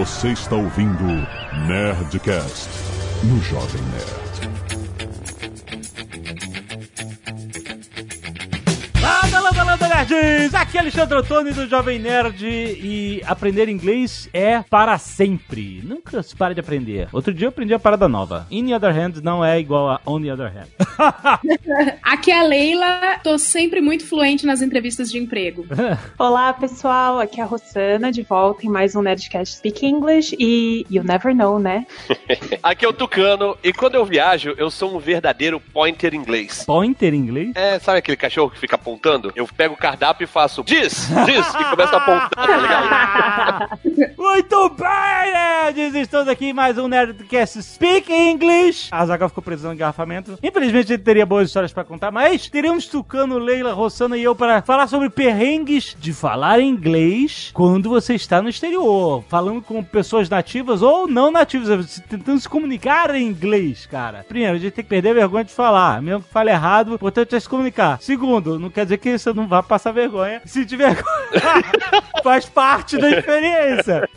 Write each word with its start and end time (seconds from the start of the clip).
Você 0.00 0.28
está 0.28 0.56
ouvindo 0.56 1.04
Nerdcast 1.66 2.70
no 3.22 3.38
Jovem 3.42 3.82
Nerd. 3.92 4.30
Landa, 9.02 9.40
landa, 9.40 9.62
landa, 9.62 9.88
nerds! 9.88 10.54
Aqui 10.54 10.78
é 10.78 10.80
Alexandre 10.80 11.18
Ottoni 11.18 11.52
do 11.52 11.68
Jovem 11.68 11.98
Nerd 11.98 12.46
e 12.46 13.22
aprender 13.26 13.68
inglês 13.68 14.26
é 14.32 14.62
para 14.62 14.96
sempre. 14.96 15.82
Nunca 15.84 16.22
se 16.22 16.34
para 16.34 16.54
de 16.54 16.60
aprender. 16.60 17.10
Outro 17.12 17.34
dia 17.34 17.44
eu 17.44 17.50
aprendi 17.50 17.74
a 17.74 17.78
parada 17.78 18.08
nova. 18.08 18.46
In 18.50 18.68
the 18.68 18.76
other 18.76 18.98
hand 18.98 19.20
não 19.22 19.44
é 19.44 19.60
igual 19.60 19.90
a 19.90 20.00
on 20.06 20.22
the 20.22 20.32
other 20.32 20.50
hand. 20.50 20.68
Aqui 22.02 22.30
é 22.30 22.38
a 22.38 22.42
Leila, 22.42 23.18
tô 23.22 23.38
sempre 23.38 23.80
muito 23.80 24.06
fluente 24.06 24.46
nas 24.46 24.60
entrevistas 24.62 25.10
de 25.10 25.18
emprego. 25.18 25.66
Olá, 26.18 26.52
pessoal. 26.52 27.18
Aqui 27.18 27.40
é 27.40 27.44
a 27.44 27.46
Rossana, 27.46 28.12
de 28.12 28.22
volta 28.22 28.66
em 28.66 28.68
mais 28.68 28.94
um 28.94 29.02
Nerdcast 29.02 29.56
Speak 29.56 29.84
English 29.84 30.36
e 30.38 30.86
you 30.90 31.02
never 31.02 31.34
know, 31.34 31.58
né? 31.58 31.86
Aqui 32.62 32.84
é 32.84 32.88
o 32.88 32.92
Tucano, 32.92 33.56
e 33.62 33.72
quando 33.72 33.94
eu 33.94 34.04
viajo, 34.04 34.54
eu 34.58 34.70
sou 34.70 34.94
um 34.94 34.98
verdadeiro 34.98 35.60
pointer 35.72 36.14
inglês. 36.14 36.64
Pointer 36.64 37.14
inglês? 37.14 37.52
É, 37.54 37.78
sabe 37.78 37.98
aquele 37.98 38.16
cachorro 38.16 38.50
que 38.50 38.58
fica 38.58 38.76
apontando? 38.76 39.32
Eu 39.34 39.46
pego 39.46 39.74
o 39.74 39.78
cardápio 39.78 40.24
e 40.24 40.28
faço 40.28 40.62
diz, 40.64 41.08
diz, 41.24 41.54
e 41.54 41.64
começo 41.70 41.94
a 41.94 41.98
apontar, 41.98 42.30
tá 42.30 42.56
ligado? 42.56 44.09
Muito 44.20 44.68
bem, 44.68 45.32
nerds! 45.32 45.94
Estamos 45.94 46.28
aqui 46.28 46.48
em 46.48 46.52
mais 46.52 46.76
um 46.76 46.86
Nerdcast 46.86 47.62
Speak 47.62 48.12
English. 48.12 48.90
A 48.92 49.06
Zaga 49.06 49.30
ficou 49.30 49.42
presa 49.42 49.66
no 49.66 49.72
engarrafamento. 49.72 50.38
Infelizmente 50.42 50.92
ele 50.92 51.02
teria 51.02 51.24
boas 51.24 51.48
histórias 51.48 51.72
pra 51.72 51.84
contar, 51.84 52.10
mas 52.10 52.46
teríamos 52.46 52.84
Tucano, 52.84 53.38
Leila, 53.38 53.72
Rossana 53.72 54.18
e 54.18 54.22
eu 54.22 54.36
para 54.36 54.60
falar 54.60 54.88
sobre 54.88 55.08
perrengues 55.08 55.96
de 55.98 56.12
falar 56.12 56.60
inglês 56.60 57.50
quando 57.54 57.88
você 57.88 58.14
está 58.14 58.42
no 58.42 58.50
exterior, 58.50 59.24
falando 59.26 59.62
com 59.62 59.82
pessoas 59.82 60.28
nativas 60.28 60.82
ou 60.82 61.08
não 61.08 61.30
nativas, 61.30 62.02
tentando 62.06 62.40
se 62.40 62.48
comunicar 62.48 63.14
em 63.14 63.26
inglês, 63.26 63.86
cara. 63.86 64.22
Primeiro, 64.28 64.56
a 64.56 64.58
gente 64.58 64.74
tem 64.74 64.84
que 64.84 64.90
perder 64.90 65.12
a 65.12 65.14
vergonha 65.14 65.44
de 65.44 65.52
falar, 65.52 66.02
mesmo 66.02 66.24
que 66.24 66.30
fale 66.30 66.50
errado, 66.50 66.90
o 66.90 66.94
importante 66.96 67.34
é 67.34 67.40
se 67.40 67.48
comunicar. 67.48 67.98
Segundo, 68.02 68.58
não 68.58 68.68
quer 68.68 68.84
dizer 68.84 68.98
que 68.98 69.18
você 69.18 69.32
não 69.32 69.48
vá 69.48 69.62
passar 69.62 69.92
vergonha. 69.92 70.42
Se 70.44 70.66
tiver 70.66 70.94
faz 72.22 72.44
parte 72.44 72.98
da 72.98 73.08
experiência. 73.08 74.09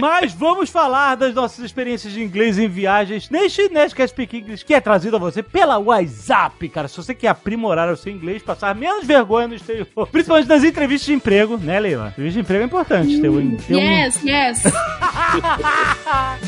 Mas 0.00 0.32
vamos 0.32 0.70
falar 0.70 1.16
das 1.16 1.34
nossas 1.34 1.64
experiências 1.64 2.12
de 2.12 2.22
inglês 2.22 2.58
em 2.58 2.68
viagens 2.68 3.28
neste 3.28 3.68
Nerdcast 3.68 4.12
Speak 4.14 4.36
English, 4.36 4.64
que 4.64 4.72
é 4.72 4.80
trazido 4.80 5.16
a 5.16 5.18
você 5.18 5.42
pela 5.42 5.78
WhatsApp, 5.78 6.68
cara. 6.68 6.86
Se 6.88 6.96
você 6.96 7.14
quer 7.14 7.28
aprimorar 7.28 7.92
o 7.92 7.96
seu 7.96 8.12
inglês, 8.12 8.40
passar 8.42 8.74
menos 8.74 9.04
vergonha 9.06 9.48
no 9.48 9.54
exterior, 9.54 9.86
principalmente 10.10 10.48
nas 10.48 10.62
entrevistas 10.64 11.06
de 11.06 11.12
emprego, 11.14 11.56
né, 11.58 11.78
Leila? 11.80 12.08
Entrevista 12.08 12.34
de 12.34 12.40
emprego 12.40 12.62
é 12.62 12.66
importante. 12.66 13.20
Ter 13.20 13.28
um, 13.28 13.56
ter 13.56 13.74
um- 13.76 13.80
Yes, 13.80 14.22
yes. 14.24 14.62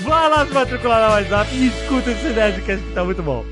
Vai 0.03 0.29
lá 0.29 0.47
se 0.47 0.53
matricular 0.53 1.01
na 1.01 1.09
WhatsApp 1.17 1.51
e 1.55 1.67
escuta 1.67 2.11
esse 2.11 2.29
Nerdcast 2.29 2.85
que 2.85 2.93
tá 2.93 3.05
muito 3.05 3.23
bom. 3.23 3.45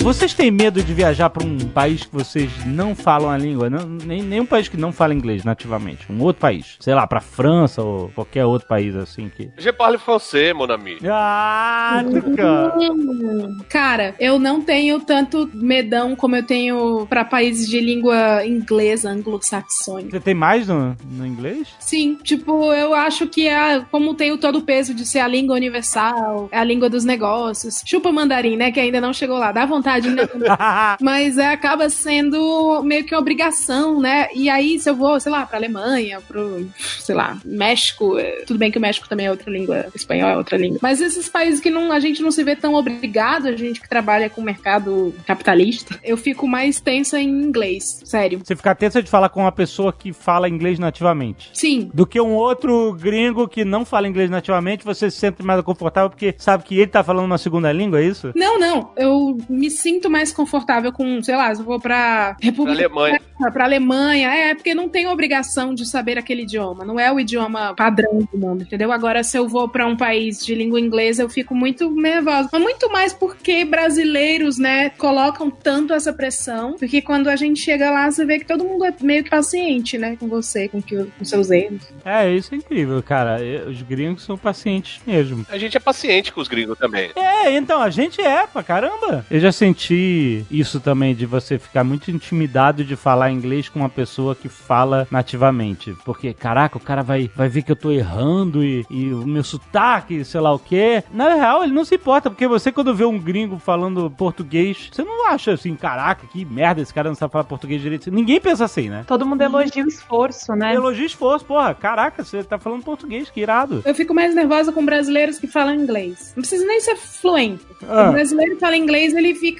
Vocês 0.00 0.32
têm 0.32 0.50
medo 0.50 0.82
de 0.82 0.94
viajar 0.94 1.28
para 1.28 1.44
um 1.46 1.58
país 1.58 2.04
que 2.04 2.14
vocês 2.14 2.50
não 2.64 2.94
falam 2.94 3.28
a 3.28 3.36
língua? 3.36 3.68
Não, 3.68 3.86
nem, 3.86 4.22
nenhum 4.22 4.46
país 4.46 4.66
que 4.66 4.76
não 4.76 4.90
fala 4.90 5.12
inglês 5.12 5.44
nativamente. 5.44 6.10
Um 6.10 6.22
outro 6.22 6.40
país. 6.40 6.76
Sei 6.80 6.94
lá, 6.94 7.06
pra 7.06 7.20
França 7.20 7.82
ou 7.82 8.08
qualquer 8.14 8.44
outro 8.46 8.66
país 8.66 8.96
assim 8.96 9.28
que. 9.28 9.50
Je 9.58 9.70
parle 9.72 9.98
français, 9.98 10.54
mon 10.54 10.70
ami. 10.72 10.96
Ah, 11.04 12.02
Tuca. 12.10 12.74
Hum, 12.78 13.58
Cara, 13.68 14.14
eu 14.18 14.38
não 14.38 14.62
tenho 14.62 14.98
tanto 15.00 15.50
medão 15.52 16.16
como 16.16 16.36
eu 16.36 16.42
tenho 16.46 17.06
pra 17.06 17.24
países 17.24 17.68
de 17.68 17.78
língua 17.78 18.46
inglesa, 18.46 19.10
anglo-saxônica. 19.10 20.10
Você 20.12 20.20
tem 20.20 20.34
mais 20.34 20.68
no, 20.68 20.96
no 21.10 21.26
inglês? 21.26 21.68
Sim, 21.78 22.16
tipo, 22.22 22.72
eu 22.72 22.94
acho 22.94 23.26
que 23.26 23.46
é, 23.46 23.80
como 23.90 24.14
tem 24.14 24.32
o 24.32 24.38
todo 24.38 24.60
o 24.60 24.62
peso 24.62 24.94
de 24.94 25.04
ser 25.04 25.18
a 25.18 25.28
língua 25.28 25.54
universal, 25.56 26.48
é 26.50 26.58
a 26.58 26.64
língua 26.64 26.88
dos 26.88 27.04
negócios. 27.04 27.82
Chupa 27.84 28.10
mandarim, 28.10 28.56
né, 28.56 28.72
que 28.72 28.80
ainda 28.80 29.00
não 29.02 29.12
chegou 29.12 29.36
lá. 29.38 29.52
Dá 29.52 29.66
vontade, 29.66 29.87
né? 29.96 30.28
Mas 31.00 31.38
é, 31.38 31.48
acaba 31.48 31.88
sendo 31.88 32.82
meio 32.82 33.04
que 33.04 33.14
uma 33.14 33.20
obrigação, 33.20 34.00
né? 34.00 34.28
E 34.34 34.48
aí, 34.48 34.78
se 34.78 34.88
eu 34.88 34.94
vou, 34.94 35.18
sei 35.18 35.32
lá, 35.32 35.46
pra 35.46 35.58
Alemanha, 35.58 36.20
pro, 36.20 36.68
sei 37.00 37.14
lá, 37.14 37.38
México, 37.44 38.18
é, 38.18 38.42
tudo 38.46 38.58
bem 38.58 38.70
que 38.70 38.78
o 38.78 38.80
México 38.80 39.08
também 39.08 39.26
é 39.26 39.30
outra 39.30 39.50
língua, 39.50 39.86
espanhol 39.94 40.30
é 40.30 40.36
outra 40.36 40.56
língua. 40.56 40.78
Mas 40.82 41.00
esses 41.00 41.28
países 41.28 41.60
que 41.60 41.70
não, 41.70 41.92
a 41.92 42.00
gente 42.00 42.22
não 42.22 42.30
se 42.30 42.42
vê 42.44 42.54
tão 42.54 42.74
obrigado, 42.74 43.46
a 43.46 43.56
gente 43.56 43.80
que 43.80 43.88
trabalha 43.88 44.30
com 44.30 44.40
o 44.40 44.44
mercado 44.44 45.14
capitalista, 45.26 45.98
eu 46.02 46.16
fico 46.16 46.46
mais 46.46 46.80
tensa 46.80 47.20
em 47.20 47.28
inglês, 47.28 48.00
sério. 48.04 48.40
Você 48.44 48.56
fica 48.56 48.74
tensa 48.74 49.02
de 49.02 49.10
falar 49.10 49.28
com 49.28 49.40
uma 49.40 49.52
pessoa 49.52 49.92
que 49.92 50.12
fala 50.12 50.48
inglês 50.48 50.78
nativamente. 50.78 51.50
Sim, 51.52 51.90
Do 51.92 52.06
que 52.06 52.20
um 52.20 52.34
outro 52.34 52.92
gringo 52.94 53.48
que 53.48 53.64
não 53.64 53.84
fala 53.84 54.08
inglês 54.08 54.30
nativamente, 54.30 54.84
você 54.84 55.10
se 55.10 55.18
sente 55.18 55.42
mais 55.42 55.60
confortável 55.62 56.10
porque 56.10 56.34
sabe 56.38 56.64
que 56.64 56.76
ele 56.76 56.86
tá 56.86 57.02
falando 57.02 57.26
uma 57.26 57.38
segunda 57.38 57.72
língua, 57.72 58.00
é 58.00 58.04
isso? 58.04 58.32
Não, 58.34 58.58
não. 58.58 58.90
Eu 58.96 59.38
me 59.48 59.70
sinto 59.78 60.10
mais 60.10 60.32
confortável 60.32 60.92
com, 60.92 61.22
sei 61.22 61.36
lá, 61.36 61.54
se 61.54 61.60
eu 61.60 61.64
vou 61.64 61.80
pra 61.80 62.36
República. 62.40 62.88
Pra 62.88 63.00
Alemanha. 63.00 63.20
Pra 63.52 63.64
Alemanha. 63.64 64.28
É, 64.30 64.54
porque 64.54 64.74
não 64.74 64.88
tenho 64.88 65.10
obrigação 65.10 65.74
de 65.74 65.86
saber 65.86 66.18
aquele 66.18 66.42
idioma. 66.42 66.84
Não 66.84 66.98
é 66.98 67.12
o 67.12 67.20
idioma 67.20 67.74
padrão 67.74 68.18
do 68.18 68.38
mundo, 68.38 68.62
entendeu? 68.62 68.90
Agora, 68.92 69.22
se 69.22 69.36
eu 69.36 69.48
vou 69.48 69.68
pra 69.68 69.86
um 69.86 69.96
país 69.96 70.44
de 70.44 70.54
língua 70.54 70.80
inglesa, 70.80 71.22
eu 71.22 71.28
fico 71.28 71.54
muito 71.54 71.90
nervosa. 71.90 72.48
Mas 72.52 72.62
muito 72.62 72.90
mais 72.90 73.12
porque 73.12 73.64
brasileiros, 73.64 74.58
né, 74.58 74.90
colocam 74.90 75.50
tanto 75.50 75.92
essa 75.92 76.12
pressão. 76.12 76.76
Porque 76.78 77.00
quando 77.00 77.28
a 77.28 77.36
gente 77.36 77.60
chega 77.60 77.90
lá, 77.90 78.10
você 78.10 78.24
vê 78.24 78.38
que 78.38 78.46
todo 78.46 78.64
mundo 78.64 78.84
é 78.84 78.94
meio 79.00 79.22
que 79.22 79.30
paciente, 79.30 79.96
né, 79.96 80.16
com 80.18 80.26
você, 80.26 80.68
com, 80.68 80.82
que, 80.82 81.04
com 81.04 81.24
seus 81.24 81.50
erros. 81.50 81.82
É, 82.04 82.30
isso 82.30 82.54
é 82.54 82.58
incrível, 82.58 83.02
cara. 83.02 83.38
Os 83.68 83.80
gringos 83.82 84.24
são 84.24 84.36
pacientes 84.36 85.00
mesmo. 85.06 85.46
A 85.48 85.58
gente 85.58 85.76
é 85.76 85.80
paciente 85.80 86.32
com 86.32 86.40
os 86.40 86.48
gringos 86.48 86.78
também. 86.78 87.10
É, 87.14 87.56
então, 87.56 87.80
a 87.80 87.90
gente 87.90 88.20
é, 88.20 88.46
pra 88.46 88.62
caramba. 88.62 89.24
Eu 89.30 89.40
já 89.40 89.52
senti 89.68 90.44
isso 90.50 90.80
também, 90.80 91.14
de 91.14 91.26
você 91.26 91.58
ficar 91.58 91.84
muito 91.84 92.10
intimidado 92.10 92.84
de 92.84 92.96
falar 92.96 93.30
inglês 93.30 93.68
com 93.68 93.80
uma 93.80 93.88
pessoa 93.88 94.34
que 94.34 94.48
fala 94.48 95.06
nativamente. 95.10 95.94
Porque, 96.04 96.32
caraca, 96.32 96.76
o 96.76 96.80
cara 96.80 97.02
vai, 97.02 97.30
vai 97.34 97.48
ver 97.48 97.62
que 97.62 97.72
eu 97.72 97.76
tô 97.76 97.90
errando 97.90 98.64
e, 98.64 98.84
e 98.90 99.12
o 99.12 99.26
meu 99.26 99.44
sotaque, 99.44 100.24
sei 100.24 100.40
lá 100.40 100.52
o 100.52 100.58
quê. 100.58 101.02
Na 101.12 101.34
real, 101.34 101.64
ele 101.64 101.72
não 101.72 101.84
se 101.84 101.94
importa, 101.94 102.30
porque 102.30 102.48
você, 102.48 102.72
quando 102.72 102.94
vê 102.94 103.04
um 103.04 103.18
gringo 103.18 103.58
falando 103.58 104.10
português, 104.10 104.88
você 104.92 105.04
não 105.04 105.28
acha 105.28 105.52
assim, 105.52 105.74
caraca, 105.74 106.26
que 106.26 106.44
merda, 106.44 106.80
esse 106.80 106.94
cara 106.94 107.08
não 107.08 107.16
sabe 107.16 107.32
falar 107.32 107.44
português 107.44 107.80
direito. 107.80 108.10
Ninguém 108.10 108.40
pensa 108.40 108.64
assim, 108.64 108.88
né? 108.88 109.04
Todo 109.06 109.26
mundo 109.26 109.42
elogia 109.42 109.84
o 109.84 109.88
esforço, 109.88 110.52
né? 110.54 110.74
Elogio 110.74 111.06
esforço, 111.06 111.44
porra. 111.44 111.74
Caraca, 111.74 112.24
você 112.24 112.42
tá 112.42 112.58
falando 112.58 112.82
português, 112.82 113.30
que 113.30 113.40
irado. 113.40 113.82
Eu 113.84 113.94
fico 113.94 114.14
mais 114.14 114.34
nervosa 114.34 114.72
com 114.72 114.84
brasileiros 114.84 115.38
que 115.38 115.46
falam 115.46 115.74
inglês. 115.74 116.32
Não 116.34 116.42
precisa 116.42 116.64
nem 116.64 116.80
ser 116.80 116.96
fluente. 116.96 117.66
Ah. 117.86 118.08
O 118.08 118.12
brasileiro 118.12 118.58
fala 118.58 118.76
inglês, 118.76 119.14
ele 119.14 119.34
fica. 119.34 119.57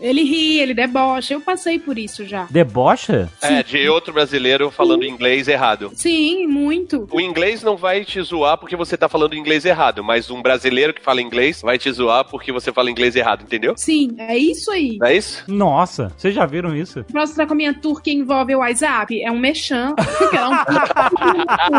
Ele 0.00 0.22
ri, 0.22 0.58
ele 0.60 0.74
debocha. 0.74 1.34
Eu 1.34 1.40
passei 1.40 1.78
por 1.78 1.98
isso 1.98 2.24
já. 2.24 2.46
Debocha? 2.50 3.28
É, 3.42 3.62
de 3.62 3.88
outro 3.88 4.12
brasileiro 4.12 4.70
falando 4.70 5.04
inglês 5.04 5.48
errado. 5.48 5.90
Sim, 5.94 6.46
muito. 6.46 7.06
O 7.12 7.20
inglês 7.20 7.62
não 7.62 7.76
vai 7.76 8.04
te 8.04 8.20
zoar 8.22 8.58
porque 8.58 8.76
você 8.76 8.96
tá 8.96 9.08
falando 9.08 9.34
inglês 9.34 9.64
errado, 9.64 10.02
mas 10.04 10.30
um 10.30 10.42
brasileiro 10.42 10.92
que 10.94 11.02
fala 11.02 11.20
inglês 11.22 11.60
vai 11.62 11.78
te 11.78 11.90
zoar 11.90 12.24
porque 12.24 12.52
você 12.52 12.72
fala 12.72 12.90
inglês 12.90 13.16
errado, 13.16 13.42
entendeu? 13.42 13.74
Sim, 13.76 14.14
é 14.18 14.36
isso 14.36 14.70
aí. 14.70 14.96
Não 15.00 15.06
é 15.06 15.16
isso? 15.16 15.44
Nossa, 15.48 16.12
vocês 16.16 16.34
já 16.34 16.46
viram 16.46 16.74
isso? 16.74 17.04
Posso 17.12 17.32
estar 17.32 17.46
com 17.46 17.52
a 17.52 17.56
minha 17.56 17.74
tour 17.74 18.02
que 18.02 18.12
envolve 18.12 18.54
o 18.54 18.58
WhatsApp? 18.58 19.20
É 19.22 19.30
um 19.30 19.36
ela 19.46 20.64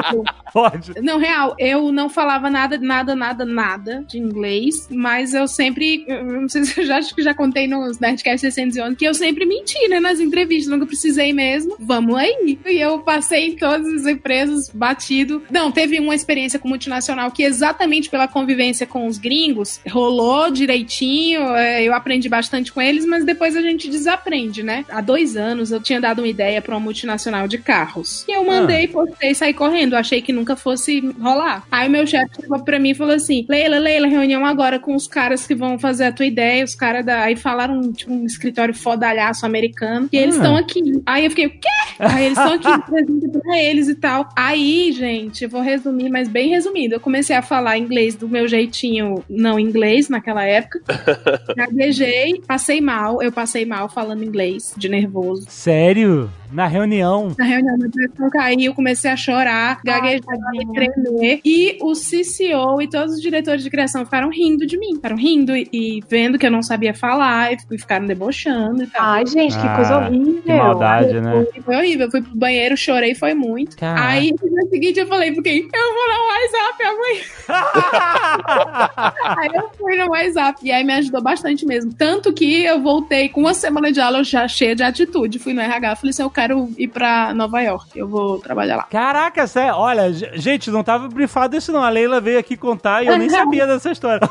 é 0.03 0.15
um- 0.15 0.23
Pode. 0.53 0.93
Não, 1.01 1.17
real, 1.19 1.55
eu 1.59 1.91
não 1.91 2.09
falava 2.09 2.49
nada, 2.49 2.77
nada, 2.77 3.15
nada, 3.15 3.45
nada 3.45 4.03
de 4.07 4.17
inglês, 4.17 4.87
mas 4.89 5.33
eu 5.33 5.47
sempre, 5.47 6.05
eu 6.07 6.23
não 6.23 6.49
sei 6.49 6.63
se 6.63 6.79
eu 6.79 6.85
já 6.85 6.97
acho 6.97 7.13
que 7.13 7.21
já 7.21 7.33
contei 7.33 7.56
nos 7.65 7.97
Nerdcast 7.99 8.41
611, 8.41 8.95
que 8.95 9.05
eu 9.05 9.13
sempre 9.13 9.45
menti, 9.45 9.87
né, 9.87 9.99
nas 9.99 10.19
entrevistas, 10.19 10.71
nunca 10.71 10.85
precisei 10.85 11.31
mesmo, 11.31 11.75
vamos 11.79 12.15
aí. 12.15 12.59
E 12.65 12.75
eu 12.75 12.99
passei 12.99 13.47
em 13.47 13.55
todas 13.55 13.87
as 13.93 14.05
empresas 14.05 14.69
batido. 14.69 15.41
Não, 15.49 15.71
teve 15.71 15.99
uma 15.99 16.13
experiência 16.13 16.59
com 16.59 16.67
multinacional 16.67 17.31
que 17.31 17.43
exatamente 17.43 18.09
pela 18.09 18.27
convivência 18.27 18.85
com 18.85 19.07
os 19.07 19.17
gringos, 19.17 19.79
rolou 19.87 20.51
direitinho, 20.51 21.41
é, 21.55 21.83
eu 21.83 21.93
aprendi 21.93 22.27
bastante 22.27 22.71
com 22.71 22.81
eles, 22.81 23.05
mas 23.05 23.23
depois 23.23 23.55
a 23.55 23.61
gente 23.61 23.89
desaprende, 23.89 24.61
né? 24.61 24.83
Há 24.89 25.01
dois 25.01 25.37
anos 25.37 25.71
eu 25.71 25.81
tinha 25.81 26.01
dado 26.01 26.19
uma 26.19 26.27
ideia 26.27 26.61
para 26.61 26.75
uma 26.75 26.81
multinacional 26.81 27.47
de 27.47 27.57
carros. 27.57 28.25
E 28.27 28.31
eu 28.31 28.43
mandei, 28.43 28.87
postei, 28.87 29.33
saí 29.33 29.53
correndo, 29.53 29.95
achei 29.95 30.21
que 30.21 30.33
nunca 30.33 30.55
fosse 30.55 30.99
rolar. 31.19 31.63
Aí 31.71 31.87
o 31.87 31.91
meu 31.91 32.05
chefe 32.05 32.41
chegou 32.41 32.63
pra 32.63 32.79
mim 32.79 32.89
e 32.89 32.95
falou 32.95 33.13
assim: 33.13 33.45
Leila, 33.47 33.77
Leila, 33.77 34.07
reunião 34.07 34.45
agora 34.45 34.79
com 34.79 34.95
os 34.95 35.07
caras 35.07 35.45
que 35.45 35.55
vão 35.55 35.77
fazer 35.79 36.05
a 36.05 36.11
tua 36.11 36.25
ideia, 36.25 36.63
os 36.63 36.75
caras 36.75 37.05
da. 37.05 37.23
Aí 37.23 37.35
falaram 37.47 37.93
tipo, 37.93 38.11
um 38.11 38.25
escritório 38.25 38.73
fodalhaço 38.73 39.45
americano, 39.45 40.09
e 40.11 40.17
eles 40.17 40.35
Ah. 40.35 40.37
estão 40.39 40.57
aqui. 40.57 41.01
Aí 41.05 41.23
eu 41.23 41.29
fiquei, 41.29 41.45
o 41.45 41.49
quê? 41.49 41.67
Aí 41.99 42.25
eles 42.25 42.37
estão 42.37 42.53
aqui, 42.53 42.67
apresenta 42.67 43.39
pra 43.39 43.57
eles 43.63 43.87
e 43.87 43.95
tal. 43.95 44.27
Aí, 44.35 44.91
gente, 44.91 45.43
eu 45.45 45.49
vou 45.49 45.61
resumir, 45.61 46.09
mas 46.09 46.27
bem 46.27 46.49
resumido. 46.49 46.95
Eu 46.95 46.99
comecei 46.99 47.35
a 47.35 47.41
falar 47.41 47.77
inglês 47.77 48.15
do 48.15 48.27
meu 48.27 48.47
jeitinho 48.47 49.23
não 49.29 49.57
inglês 49.59 50.09
naquela 50.09 50.43
época. 50.43 50.81
Gaguejei, 51.55 52.41
passei 52.45 52.81
mal. 52.81 53.21
Eu 53.21 53.31
passei 53.31 53.65
mal 53.65 53.89
falando 53.89 54.23
inglês, 54.23 54.73
de 54.77 54.89
nervoso. 54.89 55.45
Sério? 55.49 56.29
Na 56.51 56.65
reunião? 56.65 57.33
Na 57.37 57.43
reunião, 57.43 57.75
minha 57.77 57.89
pressão 57.89 58.29
caiu, 58.29 58.73
comecei 58.73 59.11
a 59.11 59.17
chorar, 59.17 59.81
gaguejar, 59.83 60.21
tadinha. 60.21 60.73
tremer. 60.73 61.41
E 61.43 61.77
o 61.81 61.91
CCO 61.93 62.81
e 62.81 62.87
todos 62.89 63.15
os 63.15 63.21
diretores 63.21 63.63
de 63.63 63.69
criação 63.69 64.05
ficaram 64.05 64.29
rindo 64.29 64.65
de 64.65 64.77
mim. 64.77 64.95
Ficaram 64.95 65.17
rindo 65.17 65.55
e, 65.55 65.67
e 65.73 65.99
vendo 66.09 66.37
que 66.39 66.45
eu 66.45 66.51
não 66.51 66.61
sabia 66.63 66.93
falar 66.93 67.36
e, 67.51 67.57
e 67.71 67.77
ficaram 67.77 68.05
debochando 68.05 68.83
e 68.83 68.87
tal. 68.87 69.01
Ai, 69.03 69.25
gente, 69.25 69.57
que 69.57 69.67
Ah, 69.67 69.75
coisa 69.75 69.97
horrível. 69.97 70.41
Que 70.41 70.53
maldade, 70.53 71.21
né? 71.21 71.31
Foi, 71.31 71.61
foi 71.61 71.75
horrível. 71.75 72.07
Eu 72.07 72.11
fui 72.11 72.21
pro 72.21 72.35
banheiro, 72.35 72.77
chorei, 72.77 73.15
foi 73.15 73.33
muito. 73.33 73.77
Caraca. 73.77 74.07
Aí, 74.07 74.31
no 74.31 74.49
dia 74.49 74.69
seguinte, 74.69 74.99
eu 74.99 75.07
falei, 75.07 75.31
porque 75.33 75.49
eu 75.49 75.93
vou 75.93 76.07
no 76.07 76.27
WhatsApp 76.27 76.83
amanhã. 76.83 77.21
aí 79.37 79.49
eu 79.53 79.69
fui 79.77 79.95
no 79.97 80.09
WhatsApp. 80.09 80.59
E 80.63 80.71
aí 80.71 80.83
me 80.83 80.93
ajudou 80.93 81.21
bastante 81.21 81.65
mesmo. 81.65 81.93
Tanto 81.93 82.33
que 82.33 82.63
eu 82.63 82.81
voltei 82.81 83.29
com 83.29 83.41
uma 83.41 83.53
semana 83.53 83.91
de 83.91 83.99
aula 83.99 84.23
já 84.23 84.47
cheia 84.47 84.75
de 84.75 84.83
atitude. 84.83 85.39
Fui 85.39 85.53
no 85.53 85.61
RH, 85.61 85.95
falei 85.97 86.09
assim, 86.09 86.23
eu 86.23 86.29
quero 86.29 86.69
ir 86.77 86.87
pra 86.87 87.33
Nova 87.33 87.61
York. 87.61 87.97
Eu 87.97 88.07
vou 88.07 88.39
trabalhar 88.39 88.77
lá. 88.77 88.83
Caraca, 88.83 89.47
sério. 89.47 89.75
Olha, 89.75 90.11
gente, 90.11 90.69
não 90.69 90.83
tava 90.83 91.07
brifado 91.07 91.55
isso 91.55 91.71
não. 91.71 91.83
A 91.83 91.89
Leila 91.89 92.19
veio 92.19 92.39
aqui 92.39 92.55
contar 92.57 93.03
e 93.03 93.07
eu 93.07 93.17
nem 93.17 93.29
sabia 93.29 93.65
dessa 93.67 93.91
história. 93.91 94.27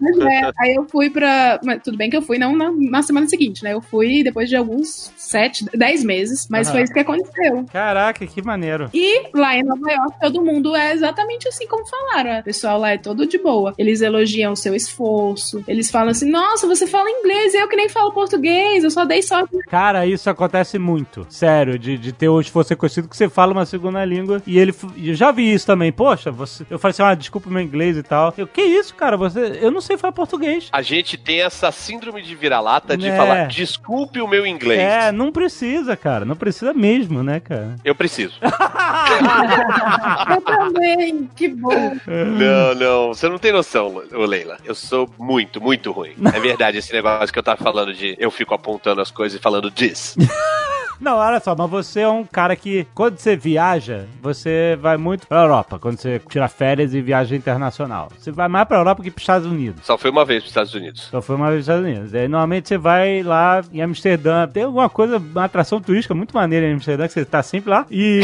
Mas 0.00 0.18
é, 0.18 0.50
aí 0.58 0.74
eu 0.74 0.86
fui 0.88 1.10
pra. 1.10 1.60
Mas 1.64 1.82
tudo 1.82 1.96
bem 1.96 2.10
que 2.10 2.16
eu 2.16 2.19
fui 2.20 2.38
não 2.38 2.56
na, 2.56 2.70
na 2.70 3.02
semana 3.02 3.26
seguinte, 3.28 3.62
né? 3.62 3.74
Eu 3.74 3.80
fui 3.80 4.22
depois 4.22 4.48
de 4.48 4.56
alguns 4.56 5.12
sete, 5.16 5.64
dez 5.74 6.04
meses. 6.04 6.46
Mas 6.50 6.70
foi 6.70 6.82
isso 6.82 6.92
que 6.92 7.00
aconteceu. 7.00 7.64
Caraca, 7.72 8.26
que 8.26 8.42
maneiro. 8.42 8.90
E 8.92 9.28
lá 9.34 9.56
em 9.56 9.62
Nova 9.62 9.90
York, 9.90 10.20
todo 10.20 10.44
mundo 10.44 10.74
é 10.74 10.92
exatamente 10.92 11.48
assim 11.48 11.66
como 11.66 11.86
falaram. 11.86 12.40
O 12.40 12.44
pessoal 12.44 12.78
lá 12.78 12.90
é 12.90 12.98
todo 12.98 13.26
de 13.26 13.38
boa. 13.38 13.74
Eles 13.78 14.00
elogiam 14.00 14.52
o 14.52 14.56
seu 14.56 14.74
esforço. 14.74 15.62
Eles 15.66 15.90
falam 15.90 16.10
assim: 16.10 16.30
nossa, 16.30 16.66
você 16.66 16.86
fala 16.86 17.10
inglês, 17.10 17.54
eu 17.54 17.68
que 17.68 17.76
nem 17.76 17.88
falo 17.88 18.12
português, 18.12 18.84
eu 18.84 18.90
só 18.90 19.04
dei 19.04 19.22
sorte. 19.22 19.56
Cara, 19.68 20.06
isso 20.06 20.28
acontece 20.28 20.78
muito. 20.78 21.26
Sério, 21.28 21.78
de, 21.78 21.96
de 21.96 22.12
ter 22.12 22.28
o 22.28 22.40
esforço 22.40 22.70
reconhecido 22.70 23.08
que 23.08 23.16
você 23.16 23.28
fala 23.28 23.52
uma 23.52 23.66
segunda 23.66 24.04
língua. 24.04 24.42
E 24.46 24.58
ele. 24.58 24.74
Eu 24.96 25.14
já 25.14 25.30
vi 25.30 25.52
isso 25.52 25.66
também. 25.66 25.92
Poxa, 25.92 26.30
você. 26.30 26.64
Eu 26.68 26.78
falei 26.78 26.90
assim, 26.92 27.02
ah, 27.02 27.14
desculpa 27.14 27.48
o 27.48 27.52
meu 27.52 27.62
inglês 27.62 27.96
e 27.96 28.02
tal. 28.02 28.34
Eu, 28.36 28.46
que 28.46 28.62
isso, 28.62 28.94
cara? 28.94 29.16
Você. 29.16 29.58
Eu 29.60 29.70
não 29.70 29.80
sei 29.80 29.96
falar 29.96 30.12
português. 30.12 30.68
A 30.72 30.82
gente 30.82 31.16
tem 31.16 31.40
essa 31.40 31.70
síndrome 31.70 31.99
de 32.00 32.34
vira-lata 32.34 32.96
de 32.96 33.08
É. 33.08 33.16
falar, 33.16 33.46
desculpe 33.48 34.20
o 34.20 34.26
meu 34.28 34.46
inglês. 34.46 34.80
É, 34.80 35.12
não 35.12 35.30
precisa, 35.30 35.96
cara. 35.96 36.24
Não 36.24 36.34
precisa 36.36 36.72
mesmo, 36.72 37.22
né, 37.22 37.38
cara? 37.40 37.76
Eu 37.84 37.94
preciso. 37.94 38.34
Eu 40.30 40.40
também, 40.42 41.28
que 41.36 41.48
bom. 41.48 41.96
não, 42.06 42.74
não, 42.74 43.08
você 43.08 43.28
não 43.28 43.38
tem 43.38 43.52
noção, 43.52 44.02
Leila. 44.12 44.56
Eu 44.64 44.74
sou 44.74 45.08
muito, 45.18 45.60
muito 45.60 45.90
ruim. 45.92 46.14
É 46.34 46.40
verdade 46.40 46.78
esse 46.78 46.92
negócio 46.92 47.32
que 47.32 47.38
eu 47.38 47.42
tava 47.42 47.62
falando 47.62 47.92
de 47.92 48.16
eu 48.18 48.30
fico 48.30 48.54
apontando 48.54 49.00
as 49.00 49.10
coisas 49.10 49.38
e 49.38 49.42
falando 49.42 49.70
this. 49.70 50.16
Não, 51.00 51.16
olha 51.16 51.40
só, 51.40 51.56
mas 51.56 51.70
você 51.70 52.00
é 52.00 52.08
um 52.08 52.24
cara 52.24 52.54
que, 52.54 52.86
quando 52.94 53.18
você 53.18 53.34
viaja, 53.34 54.06
você 54.20 54.78
vai 54.80 54.98
muito 54.98 55.26
pra 55.26 55.42
Europa, 55.42 55.78
quando 55.78 55.98
você 55.98 56.20
tira 56.28 56.46
férias 56.46 56.92
e 56.92 57.00
viaja 57.00 57.34
internacional. 57.34 58.10
Você 58.18 58.30
vai 58.30 58.48
mais 58.48 58.68
pra 58.68 58.76
Europa 58.78 59.02
que 59.02 59.10
pros 59.10 59.22
Estados 59.22 59.46
Unidos. 59.46 59.84
Só 59.84 59.96
foi 59.96 60.10
uma 60.10 60.24
vez 60.24 60.42
pros 60.42 60.50
Estados 60.50 60.74
Unidos. 60.74 61.08
Só 61.10 61.22
foi 61.22 61.36
uma 61.36 61.46
vez 61.46 61.58
nos 61.58 61.68
Estados 61.68 61.84
Unidos. 61.84 62.14
Aí, 62.14 62.28
normalmente 62.28 62.68
você 62.68 62.76
vai 62.76 63.22
lá 63.22 63.62
em 63.72 63.80
Amsterdã. 63.80 64.46
Tem 64.46 64.64
alguma 64.64 64.90
coisa, 64.90 65.16
uma 65.16 65.44
atração 65.44 65.80
turística 65.80 66.14
muito 66.14 66.34
maneira 66.34 66.66
em 66.66 66.74
Amsterdã, 66.74 67.06
que 67.06 67.14
você 67.14 67.24
tá 67.24 67.42
sempre 67.42 67.70
lá. 67.70 67.86
E. 67.90 68.20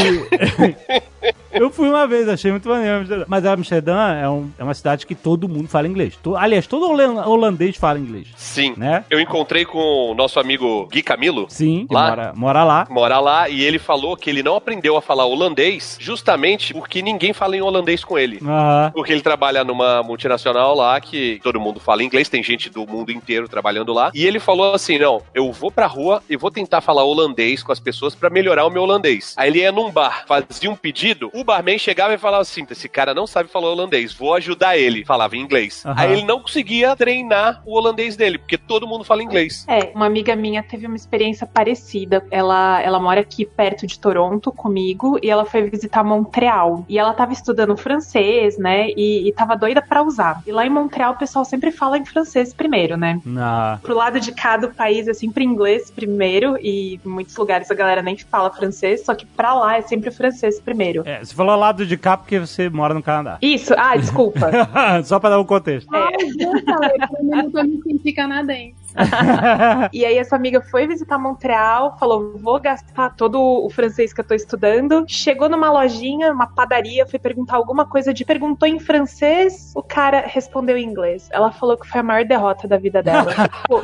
Eu 1.52 1.70
fui 1.70 1.88
uma 1.88 2.06
vez, 2.06 2.28
achei 2.28 2.50
muito 2.50 2.68
maneiro 2.68 2.98
Amsterdã. 2.98 3.24
Mas 3.28 3.44
Amsterdã 3.46 4.12
é, 4.14 4.28
um- 4.28 4.50
é 4.58 4.62
uma 4.64 4.74
cidade 4.74 5.06
que 5.06 5.14
todo 5.14 5.48
mundo 5.48 5.68
fala 5.68 5.86
inglês. 5.88 6.16
To- 6.22 6.36
aliás, 6.36 6.66
todo 6.66 6.86
holan- 6.88 7.26
holandês 7.26 7.76
fala 7.76 7.98
inglês. 7.98 8.28
Sim. 8.36 8.74
Né? 8.76 9.04
Eu 9.08 9.18
encontrei 9.20 9.64
com 9.64 10.10
o 10.10 10.14
nosso 10.14 10.38
amigo 10.38 10.86
Gui 10.92 11.02
Camilo. 11.02 11.46
Sim, 11.48 11.86
Lá? 11.90 12.08
mora, 12.08 12.32
mora 12.34 12.64
lá. 12.64 12.86
Mora 12.90 13.18
lá 13.20 13.48
e 13.48 13.62
ele 13.62 13.78
falou 13.78 14.16
que 14.16 14.28
ele 14.28 14.42
não 14.42 14.56
aprendeu 14.56 14.96
a 14.96 15.02
falar 15.02 15.24
holandês 15.24 15.96
justamente 16.00 16.74
porque 16.74 17.00
ninguém 17.02 17.32
fala 17.32 17.56
em 17.56 17.62
holandês 17.62 18.04
com 18.04 18.18
ele. 18.18 18.38
Aham. 18.42 18.90
Porque 18.94 19.12
ele 19.12 19.22
trabalha 19.22 19.64
numa 19.64 20.02
multinacional 20.02 20.74
lá 20.74 21.00
que 21.00 21.40
todo 21.42 21.60
mundo 21.60 21.80
fala 21.80 22.02
inglês, 22.02 22.28
tem 22.28 22.42
gente 22.42 22.68
do 22.70 22.86
mundo 22.86 23.10
inteiro 23.10 23.48
trabalhando 23.48 23.92
lá. 23.92 24.10
E 24.14 24.26
ele 24.26 24.38
falou 24.38 24.74
assim: 24.74 24.98
não, 24.98 25.22
eu 25.34 25.50
vou 25.52 25.70
pra 25.70 25.86
rua 25.86 26.22
e 26.28 26.36
vou 26.36 26.50
tentar 26.50 26.80
falar 26.80 27.04
holandês 27.04 27.62
com 27.62 27.72
as 27.72 27.80
pessoas 27.80 28.14
pra 28.14 28.28
melhorar 28.28 28.66
o 28.66 28.70
meu 28.70 28.82
holandês. 28.82 29.34
Aí 29.36 29.48
ele 29.50 29.60
ia 29.60 29.72
num 29.72 29.90
bar, 29.90 30.24
fazia 30.26 30.70
um 30.70 30.76
pedido, 30.76 31.05
o 31.32 31.44
barman 31.44 31.78
chegava 31.78 32.14
e 32.14 32.18
falava 32.18 32.42
assim: 32.42 32.66
esse 32.70 32.88
cara 32.88 33.14
não 33.14 33.26
sabe 33.26 33.48
falar 33.50 33.70
holandês, 33.70 34.12
vou 34.12 34.34
ajudar 34.34 34.76
ele. 34.76 35.04
Falava 35.04 35.36
em 35.36 35.40
inglês. 35.40 35.84
Aham. 35.84 35.94
Aí 35.96 36.12
ele 36.12 36.24
não 36.24 36.40
conseguia 36.40 36.96
treinar 36.96 37.62
o 37.64 37.76
holandês 37.76 38.16
dele, 38.16 38.38
porque 38.38 38.56
todo 38.58 38.86
mundo 38.86 39.04
fala 39.04 39.22
inglês. 39.22 39.64
É, 39.68 39.92
uma 39.94 40.06
amiga 40.06 40.34
minha 40.34 40.62
teve 40.62 40.86
uma 40.86 40.96
experiência 40.96 41.46
parecida. 41.46 42.24
Ela, 42.30 42.80
ela 42.82 42.98
mora 42.98 43.20
aqui 43.20 43.44
perto 43.44 43.86
de 43.86 43.98
Toronto 43.98 44.50
comigo 44.52 45.18
e 45.22 45.30
ela 45.30 45.44
foi 45.44 45.68
visitar 45.68 46.02
Montreal. 46.02 46.84
E 46.88 46.98
ela 46.98 47.12
tava 47.12 47.32
estudando 47.32 47.76
francês, 47.76 48.58
né? 48.58 48.88
E, 48.96 49.28
e 49.28 49.32
tava 49.32 49.56
doida 49.56 49.82
pra 49.82 50.02
usar. 50.02 50.42
E 50.46 50.52
lá 50.52 50.66
em 50.66 50.70
Montreal 50.70 51.12
o 51.12 51.16
pessoal 51.16 51.44
sempre 51.44 51.70
fala 51.70 51.98
em 51.98 52.04
francês 52.04 52.52
primeiro, 52.52 52.96
né? 52.96 53.20
Ah, 53.38 53.78
Pro 53.82 53.94
lado 53.94 54.20
de 54.20 54.32
cá 54.32 54.56
do 54.56 54.68
país 54.70 55.08
é 55.08 55.14
sempre 55.14 55.44
inglês 55.44 55.90
primeiro 55.90 56.56
e 56.60 57.00
em 57.04 57.08
muitos 57.08 57.36
lugares 57.36 57.70
a 57.70 57.74
galera 57.74 58.02
nem 58.02 58.16
fala 58.16 58.50
francês, 58.50 59.04
só 59.04 59.14
que 59.14 59.26
pra 59.26 59.54
lá 59.54 59.76
é 59.76 59.82
sempre 59.82 60.08
o 60.08 60.12
francês 60.12 60.60
primeiro. 60.60 60.95
É, 61.04 61.24
você 61.24 61.34
falou 61.34 61.56
lado 61.56 61.84
de 61.84 61.96
cá 61.96 62.16
porque 62.16 62.38
você 62.38 62.68
mora 62.68 62.94
no 62.94 63.02
Canadá. 63.02 63.38
Isso, 63.42 63.74
ah, 63.76 63.96
desculpa. 63.96 64.50
Só 65.04 65.18
pra 65.18 65.30
dar 65.30 65.40
um 65.40 65.44
contexto. 65.44 65.88
Ai, 65.94 66.12
eu 66.38 66.64
falei, 66.64 66.98
minuto 67.22 67.58
eu 67.58 67.64
me 67.64 67.82
senti 67.82 68.12
canadense. 68.12 68.85
E 69.92 70.04
aí 70.04 70.18
essa 70.18 70.36
amiga 70.36 70.60
foi 70.60 70.86
visitar 70.86 71.18
Montreal, 71.18 71.96
falou: 71.98 72.38
vou 72.38 72.60
gastar 72.60 73.14
todo 73.14 73.40
o 73.40 73.70
francês 73.70 74.12
que 74.12 74.20
eu 74.20 74.24
tô 74.24 74.34
estudando. 74.34 75.04
Chegou 75.06 75.48
numa 75.48 75.70
lojinha, 75.70 76.32
uma 76.32 76.46
padaria, 76.46 77.06
foi 77.06 77.18
perguntar 77.18 77.56
alguma 77.56 77.86
coisa 77.86 78.12
de 78.12 78.24
perguntou 78.24 78.68
em 78.68 78.78
francês, 78.78 79.72
o 79.74 79.82
cara 79.82 80.24
respondeu 80.26 80.76
em 80.76 80.84
inglês. 80.84 81.28
Ela 81.32 81.52
falou 81.52 81.76
que 81.76 81.88
foi 81.88 82.00
a 82.00 82.02
maior 82.02 82.24
derrota 82.24 82.66
da 82.66 82.76
vida 82.76 83.02
dela. 83.02 83.32
Tipo, 83.66 83.80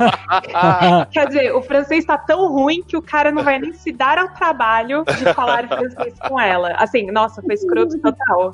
Quer 1.11 1.27
dizer, 1.27 1.55
o 1.55 1.61
francês 1.61 2.05
tá 2.05 2.17
tão 2.17 2.51
ruim 2.51 2.83
que 2.83 2.95
o 2.95 3.01
cara 3.01 3.31
não 3.31 3.43
vai 3.43 3.59
nem 3.59 3.73
se 3.73 3.91
dar 3.91 4.17
ao 4.17 4.29
trabalho 4.29 5.03
de 5.05 5.33
falar 5.33 5.67
francês 5.67 6.13
com 6.27 6.39
ela. 6.39 6.75
Assim, 6.77 7.11
nossa, 7.11 7.41
foi 7.41 7.55
escroto 7.55 7.99
total. 7.99 8.51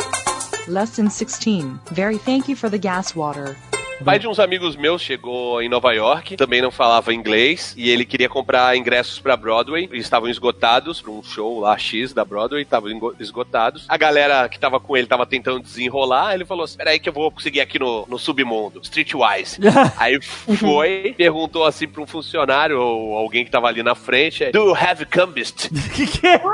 Lesson 0.67 1.06
16. 1.06 1.65
Very 1.91 2.17
thank 2.19 2.50
you 2.50 2.56
for 2.56 2.69
the 2.69 2.77
gas 2.77 3.15
water. 3.15 3.56
O 3.99 4.03
pai 4.05 4.17
de 4.17 4.27
uns 4.29 4.39
amigos 4.39 4.77
meus 4.77 5.01
chegou 5.01 5.61
em 5.61 5.67
Nova 5.67 5.91
York, 5.93 6.37
também 6.37 6.61
não 6.61 6.71
falava 6.71 7.13
inglês, 7.13 7.73
e 7.77 7.89
ele 7.89 8.05
queria 8.05 8.29
comprar 8.29 8.77
ingressos 8.77 9.19
pra 9.19 9.35
Broadway. 9.35 9.89
Eles 9.91 10.05
estavam 10.05 10.29
esgotados 10.29 11.01
pra 11.01 11.11
um 11.11 11.21
show 11.21 11.59
lá 11.59 11.77
X 11.77 12.13
da 12.13 12.23
Broadway, 12.23 12.61
estavam 12.61 12.89
esgotados. 13.19 13.85
A 13.89 13.97
galera 13.97 14.47
que 14.47 14.57
tava 14.57 14.79
com 14.79 14.95
ele 14.95 15.06
tava 15.06 15.25
tentando 15.25 15.59
desenrolar, 15.59 16.33
ele 16.33 16.45
falou 16.45 16.63
assim: 16.63 16.77
Peraí, 16.77 16.97
que 16.97 17.09
eu 17.09 17.13
vou 17.13 17.29
conseguir 17.29 17.59
aqui 17.59 17.77
no, 17.77 18.06
no 18.07 18.18
submundo, 18.18 18.79
Streetwise. 18.81 19.59
Aí 19.97 20.18
foi, 20.21 21.13
perguntou 21.18 21.65
assim 21.65 21.85
pra 21.87 22.01
um 22.01 22.07
funcionário 22.07 22.79
ou 22.79 23.15
alguém 23.18 23.44
que 23.44 23.51
tava 23.51 23.68
ali 23.68 23.83
na 23.83 23.95
frente: 23.95 24.49
Do 24.51 24.59
you 24.69 24.75
have 24.75 25.06
cambist? 25.07 25.69
que 25.94 26.07
que 26.07 26.25
é? 26.25 26.39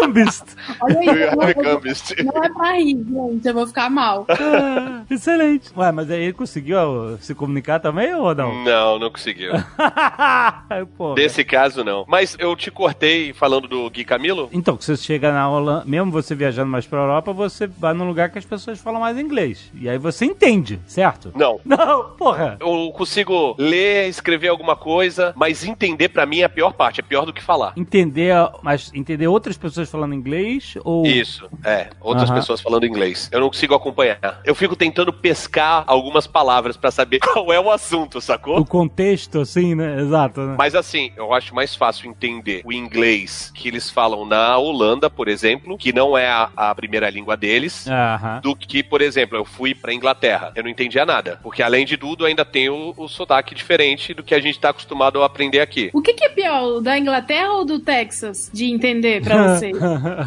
Cambist. 0.00 0.44
Olha 0.82 0.94
Do 0.94 1.02
you 1.02 1.10
aí, 1.10 1.22
have 1.22 1.36
não, 1.56 1.64
cambist? 1.64 2.22
não 2.22 2.44
é 2.44 2.48
pra 2.50 2.72
rir, 2.72 2.98
gente. 3.08 3.48
Eu 3.48 3.54
vou 3.54 3.66
ficar 3.66 3.88
mal. 3.88 4.26
Ah, 4.28 5.02
Excelente. 5.30 5.70
Ué, 5.76 5.92
mas 5.92 6.10
aí 6.10 6.22
ele 6.24 6.32
conseguiu 6.32 6.76
se 7.20 7.34
comunicar 7.34 7.78
também 7.78 8.12
ou 8.14 8.34
não? 8.34 8.64
Não, 8.64 8.98
não 8.98 9.10
conseguiu. 9.10 9.52
Pô, 10.96 11.14
Desse 11.14 11.44
caso, 11.44 11.84
não. 11.84 12.04
Mas 12.08 12.36
eu 12.38 12.54
te 12.56 12.70
cortei 12.70 13.32
falando 13.32 13.68
do 13.68 13.88
Gui 13.90 14.04
Camilo? 14.04 14.48
Então, 14.52 14.76
que 14.76 14.84
você 14.84 14.96
chega 14.96 15.32
na 15.32 15.48
Holanda, 15.48 15.84
mesmo 15.86 16.10
você 16.10 16.34
viajando 16.34 16.70
mais 16.70 16.86
pra 16.86 16.98
Europa, 17.00 17.32
você 17.32 17.66
vai 17.66 17.94
num 17.94 18.06
lugar 18.06 18.30
que 18.30 18.38
as 18.38 18.44
pessoas 18.44 18.80
falam 18.80 19.00
mais 19.00 19.18
inglês. 19.18 19.70
E 19.74 19.88
aí 19.88 19.98
você 19.98 20.24
entende, 20.24 20.80
certo? 20.86 21.32
Não. 21.34 21.60
Não, 21.70 22.10
porra. 22.16 22.56
Eu 22.60 22.92
consigo 22.92 23.54
ler, 23.58 24.08
escrever 24.08 24.48
alguma 24.48 24.74
coisa, 24.74 25.32
mas 25.36 25.64
entender 25.64 26.08
pra 26.08 26.26
mim 26.26 26.40
é 26.40 26.44
a 26.44 26.48
pior 26.48 26.72
parte, 26.72 27.00
é 27.00 27.02
pior 27.02 27.24
do 27.24 27.32
que 27.32 27.42
falar. 27.42 27.72
Entender, 27.76 28.34
mas 28.62 28.90
entender 28.92 29.28
outras 29.28 29.56
pessoas 29.56 29.88
falando 29.90 30.14
inglês 30.14 30.74
ou. 30.84 31.06
Isso, 31.06 31.48
é. 31.64 31.90
Outras 32.00 32.28
Aham. 32.28 32.38
pessoas 32.38 32.60
falando 32.60 32.84
inglês. 32.86 33.28
Eu 33.32 33.40
não 33.40 33.48
consigo 33.48 33.74
acompanhar. 33.74 34.40
Eu 34.44 34.54
fico 34.54 34.74
tentando 34.74 35.12
pescar 35.20 35.84
algumas 35.86 36.26
palavras 36.26 36.76
pra 36.76 36.90
saber 36.90 37.18
qual 37.32 37.52
é 37.52 37.60
o 37.60 37.70
assunto, 37.70 38.20
sacou? 38.20 38.58
O 38.58 38.64
contexto, 38.66 39.40
assim, 39.40 39.74
né? 39.74 40.00
Exato. 40.00 40.40
Né? 40.40 40.54
Mas 40.58 40.74
assim, 40.74 41.12
eu 41.16 41.32
acho 41.32 41.54
mais 41.54 41.74
fácil 41.74 42.08
entender 42.10 42.62
o 42.64 42.72
inglês 42.72 43.52
que 43.54 43.68
eles 43.68 43.90
falam 43.90 44.24
na 44.24 44.56
Holanda, 44.58 45.08
por 45.10 45.28
exemplo, 45.28 45.76
que 45.78 45.92
não 45.92 46.16
é 46.16 46.28
a, 46.28 46.50
a 46.56 46.74
primeira 46.74 47.08
língua 47.10 47.36
deles, 47.36 47.86
Aham. 47.88 48.40
do 48.42 48.54
que, 48.56 48.82
por 48.82 49.00
exemplo, 49.00 49.36
eu 49.36 49.44
fui 49.44 49.74
pra 49.74 49.92
Inglaterra. 49.92 50.52
Eu 50.54 50.62
não 50.62 50.70
entendia 50.70 51.04
nada. 51.04 51.38
Porque 51.42 51.62
além 51.62 51.84
de 51.84 51.96
tudo, 51.96 52.24
ainda 52.24 52.44
tem 52.44 52.68
o, 52.68 52.94
o 52.96 53.08
sotaque 53.08 53.54
diferente 53.54 54.14
do 54.14 54.22
que 54.22 54.34
a 54.34 54.40
gente 54.40 54.58
tá 54.58 54.70
acostumado 54.70 55.22
a 55.22 55.26
aprender 55.26 55.60
aqui. 55.60 55.90
O 55.92 56.00
que, 56.02 56.14
que 56.14 56.24
é 56.24 56.28
pior, 56.28 56.62
o 56.64 56.80
da 56.80 56.98
Inglaterra 56.98 57.52
ou 57.52 57.64
do 57.64 57.78
Texas? 57.80 58.50
De 58.52 58.64
entender 58.66 59.22
pra 59.22 59.54
você? 59.56 59.72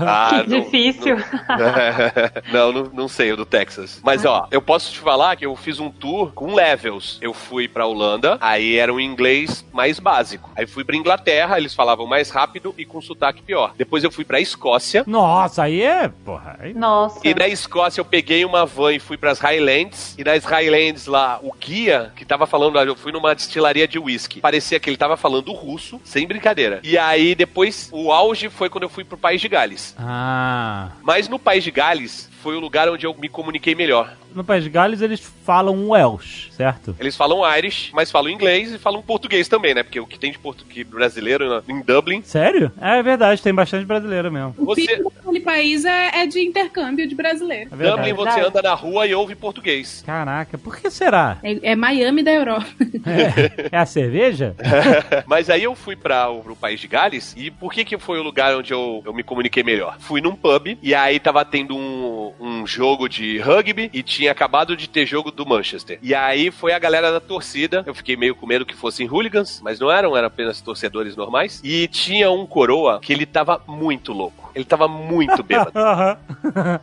Ah, 0.05 0.41
que 0.43 0.49
não- 0.49 0.59
difícil. 0.61 1.17
não, 2.51 2.71
não, 2.71 2.83
não 2.93 3.07
sei 3.07 3.31
o 3.31 3.37
do 3.37 3.45
Texas. 3.45 3.99
Mas 4.03 4.25
ó, 4.25 4.47
eu 4.51 4.61
posso 4.61 4.82
te 4.91 4.99
falar 4.99 5.35
que 5.35 5.45
eu 5.45 5.55
fiz 5.55 5.79
um 5.79 5.89
tour 5.89 6.31
com 6.33 6.53
levels. 6.53 7.17
Eu 7.21 7.33
fui 7.33 7.67
pra 7.67 7.85
Holanda, 7.85 8.37
aí 8.41 8.77
era 8.77 8.93
um 8.93 8.99
inglês 8.99 9.65
mais 9.71 9.99
básico. 9.99 10.51
Aí 10.55 10.65
fui 10.65 10.83
pra 10.83 10.95
Inglaterra, 10.95 11.57
eles 11.57 11.73
falavam 11.73 12.05
mais 12.05 12.29
rápido 12.29 12.73
e 12.77 12.85
com 12.85 13.01
sotaque 13.01 13.41
pior. 13.41 13.73
Depois 13.77 14.03
eu 14.03 14.11
fui 14.11 14.23
pra 14.23 14.39
Escócia. 14.39 15.03
Nossa, 15.07 15.63
aí 15.63 15.81
é. 15.81 16.07
Porra. 16.07 16.57
Aí... 16.59 16.73
Nossa. 16.73 17.19
E 17.23 17.33
na 17.33 17.47
Escócia 17.47 18.01
eu 18.01 18.05
peguei 18.05 18.45
uma 18.45 18.65
van 18.65 18.93
e 18.93 18.99
fui 18.99 19.17
pras 19.17 19.39
Highlands. 19.39 20.15
E 20.17 20.23
nas 20.23 20.43
Highlands 20.43 21.07
lá, 21.07 21.39
o 21.41 21.53
guia 21.53 22.11
que 22.15 22.25
tava 22.25 22.45
falando, 22.45 22.79
eu 22.79 22.95
fui 22.95 23.11
numa 23.11 23.33
destilaria 23.33 23.87
de 23.87 23.99
whisky. 23.99 24.39
Parecia 24.39 24.79
que 24.79 24.89
ele 24.89 24.97
tava 24.97 25.17
falando 25.17 25.51
russo, 25.53 25.99
sem 26.03 26.27
brincadeira. 26.27 26.79
E 26.83 26.97
aí 26.97 27.35
depois, 27.35 27.89
o 27.91 28.11
auge 28.11 28.49
foi 28.49 28.69
quando 28.69 28.83
eu 28.83 28.89
fui 28.89 29.03
pro 29.03 29.17
País 29.17 29.41
de 29.41 29.47
Gales. 29.47 29.95
Ah. 29.97 30.89
Mas 31.01 31.27
no 31.27 31.39
País 31.39 31.63
de 31.63 31.71
Gales 31.71 32.29
foi 32.41 32.55
o 32.55 32.59
lugar 32.59 32.89
onde 32.89 33.05
eu 33.05 33.15
me 33.17 33.29
comuniquei 33.29 33.73
melhor. 33.73 34.13
No 34.35 34.43
País 34.43 34.63
de 34.63 34.69
Gales 34.69 35.01
eles 35.01 35.19
falam 35.45 35.89
Welsh, 35.89 36.49
certo? 36.51 36.95
Eles 36.99 37.15
falam 37.15 37.39
Irish, 37.57 37.91
mas 37.93 38.09
falam 38.11 38.29
inglês 38.29 38.73
e 38.73 38.77
falam 38.77 39.01
português 39.01 39.47
também, 39.47 39.73
né? 39.73 39.83
Porque 39.83 39.99
o 39.99 40.07
que 40.07 40.17
tem 40.17 40.31
de 40.31 40.39
português 40.39 40.85
brasileiro 40.87 41.63
em 41.67 41.81
Dublin. 41.81 42.21
Sério? 42.23 42.71
É 42.79 43.01
verdade, 43.03 43.41
tem 43.41 43.53
bastante 43.53 43.85
brasileiro 43.85 44.31
mesmo. 44.31 44.53
O 44.57 44.65
Você- 44.65 44.87
PIB 44.87 45.03
daquele 45.03 45.39
país 45.41 45.85
é, 45.85 46.21
é 46.21 46.25
de 46.27 46.39
intercâmbio 46.39 47.07
de 47.07 47.15
brasileiro. 47.15 47.69
É 47.71 47.75
verdade. 47.75 48.09
Dublin 48.11 48.13
você 48.13 48.39
anda 48.41 48.61
na 48.61 48.73
rua 48.73 49.05
e 49.05 49.13
ouve 49.13 49.35
português. 49.35 50.03
Caraca, 50.05 50.57
por 50.57 50.77
que 50.77 50.89
será? 50.89 51.37
É, 51.43 51.71
é 51.71 51.75
Miami 51.75 52.23
da 52.23 52.31
Europa. 52.31 52.65
É, 53.05 53.69
é 53.75 53.77
a 53.77 53.85
cerveja? 53.85 54.55
Mas 55.27 55.49
aí 55.49 55.63
eu 55.63 55.75
fui 55.75 55.95
para 55.95 56.29
o 56.29 56.55
país 56.55 56.79
de 56.79 56.87
Gales 56.87 57.33
e 57.37 57.51
por 57.51 57.71
que 57.73 57.83
que 57.83 57.97
foi 57.97 58.19
o 58.19 58.23
lugar 58.23 58.55
onde 58.55 58.71
eu, 58.73 59.01
eu 59.05 59.13
me 59.13 59.23
comuniquei 59.23 59.63
melhor? 59.63 59.97
Fui 59.99 60.21
num 60.21 60.35
pub 60.35 60.77
e 60.81 60.95
aí 60.95 61.19
tava 61.19 61.43
tendo 61.43 61.75
um, 61.75 62.33
um 62.39 62.65
jogo 62.67 63.07
de 63.09 63.37
rugby 63.39 63.89
e 63.93 64.01
tinha 64.01 64.22
acabado 64.31 64.75
de 64.75 64.87
ter 64.87 65.05
jogo 65.05 65.31
do 65.31 65.45
Manchester. 65.45 65.99
E 66.01 66.13
aí 66.13 66.51
foi 66.51 66.73
a 66.73 66.79
galera 66.79 67.11
da 67.11 67.19
torcida. 67.19 67.83
Eu 67.85 67.93
fiquei 67.93 68.15
meio 68.15 68.35
com 68.35 68.45
medo 68.45 68.65
que 68.65 68.75
fossem 68.75 69.07
hooligans, 69.07 69.61
mas 69.63 69.79
não 69.79 69.91
eram, 69.91 70.15
eram 70.15 70.27
apenas 70.27 70.61
torcedores 70.61 71.15
normais. 71.15 71.61
E 71.63 71.87
tinha 71.87 72.31
um 72.31 72.45
coroa 72.45 72.99
que 72.99 73.13
ele 73.13 73.25
tava 73.25 73.61
muito 73.67 74.13
louco. 74.13 74.51
Ele 74.55 74.65
tava 74.65 74.87
muito 74.87 75.41
bêbado. 75.43 75.71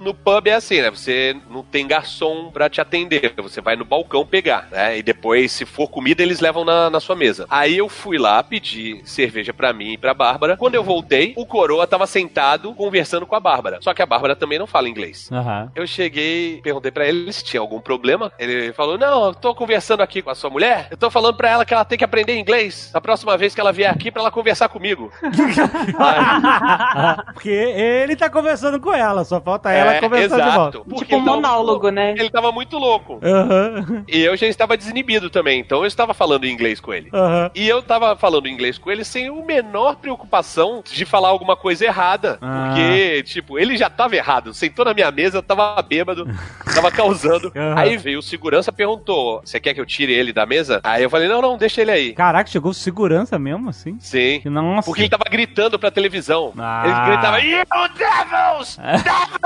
No 0.00 0.12
pub 0.12 0.46
é 0.46 0.54
assim, 0.54 0.80
né? 0.80 0.90
Você 0.90 1.36
não 1.48 1.62
tem 1.62 1.86
garçom 1.86 2.50
pra 2.50 2.68
te 2.68 2.80
atender. 2.80 3.32
Você 3.36 3.60
vai 3.60 3.76
no 3.76 3.84
balcão 3.84 4.26
pegar, 4.26 4.68
né? 4.70 4.98
E 4.98 5.02
depois, 5.02 5.52
se 5.52 5.64
for 5.64 5.88
comida, 5.88 6.22
eles 6.22 6.40
levam 6.40 6.64
na, 6.64 6.90
na 6.90 7.00
sua 7.00 7.14
mesa. 7.14 7.46
Aí 7.48 7.76
eu 7.76 7.88
fui 7.88 8.18
lá 8.18 8.42
pedir 8.42 9.02
cerveja 9.04 9.52
pra 9.52 9.72
mim 9.72 9.92
e 9.92 9.98
pra 9.98 10.14
Bárbara. 10.14 10.56
Quando 10.56 10.74
eu 10.74 10.82
voltei, 10.82 11.32
o 11.36 11.46
coroa 11.46 11.86
tava 11.86 12.06
sentado 12.06 12.74
conversando 12.74 13.26
com 13.26 13.36
a 13.36 13.40
Bárbara. 13.40 13.78
Só 13.80 13.94
que 13.94 14.02
a 14.02 14.06
Bárbara 14.06 14.34
também 14.34 14.58
não 14.58 14.66
fala 14.66 14.88
inglês. 14.88 15.28
Aham. 15.30 15.70
Eu 15.74 15.86
cheguei, 15.86 16.60
perguntei 16.62 16.90
pra 16.90 17.06
ele 17.06 17.29
se 17.32 17.44
tinha 17.44 17.60
algum 17.60 17.80
problema. 17.80 18.32
Ele 18.38 18.72
falou: 18.72 18.96
Não, 18.98 19.26
eu 19.26 19.34
tô 19.34 19.54
conversando 19.54 20.02
aqui 20.02 20.22
com 20.22 20.30
a 20.30 20.34
sua 20.34 20.50
mulher. 20.50 20.88
Eu 20.90 20.96
tô 20.96 21.10
falando 21.10 21.36
pra 21.36 21.50
ela 21.50 21.64
que 21.64 21.74
ela 21.74 21.84
tem 21.84 21.98
que 21.98 22.04
aprender 22.04 22.38
inglês. 22.38 22.90
A 22.94 23.00
próxima 23.00 23.36
vez 23.36 23.54
que 23.54 23.60
ela 23.60 23.72
vier 23.72 23.90
aqui 23.90 24.10
pra 24.10 24.22
ela 24.22 24.30
conversar 24.30 24.68
comigo. 24.68 25.10
Porque 27.34 27.48
ele 27.48 28.16
tá 28.16 28.28
conversando 28.30 28.80
com 28.80 28.92
ela, 28.92 29.24
só 29.24 29.40
falta 29.40 29.70
ela 29.70 29.94
É, 29.94 30.00
conversar 30.00 30.40
de 30.50 30.56
volta. 30.56 30.78
Porque 30.80 31.04
Tipo 31.04 31.14
um 31.14 31.18
ele 31.18 31.24
tava 31.26 31.36
monólogo, 31.36 31.82
muito- 31.84 31.94
né? 31.94 32.10
Ele 32.12 32.30
tava 32.30 32.52
muito 32.52 32.78
louco. 32.78 33.20
Aham. 33.22 34.04
E 34.08 34.20
eu 34.20 34.36
já 34.36 34.46
estava 34.46 34.76
desinibido 34.76 35.30
também, 35.30 35.60
então 35.60 35.80
eu 35.80 35.86
estava 35.86 36.14
falando 36.14 36.46
inglês 36.46 36.80
com 36.80 36.92
ele. 36.92 37.10
Aham. 37.12 37.50
E 37.54 37.68
eu 37.68 37.82
tava 37.82 38.16
falando 38.16 38.48
inglês 38.48 38.78
com 38.78 38.90
ele 38.90 39.04
sem 39.04 39.30
o 39.30 39.44
menor 39.44 39.96
preocupação 39.96 40.82
de 40.84 41.04
falar 41.04 41.28
alguma 41.28 41.56
coisa 41.56 41.84
errada. 41.84 42.38
Ah. 42.40 42.72
Porque, 42.74 43.22
tipo, 43.24 43.58
ele 43.58 43.76
já 43.76 43.88
tava 43.90 44.16
errado. 44.16 44.52
Sentou 44.54 44.84
na 44.84 44.94
minha 44.94 45.10
mesa, 45.10 45.42
tava 45.42 45.80
bêbado, 45.82 46.26
tava 46.74 46.90
causando. 46.90 47.19
Aham. 47.28 47.74
Aí 47.76 47.96
veio 47.96 48.18
o 48.18 48.22
segurança 48.22 48.72
perguntou: 48.72 49.40
Você 49.44 49.60
quer 49.60 49.74
que 49.74 49.80
eu 49.80 49.86
tire 49.86 50.12
ele 50.12 50.32
da 50.32 50.46
mesa? 50.46 50.80
Aí 50.82 51.02
eu 51.02 51.10
falei: 51.10 51.28
Não, 51.28 51.40
não, 51.40 51.56
deixa 51.56 51.80
ele 51.80 51.90
aí. 51.90 52.12
Caraca, 52.12 52.50
chegou 52.50 52.72
segurança 52.72 53.38
mesmo, 53.38 53.68
assim? 53.68 53.96
Sim. 54.00 54.40
Nossa. 54.44 54.86
Porque 54.86 55.02
ele 55.02 55.08
tava 55.08 55.24
gritando 55.30 55.78
pra 55.78 55.90
televisão. 55.90 56.52
Ah. 56.58 56.82
Ele 56.84 57.10
gritava, 57.10 57.40
You 57.40 57.64
devils! 57.96 58.76
Devils! 58.80 59.39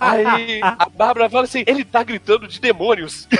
Aí 0.00 0.60
a 0.62 0.88
Bárbara 0.94 1.28
fala 1.28 1.44
assim, 1.44 1.64
ele 1.66 1.84
tá 1.84 2.02
gritando 2.02 2.46
de 2.46 2.60
demônios. 2.60 3.28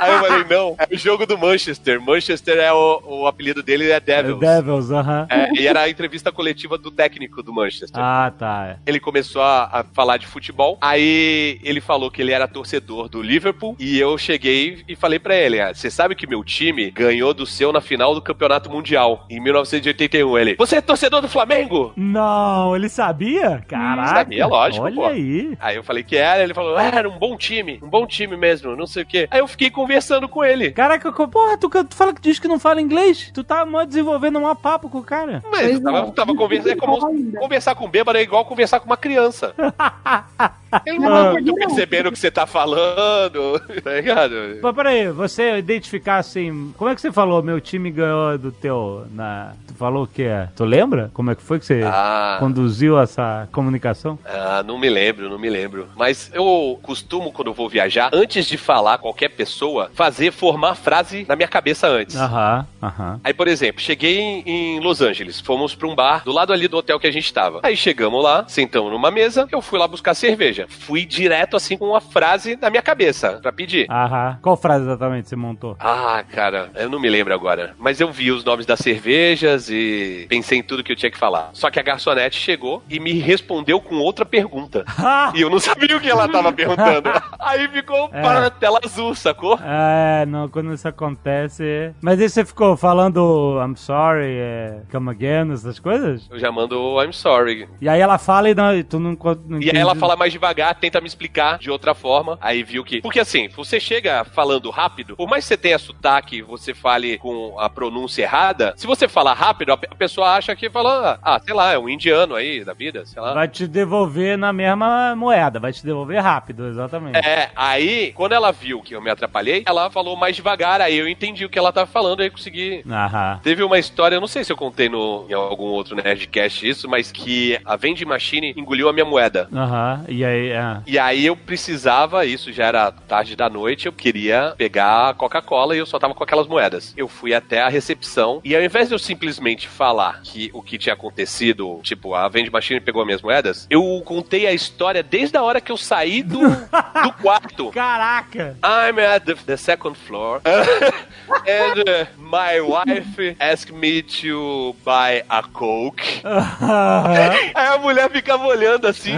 Aí 0.00 0.12
eu 0.12 0.18
falei, 0.20 0.44
não, 0.50 0.76
é 0.78 0.94
o 0.94 0.98
jogo 0.98 1.26
do 1.26 1.38
Manchester. 1.38 2.00
Manchester 2.00 2.56
é 2.58 2.72
o, 2.72 3.02
o 3.04 3.26
apelido 3.26 3.62
dele 3.62 3.90
é 3.90 4.00
Devils. 4.00 4.40
Devils, 4.40 4.90
aham. 4.90 5.26
É, 5.30 5.50
e 5.60 5.66
era 5.66 5.82
a 5.82 5.88
entrevista 5.88 6.32
coletiva 6.32 6.76
do 6.78 6.90
técnico 6.90 7.42
do 7.42 7.52
Manchester. 7.52 8.00
Ah, 8.02 8.32
tá. 8.36 8.76
Ele 8.86 8.98
começou 9.00 9.42
a, 9.42 9.64
a 9.80 9.84
falar 9.84 10.16
de 10.16 10.26
futebol. 10.26 10.78
Aí 10.80 11.60
ele 11.62 11.80
falou 11.80 12.10
que 12.10 12.20
ele 12.22 12.32
era 12.32 12.48
torcedor 12.48 13.08
do 13.08 13.22
Liverpool. 13.22 13.76
E 13.78 13.98
eu 13.98 14.16
cheguei 14.18 14.84
e 14.88 14.96
falei 14.96 15.18
pra 15.18 15.36
ele: 15.36 15.60
ah, 15.60 15.72
Você 15.72 15.90
sabe 15.90 16.14
que 16.14 16.26
meu 16.26 16.42
time 16.44 16.90
ganhou 16.90 17.32
do 17.34 17.46
seu 17.46 17.72
na 17.72 17.80
final 17.80 18.14
do 18.14 18.22
Campeonato 18.22 18.70
Mundial 18.70 19.26
em 19.30 19.40
1981. 19.40 20.38
Ele, 20.38 20.54
Você 20.56 20.76
é 20.76 20.80
torcedor 20.80 21.20
do 21.20 21.28
Flamengo? 21.28 21.92
Não, 21.96 22.74
ele 22.74 22.88
sabia? 22.88 23.64
Caraca. 23.68 24.08
Sabia, 24.08 24.46
lógico, 24.46 24.84
Olha 24.84 24.94
pô. 24.94 25.06
aí. 25.06 25.23
Aí 25.60 25.76
eu 25.76 25.82
falei 25.82 26.02
que 26.02 26.16
era, 26.16 26.42
ele 26.42 26.54
falou, 26.54 26.76
ah, 26.76 26.84
era 26.84 27.08
um 27.08 27.18
bom 27.18 27.36
time, 27.36 27.78
um 27.82 27.88
bom 27.88 28.06
time 28.06 28.36
mesmo, 28.36 28.74
não 28.76 28.86
sei 28.86 29.02
o 29.02 29.06
quê. 29.06 29.28
Aí 29.30 29.40
eu 29.40 29.48
fiquei 29.48 29.70
conversando 29.70 30.28
com 30.28 30.44
ele. 30.44 30.70
Caraca, 30.72 31.10
porra, 31.12 31.56
tu, 31.58 31.68
tu 31.68 31.94
fala 31.94 32.12
que 32.12 32.20
diz 32.20 32.38
que 32.38 32.48
não 32.48 32.58
fala 32.58 32.80
inglês? 32.80 33.30
Tu 33.32 33.42
tá 33.44 33.64
mó 33.64 33.84
desenvolvendo 33.84 34.38
um 34.38 34.54
papo 34.54 34.88
com 34.88 34.98
o 34.98 35.02
cara. 35.04 35.42
Mas 35.50 35.70
eu 35.72 35.82
tava, 35.82 36.12
tava 36.12 36.34
conversando, 36.34 36.72
é 36.72 36.76
como 36.76 37.06
Ainda. 37.06 37.38
conversar 37.40 37.74
com 37.74 37.86
um 37.86 37.90
bêbado 37.90 38.18
é 38.18 38.22
igual 38.22 38.44
conversar 38.44 38.80
com 38.80 38.86
uma 38.86 38.96
criança. 38.96 39.54
Ele 40.84 40.98
não 40.98 41.14
Ah. 41.14 41.24
tá 41.26 41.30
muito 41.32 41.54
percebendo 41.54 42.08
o 42.08 42.12
que 42.12 42.18
você 42.18 42.30
tá 42.30 42.46
falando, 42.46 43.60
tá 43.82 43.92
ligado? 43.92 44.34
Mas 44.60 44.74
peraí, 44.74 45.08
você 45.08 45.58
identificar 45.58 46.16
assim. 46.16 46.74
Como 46.76 46.90
é 46.90 46.94
que 46.94 47.00
você 47.00 47.12
falou? 47.12 47.42
Meu 47.42 47.60
time 47.60 47.90
ganhou 47.90 48.36
do 48.36 48.50
teu. 48.50 49.06
Na... 49.12 49.52
Tu 49.68 49.74
falou 49.74 50.02
o 50.04 50.06
que 50.06 50.24
é? 50.24 50.48
Tu 50.56 50.64
lembra? 50.64 51.10
Como 51.14 51.30
é 51.30 51.34
que 51.36 51.42
foi 51.42 51.58
que 51.60 51.66
você 51.66 51.82
Ah, 51.84 52.38
conduziu 52.40 52.98
essa 52.98 53.48
comunicação? 53.52 54.18
ah, 54.24 54.64
não 54.66 54.76
me 54.78 54.88
lembro, 54.88 55.03
não 55.12 55.38
me 55.38 55.50
lembro. 55.50 55.88
Mas 55.96 56.30
eu 56.32 56.78
costumo, 56.82 57.32
quando 57.32 57.48
eu 57.48 57.54
vou 57.54 57.68
viajar, 57.68 58.10
antes 58.12 58.46
de 58.46 58.56
falar 58.56 58.98
qualquer 58.98 59.28
pessoa, 59.28 59.90
fazer, 59.94 60.32
formar 60.32 60.74
frase 60.74 61.24
na 61.28 61.36
minha 61.36 61.48
cabeça 61.48 61.86
antes. 61.86 62.16
Aham, 62.16 62.66
aham. 62.82 63.20
Aí, 63.22 63.34
por 63.34 63.48
exemplo, 63.48 63.80
cheguei 63.80 64.42
em, 64.46 64.80
Los 64.80 65.00
Angeles, 65.00 65.40
fomos 65.40 65.74
pra 65.74 65.88
um 65.88 65.94
bar 65.94 66.24
do 66.24 66.32
lado 66.32 66.52
ali 66.52 66.68
do 66.68 66.76
hotel 66.76 66.98
que 66.98 67.06
a 67.06 67.12
gente 67.12 67.32
tava. 67.32 67.60
Aí 67.62 67.76
chegamos 67.76 68.22
lá, 68.22 68.44
sentamos 68.48 68.90
numa 68.92 69.10
mesa, 69.10 69.48
eu 69.50 69.60
fui 69.60 69.78
lá 69.78 69.86
buscar 69.86 70.14
cerveja. 70.14 70.66
Fui 70.68 71.04
direto 71.04 71.56
assim 71.56 71.76
com 71.76 71.88
uma 71.88 72.00
frase 72.00 72.56
na 72.60 72.70
minha 72.70 72.82
cabeça 72.82 73.38
pra 73.42 73.52
pedir. 73.52 73.86
Aham. 73.90 74.38
Qual 74.42 74.56
frase 74.56 74.84
exatamente 74.84 75.28
você 75.28 75.36
montou? 75.36 75.76
Ah, 75.80 76.24
cara, 76.32 76.70
eu 76.74 76.88
não 76.88 77.00
me 77.00 77.08
lembro 77.08 77.32
agora. 77.34 77.74
Mas 77.78 78.00
eu 78.00 78.10
vi 78.10 78.30
os 78.30 78.44
nomes 78.44 78.66
das 78.66 78.78
cervejas 78.80 79.68
e 79.70 80.26
pensei 80.28 80.58
em 80.58 80.62
tudo 80.62 80.82
que 80.82 80.92
eu 80.92 80.96
tinha 80.96 81.10
que 81.10 81.18
falar. 81.18 81.50
Só 81.52 81.70
que 81.70 81.78
a 81.78 81.82
garçonete 81.82 82.36
chegou 82.36 82.82
e 82.88 82.98
me 83.00 83.12
respondeu 83.14 83.80
com 83.80 83.96
outra 83.96 84.24
pergunta. 84.24 84.84
E 85.34 85.40
eu 85.40 85.50
não 85.50 85.58
sabia 85.58 85.96
o 85.96 86.00
que 86.00 86.08
ela 86.08 86.28
tava 86.28 86.52
perguntando. 86.52 87.10
Aí 87.40 87.68
ficou 87.68 88.08
É. 88.12 88.22
para 88.22 88.50
tela 88.50 88.78
azul, 88.84 89.14
sacou? 89.14 89.58
É, 89.62 90.24
não, 90.26 90.48
quando 90.48 90.72
isso 90.72 90.86
acontece. 90.86 91.92
Mas 92.00 92.20
aí 92.20 92.28
você 92.28 92.44
ficou 92.44 92.76
falando 92.76 93.58
I'm 93.64 93.76
sorry, 93.76 94.36
é, 94.38 94.82
come 94.90 95.10
again, 95.10 95.52
essas 95.52 95.78
coisas? 95.78 96.28
Eu 96.30 96.38
já 96.38 96.50
mando 96.50 97.02
I'm 97.02 97.12
sorry. 97.12 97.68
E 97.80 97.88
aí 97.88 98.00
ela 98.00 98.18
fala 98.18 98.48
e, 98.50 98.54
não, 98.54 98.74
e 98.74 98.82
tu 98.84 98.98
não, 98.98 99.16
não 99.46 99.60
E 99.60 99.70
aí 99.70 99.76
ela 99.76 99.94
fala 99.94 100.16
mais 100.16 100.32
devagar, 100.32 100.74
tenta 100.74 101.00
me 101.00 101.06
explicar 101.06 101.58
de 101.58 101.70
outra 101.70 101.94
forma. 101.94 102.38
Aí 102.40 102.62
viu 102.62 102.84
que. 102.84 103.00
Porque 103.00 103.20
assim, 103.20 103.48
você 103.48 103.78
chega 103.80 104.24
falando 104.24 104.70
rápido, 104.70 105.16
por 105.16 105.28
mais 105.28 105.44
que 105.44 105.48
você 105.48 105.56
tenha 105.56 105.78
sotaque, 105.78 106.42
você 106.42 106.72
fale 106.74 107.18
com 107.18 107.58
a 107.58 107.68
pronúncia 107.68 108.22
errada, 108.22 108.74
se 108.76 108.86
você 108.86 109.08
falar 109.08 109.34
rápido, 109.34 109.72
a 109.72 109.76
pessoa 109.76 110.34
acha 110.34 110.54
que 110.56 110.70
fala, 110.70 111.18
ah, 111.22 111.40
sei 111.44 111.54
lá, 111.54 111.72
é 111.72 111.78
um 111.78 111.88
indiano 111.88 112.34
aí 112.34 112.64
da 112.64 112.72
vida, 112.72 113.04
sei 113.06 113.20
lá. 113.20 113.34
Vai 113.34 113.48
te 113.48 113.66
devolver 113.66 114.36
na 114.38 114.52
mesma 114.52 114.83
moeda, 115.16 115.58
vai 115.58 115.72
te 115.72 115.84
devolver 115.84 116.20
rápido, 116.22 116.66
exatamente. 116.66 117.16
É, 117.16 117.50
aí, 117.54 118.12
quando 118.12 118.32
ela 118.32 118.52
viu 118.52 118.82
que 118.82 118.94
eu 118.94 119.00
me 119.00 119.10
atrapalhei, 119.10 119.62
ela 119.66 119.90
falou 119.90 120.16
mais 120.16 120.36
devagar, 120.36 120.80
aí 120.80 120.96
eu 120.96 121.08
entendi 121.08 121.44
o 121.44 121.48
que 121.48 121.58
ela 121.58 121.72
tava 121.72 121.86
falando, 121.86 122.20
aí 122.20 122.26
eu 122.26 122.32
consegui. 122.32 122.84
Aham. 122.88 123.40
Teve 123.42 123.62
uma 123.62 123.78
história, 123.78 124.16
eu 124.16 124.20
não 124.20 124.28
sei 124.28 124.44
se 124.44 124.52
eu 124.52 124.56
contei 124.56 124.88
no, 124.88 125.26
em 125.28 125.34
algum 125.34 125.64
outro 125.64 125.96
Nerdcast 125.96 126.68
isso, 126.68 126.88
mas 126.88 127.10
que 127.10 127.58
a 127.64 127.76
vending 127.76 128.04
machine 128.04 128.54
engoliu 128.56 128.88
a 128.88 128.92
minha 128.92 129.04
moeda. 129.04 129.48
Aham, 129.52 130.04
e 130.08 130.24
aí, 130.24 130.50
é. 130.50 130.80
E 130.86 130.98
aí 130.98 131.26
eu 131.26 131.36
precisava, 131.36 132.24
isso 132.24 132.52
já 132.52 132.66
era 132.66 132.90
tarde 132.92 133.36
da 133.36 133.48
noite, 133.48 133.86
eu 133.86 133.92
queria 133.92 134.54
pegar 134.56 135.10
a 135.10 135.14
Coca-Cola 135.14 135.74
e 135.74 135.78
eu 135.78 135.86
só 135.86 135.98
tava 135.98 136.14
com 136.14 136.24
aquelas 136.24 136.46
moedas. 136.46 136.94
Eu 136.96 137.08
fui 137.08 137.34
até 137.34 137.60
a 137.62 137.68
recepção 137.68 138.40
e 138.44 138.54
ao 138.54 138.62
invés 138.62 138.88
de 138.88 138.94
eu 138.94 138.98
simplesmente 138.98 139.68
falar 139.68 140.20
que 140.22 140.50
o 140.52 140.62
que 140.62 140.78
tinha 140.78 140.94
acontecido, 140.94 141.80
tipo, 141.82 142.14
a 142.14 142.28
vende 142.28 142.50
machine 142.50 142.80
pegou 142.80 143.04
minhas 143.04 143.22
moedas, 143.22 143.66
eu 143.70 144.02
contei 144.04 144.46
a 144.46 144.52
história 144.52 144.73
desde 145.08 145.36
a 145.36 145.42
hora 145.42 145.60
que 145.60 145.70
eu 145.72 145.76
saí 145.76 146.22
do, 146.22 146.40
do 147.02 147.12
quarto. 147.22 147.70
Caraca! 147.70 148.56
I'm 148.62 148.98
at 148.98 149.24
the, 149.24 149.34
the 149.46 149.56
second 149.56 149.96
floor 149.96 150.40
and 150.44 151.88
uh, 151.88 152.06
my 152.18 152.60
wife 152.60 153.36
asked 153.40 153.72
me 153.72 154.02
to 154.02 154.74
buy 154.84 155.22
a 155.28 155.42
Coke. 155.42 156.02
Aí 156.24 157.66
a 157.66 157.78
mulher 157.78 158.10
ficava 158.10 158.46
olhando 158.46 158.86
assim, 158.86 159.12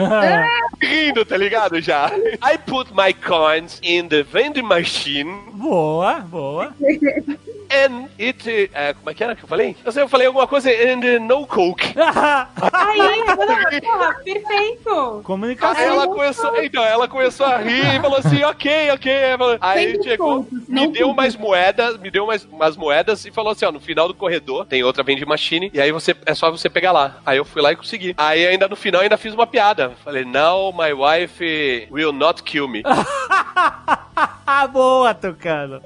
rindo, 0.80 1.24
tá 1.24 1.36
ligado? 1.36 1.80
Já. 1.80 2.10
I 2.42 2.58
put 2.58 2.92
my 2.94 3.12
coins 3.12 3.80
in 3.82 4.08
the 4.08 4.22
vending 4.22 4.62
machine 4.62 5.40
boa, 5.52 6.20
boa. 6.20 6.74
and 7.70 8.08
it. 8.18 8.70
eh, 8.72 8.94
como 8.94 9.10
é 9.10 9.14
que 9.14 9.24
era 9.24 9.34
que 9.34 9.44
eu 9.44 9.48
falei? 9.48 9.76
Eu 9.84 9.92
sei, 9.92 10.02
eu 10.02 10.08
falei 10.08 10.26
alguma 10.26 10.46
coisa 10.46 10.70
and 10.70 11.00
uh, 11.00 11.20
no 11.20 11.46
Coke. 11.46 11.94
Aí, 12.72 13.24
porra, 13.34 14.14
perfeito. 14.24 15.22
Comunicação. 15.46 15.82
Aí 15.82 15.88
ela 15.88 16.08
começou, 16.08 16.62
então, 16.62 16.84
ela 16.84 17.08
começou 17.08 17.46
a 17.46 17.58
rir 17.58 17.96
e 17.96 18.00
falou 18.00 18.18
assim, 18.18 18.42
ok, 18.42 18.90
ok. 18.90 19.12
Aí 19.60 20.02
chegou, 20.02 20.44
pontos, 20.44 20.68
me 20.68 20.88
deu 20.88 21.10
umas 21.10 21.36
moedas, 21.36 21.96
me 21.98 22.10
deu 22.10 22.24
umas, 22.24 22.44
umas 22.44 22.76
moedas 22.76 23.24
e 23.24 23.30
falou 23.30 23.52
assim, 23.52 23.64
ó, 23.64 23.72
no 23.72 23.80
final 23.80 24.08
do 24.08 24.14
corredor 24.14 24.66
tem 24.66 24.82
outra 24.82 25.02
vending 25.02 25.24
machine 25.24 25.70
e 25.72 25.80
aí 25.80 25.92
você, 25.92 26.16
é 26.24 26.34
só 26.34 26.50
você 26.50 26.68
pegar 26.68 26.92
lá. 26.92 27.18
Aí 27.24 27.38
eu 27.38 27.44
fui 27.44 27.62
lá 27.62 27.72
e 27.72 27.76
consegui. 27.76 28.14
Aí 28.16 28.46
ainda 28.46 28.66
no 28.66 28.76
final 28.76 29.02
ainda 29.02 29.16
fiz 29.16 29.32
uma 29.32 29.46
piada. 29.46 29.92
Falei, 30.04 30.24
now 30.24 30.72
my 30.72 30.92
wife 30.92 31.88
will 31.90 32.12
not 32.12 32.42
kill 32.42 32.66
me. 32.66 32.82
boa, 34.66 35.14
Tucano. 35.14 35.80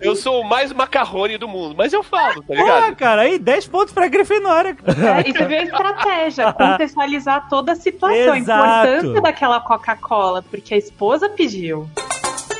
Eu 0.00 0.16
sou 0.16 0.40
o 0.40 0.44
mais 0.44 0.72
macarrone 0.72 1.38
do 1.38 1.48
mundo, 1.48 1.74
mas 1.76 1.92
eu 1.92 2.02
falo, 2.02 2.42
tá 2.42 2.46
Porra, 2.46 2.62
ligado? 2.62 2.96
cara, 2.96 3.22
aí 3.22 3.38
10 3.38 3.68
pontos 3.68 3.94
pra 3.94 4.08
Grifinória. 4.08 4.76
É, 4.86 5.28
e 5.28 5.32
você 5.32 5.44
viu 5.44 5.58
a 5.58 5.62
estratégia, 5.62 6.52
contextualizar 6.52 7.48
toda 7.48 7.72
a 7.72 7.76
situação, 7.76 8.35
a 8.36 8.84
importância 8.84 9.20
daquela 9.20 9.60
Coca-Cola, 9.60 10.42
porque 10.42 10.74
a 10.74 10.76
esposa 10.76 11.28
pediu. 11.28 11.88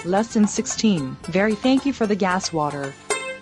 Lesson 0.05 0.47
16. 0.47 1.17
Very 1.29 1.55
thank 1.57 1.87
you 1.87 1.93
for 1.93 2.07
the 2.07 2.15
gas 2.15 2.53
water. 2.53 2.95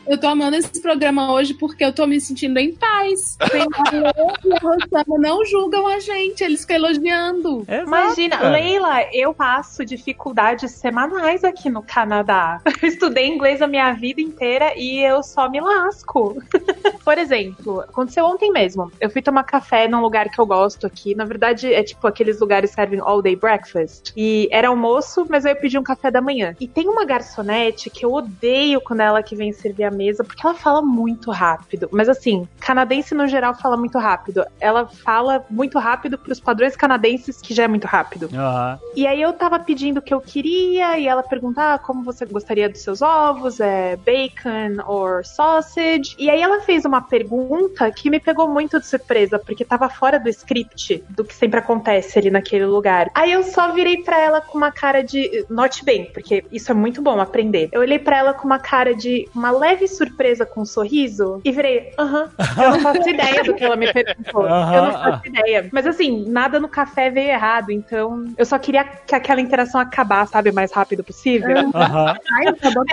Eu 0.07 0.19
tô 0.19 0.27
amando 0.27 0.57
esse 0.57 0.83
programa 0.83 1.33
hoje 1.33 1.55
porque 1.55 1.85
eu 1.85 1.93
tô 1.93 2.07
me 2.07 2.21
sentindo 2.21 2.59
em 2.59 2.75
paz. 2.75 3.37
Tem 3.51 3.63
e 3.63 4.53
a 4.53 4.59
Rosana 4.59 5.19
não 5.19 5.45
julgam 5.45 5.87
a 5.87 5.99
gente, 5.99 6.45
eles 6.45 6.61
ficam 6.61 6.77
elogiando. 6.77 7.65
Exato, 7.67 7.87
Imagina, 7.87 8.37
cara. 8.37 8.51
Leila, 8.51 9.03
eu 9.13 9.33
passo 9.33 9.85
dificuldades 9.85 10.73
semanais 10.73 11.43
aqui 11.43 11.71
no 11.71 11.83
Canadá. 11.83 12.61
Eu 12.83 12.89
estudei 12.89 13.27
inglês 13.27 13.63
a 13.63 13.67
minha 13.67 13.93
vida 13.93 14.21
inteira 14.21 14.75
e 14.77 15.01
eu 15.01 15.23
só 15.23 15.49
me 15.49 15.59
lasco. 15.59 16.37
Por 17.03 17.17
exemplo, 17.17 17.81
aconteceu 17.81 18.27
ontem 18.27 18.53
mesmo. 18.53 18.93
Eu 19.01 19.09
fui 19.09 19.23
tomar 19.23 19.45
café 19.45 19.89
num 19.89 20.01
lugar 20.01 20.29
que 20.29 20.39
eu 20.39 20.45
gosto 20.45 20.87
aqui. 20.87 21.15
Na 21.15 21.25
verdade, 21.25 21.73
é 21.73 21.83
tipo 21.83 22.07
aqueles 22.07 22.41
lugares 22.41 22.71
que 22.71 22.77
servem 22.77 23.01
all 23.01 23.23
day 23.23 23.37
breakfast. 23.37 24.13
E 24.15 24.49
era 24.51 24.69
almoço, 24.69 25.27
mas 25.31 25.47
aí 25.47 25.53
eu 25.53 25.57
pedi 25.57 25.79
um 25.79 25.83
café 25.83 26.11
da 26.11 26.21
manhã. 26.21 26.55
E 26.61 26.69
tem 26.69 26.89
uma 26.89 27.07
garçonete 27.07 27.89
que 27.89 28.05
eu 28.05 28.13
odeio 28.13 28.81
quando 28.81 29.01
ela 29.01 29.23
que 29.23 29.35
vem 29.35 29.53
servir 29.53 29.85
a 29.85 29.91
mesa, 29.95 30.25
porque 30.25 30.47
ela 30.47 30.55
fala 30.55 30.83
muito 30.83 31.31
rápido. 31.31 31.89
Mas 31.93 32.09
assim, 32.09 32.47
canadense 32.61 33.15
no 33.15 33.27
geral 33.27 33.55
fala 33.55 33.77
muito 33.77 33.99
rápido. 33.99 34.45
Ela 34.61 34.87
fala 34.87 35.45
muito 35.51 35.79
rápido 35.79 36.19
pros 36.19 36.41
padrões 36.41 36.77
canadenses, 36.77 37.41
que 37.41 37.55
já 37.55 37.65
é 37.65 37.69
muito 37.69 37.87
rápido. 37.87 38.29
Aham. 38.35 38.79
E 38.95 39.07
aí 39.07 39.21
eu 39.21 39.33
tava 39.33 39.59
pedindo 39.59 39.99
o 39.99 40.03
que 40.03 40.13
eu 40.13 40.21
queria, 40.21 40.99
e 40.99 41.07
ela 41.07 41.23
perguntava 41.23 41.75
ah, 41.75 41.79
como 41.79 42.03
você 42.03 42.27
gostaria 42.27 42.69
dos 42.69 42.83
seus 42.83 43.01
ovos, 43.01 43.59
é 43.59 43.97
bacon 43.97 44.83
or 44.87 45.25
sausage. 45.25 46.15
E 46.19 46.29
aí 46.29 46.43
ela 46.43 46.61
fez 46.61 46.85
uma 46.85 47.01
pergunta 47.01 47.91
que 47.91 48.11
me 48.11 48.21
pegou 48.21 48.49
muito 48.49 48.79
de 48.79 48.87
surpresa, 48.87 49.39
porque 49.39 49.65
tava 49.65 49.89
fora 49.89 50.19
do 50.19 50.29
script 50.29 51.03
do 51.09 51.25
que 51.25 51.35
sempre 51.35 51.59
acontece 51.59 52.19
ali 52.19 52.31
naquele 52.31 52.67
lugar. 52.67 53.11
Aí 53.15 53.33
eu 53.33 53.43
só 53.43 53.73
virei 53.73 54.03
pra 54.03 54.21
ela 54.21 54.41
com 54.41 54.59
uma 54.59 54.71
cara 54.71 55.03
de. 55.03 55.47
Note 55.49 55.85
bem, 55.85 56.11
porque 56.13 56.45
isso 56.53 56.71
é 56.71 56.75
muito 56.75 57.01
bom 57.01 57.19
aprender. 57.19 57.71
Eu 57.73 57.81
olhei 57.81 57.99
pra 57.99 58.19
ela 58.19 58.35
com 58.35 58.47
uma 58.47 58.59
cara 58.59 58.95
de 58.95 59.27
uma 59.35 59.51
leve 59.51 59.84
surpresa 59.89 60.47
com 60.47 60.63
um 60.63 60.65
sorriso 60.65 61.41
e 61.45 61.53
virei, 61.53 61.91
aham. 61.99 62.31
Eu 62.63 62.71
não 62.71 62.81
faço 62.81 63.09
ideia 63.09 63.43
do 63.45 63.55
que 63.55 63.65
ela 63.65 63.77
me 63.77 63.93
perguntou. 63.93 64.47
Eu 64.47 64.83
não 64.83 64.93
faço 64.93 65.27
ideia. 65.27 65.69
Mas 65.73 65.87
assim, 65.87 66.25
nada 66.29 66.59
no 66.61 66.69
café 66.69 67.11
veio 67.11 67.31
errado, 67.31 67.71
então 67.71 68.25
eu 68.37 68.45
só 68.45 68.59
queria 68.59 68.85
que 68.85 69.15
aquela 69.15 69.41
interação 69.41 69.81
acabar, 69.81 70.27
sabe, 70.27 70.51
o 70.51 70.55
mais 70.55 70.73
rápido 70.73 71.05
possível. 71.05 71.57
Aham. 71.75 72.17
Ai, 72.33 72.49
acabou 72.49 72.85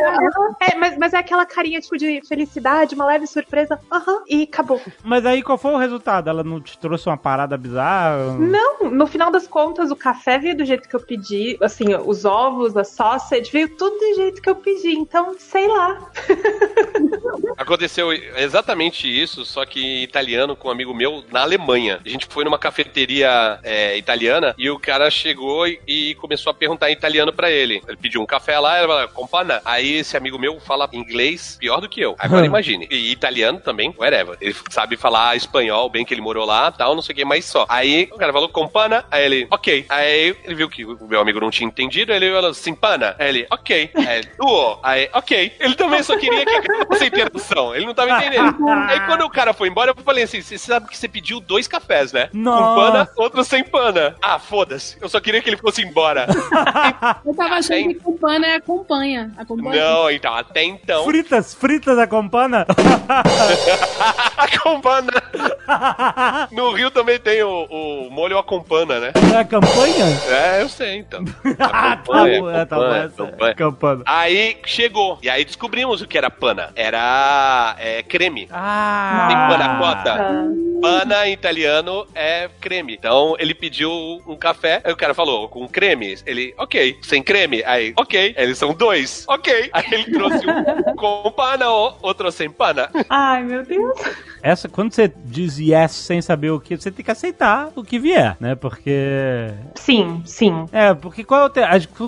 É, 0.59 0.75
mas, 0.75 0.97
mas 0.97 1.13
é 1.13 1.17
aquela 1.17 1.45
carinha, 1.45 1.79
tipo, 1.79 1.97
de 1.97 2.21
felicidade, 2.27 2.95
uma 2.95 3.05
leve 3.05 3.27
surpresa, 3.27 3.79
aham, 3.91 4.23
e 4.27 4.43
acabou. 4.43 4.81
Mas 5.03 5.25
aí 5.25 5.41
qual 5.41 5.57
foi 5.57 5.73
o 5.73 5.77
resultado? 5.77 6.29
Ela 6.29 6.43
não 6.43 6.61
te 6.61 6.77
trouxe 6.77 7.07
uma 7.07 7.17
parada 7.17 7.57
bizarra? 7.57 8.37
Não, 8.37 8.89
no 8.89 9.07
final 9.07 9.31
das 9.31 9.47
contas, 9.47 9.91
o 9.91 9.95
café 9.95 10.37
veio 10.37 10.57
do 10.57 10.65
jeito 10.65 10.87
que 10.87 10.95
eu 10.95 10.99
pedi, 10.99 11.57
assim, 11.61 11.93
os 11.95 12.25
ovos, 12.25 12.75
a 12.75 12.83
sausage, 12.83 13.51
veio 13.51 13.69
tudo 13.77 13.97
do 13.97 14.15
jeito 14.15 14.41
que 14.41 14.49
eu 14.49 14.55
pedi, 14.55 14.93
então, 14.93 15.35
sei 15.37 15.67
lá. 15.67 15.97
Aconteceu 17.57 18.11
exatamente 18.11 19.07
isso, 19.07 19.45
só 19.45 19.65
que 19.65 20.03
italiano 20.03 20.55
com 20.55 20.67
um 20.67 20.71
amigo 20.71 20.93
meu 20.93 21.23
na 21.31 21.41
Alemanha. 21.41 21.99
A 22.03 22.09
gente 22.09 22.25
foi 22.27 22.43
numa 22.43 22.57
cafeteria 22.57 23.59
é, 23.63 23.97
italiana 23.97 24.55
e 24.57 24.69
o 24.69 24.79
cara 24.79 25.09
chegou 25.11 25.67
e, 25.67 25.79
e 25.87 26.15
começou 26.15 26.51
a 26.51 26.53
perguntar 26.53 26.89
em 26.89 26.93
italiano 26.93 27.31
pra 27.31 27.51
ele. 27.51 27.81
Ele 27.87 27.97
pediu 27.97 28.21
um 28.21 28.25
café 28.25 28.59
lá, 28.59 28.79
ele 28.79 28.87
falou, 28.87 29.07
compana. 29.09 29.61
Aí 29.63 29.97
esse 29.97 30.17
amigo 30.17 30.39
meu 30.39 30.59
fala 30.59 30.89
inglês 30.93 31.57
pior 31.59 31.79
do 31.79 31.89
que 31.89 32.01
eu. 32.01 32.15
Agora 32.17 32.45
imagine. 32.47 32.87
E 32.89 33.11
italiano 33.11 33.59
também, 33.59 33.93
whatever. 33.97 34.37
Ele 34.41 34.55
sabe 34.69 34.97
falar 34.97 35.35
espanhol, 35.35 35.89
bem 35.89 36.03
que 36.03 36.13
ele 36.13 36.21
morou 36.21 36.45
lá, 36.45 36.71
tal, 36.71 36.95
não 36.95 37.01
sei 37.01 37.13
o 37.13 37.15
que, 37.15 37.25
mas 37.25 37.45
só. 37.45 37.65
Aí 37.69 38.09
o 38.11 38.17
cara 38.17 38.33
falou 38.33 38.49
compana, 38.49 39.05
aí 39.11 39.25
ele, 39.25 39.47
ok. 39.51 39.85
Aí 39.89 40.35
ele 40.43 40.55
viu 40.55 40.69
que 40.69 40.83
o 40.85 41.07
meu 41.07 41.21
amigo 41.21 41.39
não 41.39 41.51
tinha 41.51 41.67
entendido, 41.67 42.11
ele 42.11 42.31
falou 42.31 42.53
simpana. 42.53 43.15
Aí 43.19 43.29
ele, 43.29 43.47
ok. 43.49 43.91
Aí 43.95 44.19
ele, 44.19 44.29
duo. 44.37 44.79
Aí, 44.83 45.09
ok. 45.13 45.53
Ele 45.59 45.75
também 45.75 46.01
só 46.03 46.17
queria 46.17 46.45
que 46.45 46.70
a 47.01 47.05
interação. 47.05 47.75
Ele 47.75 47.85
não 47.85 47.93
tava 47.93 48.11
entendendo. 48.11 48.55
Aí 48.87 48.99
quando 49.07 49.21
o 49.21 49.29
cara 49.29 49.53
foi 49.53 49.67
embora, 49.67 49.91
eu 49.91 50.03
falei 50.03 50.23
assim: 50.23 50.41
você 50.41 50.57
sabe 50.57 50.87
que 50.87 50.97
você 50.97 51.07
pediu 51.07 51.39
dois 51.39 51.67
cafés, 51.67 52.11
né? 52.11 52.29
Nossa. 52.33 52.61
Com 52.61 52.75
pana, 52.75 53.09
outro 53.17 53.43
sem 53.43 53.63
pana. 53.63 54.15
Ah, 54.21 54.39
foda-se. 54.39 54.97
Eu 55.01 55.09
só 55.09 55.19
queria 55.19 55.41
que 55.41 55.49
ele 55.49 55.57
fosse 55.57 55.81
embora. 55.81 56.27
Eu 57.25 57.35
tava 57.35 57.55
achando 57.55 57.77
Tem. 57.77 57.87
que 57.89 57.95
compana 57.95 58.47
é 58.47 58.55
acompanha. 58.55 59.31
Acompanha. 59.37 59.83
não, 59.83 60.11
então, 60.11 60.33
até 60.33 60.63
então. 60.63 61.05
Fritas, 61.05 61.53
fritas 61.53 61.95
da 61.95 62.07
campana? 62.07 62.65
A 64.37 64.59
compana. 64.59 65.11
No 66.51 66.71
Rio 66.73 66.91
também 66.91 67.19
tem 67.19 67.43
o, 67.43 67.65
o 67.69 68.09
molho 68.11 68.37
a 68.37 68.43
compana, 68.43 68.99
né? 68.99 69.11
É 69.33 69.37
a 69.37 69.45
campanha? 69.45 70.05
É, 70.29 70.61
eu 70.61 70.69
sei, 70.69 70.97
então. 70.97 71.23
Ah, 71.59 71.97
tá 71.97 72.25
bom, 72.25 72.49
é, 72.49 72.65
tá 72.65 72.75
bom. 72.75 72.93
é. 72.93 74.03
Aí 74.05 74.57
chegou. 74.65 75.19
E 75.21 75.29
aí 75.29 75.45
descobrimos 75.45 76.01
o 76.01 76.07
que 76.07 76.17
era 76.17 76.29
pana. 76.29 76.60
Era 76.75 77.75
é, 77.79 78.03
creme. 78.03 78.47
Ah! 78.51 79.27
Tem 79.27 79.57
panacota. 79.57 80.71
Pana 80.81 81.27
em 81.27 81.33
italiano 81.33 82.07
é 82.15 82.49
creme. 82.59 82.95
Então 82.95 83.35
ele 83.37 83.53
pediu 83.53 83.91
um 84.27 84.35
café, 84.35 84.81
aí 84.83 84.91
o 84.91 84.97
cara 84.97 85.13
falou, 85.13 85.47
com 85.47 85.67
creme. 85.67 86.17
Ele, 86.25 86.53
ok. 86.57 86.97
Sem 87.03 87.21
creme? 87.21 87.63
Aí, 87.63 87.93
ok. 87.95 88.33
Eles 88.35 88.57
são 88.57 88.73
dois. 88.73 89.25
Ok. 89.27 89.69
Aí 89.71 89.85
ele 89.91 90.11
trouxe 90.11 90.43
um 90.47 90.95
com 90.95 91.31
pana, 91.31 91.69
outro 91.69 92.31
sem 92.31 92.49
pana. 92.49 92.89
Ai, 93.09 93.43
meu 93.43 93.63
Deus. 93.63 93.99
Essa, 94.41 94.67
quando 94.67 94.91
você 94.91 95.11
diz 95.23 95.59
yes 95.59 95.91
sem 95.91 96.21
saber 96.21 96.49
o 96.49 96.59
que, 96.59 96.75
você 96.75 96.89
tem 96.89 97.05
que 97.05 97.11
aceitar 97.11 97.71
o 97.75 97.83
que 97.83 97.99
vier, 97.99 98.35
né? 98.39 98.55
Porque. 98.55 99.49
Sim, 99.75 100.21
sim. 100.25 100.65
É, 100.71 100.93
porque 100.93 101.23
qual 101.23 101.41
é 101.41 101.45
o 101.45 101.49
te... 101.49 101.61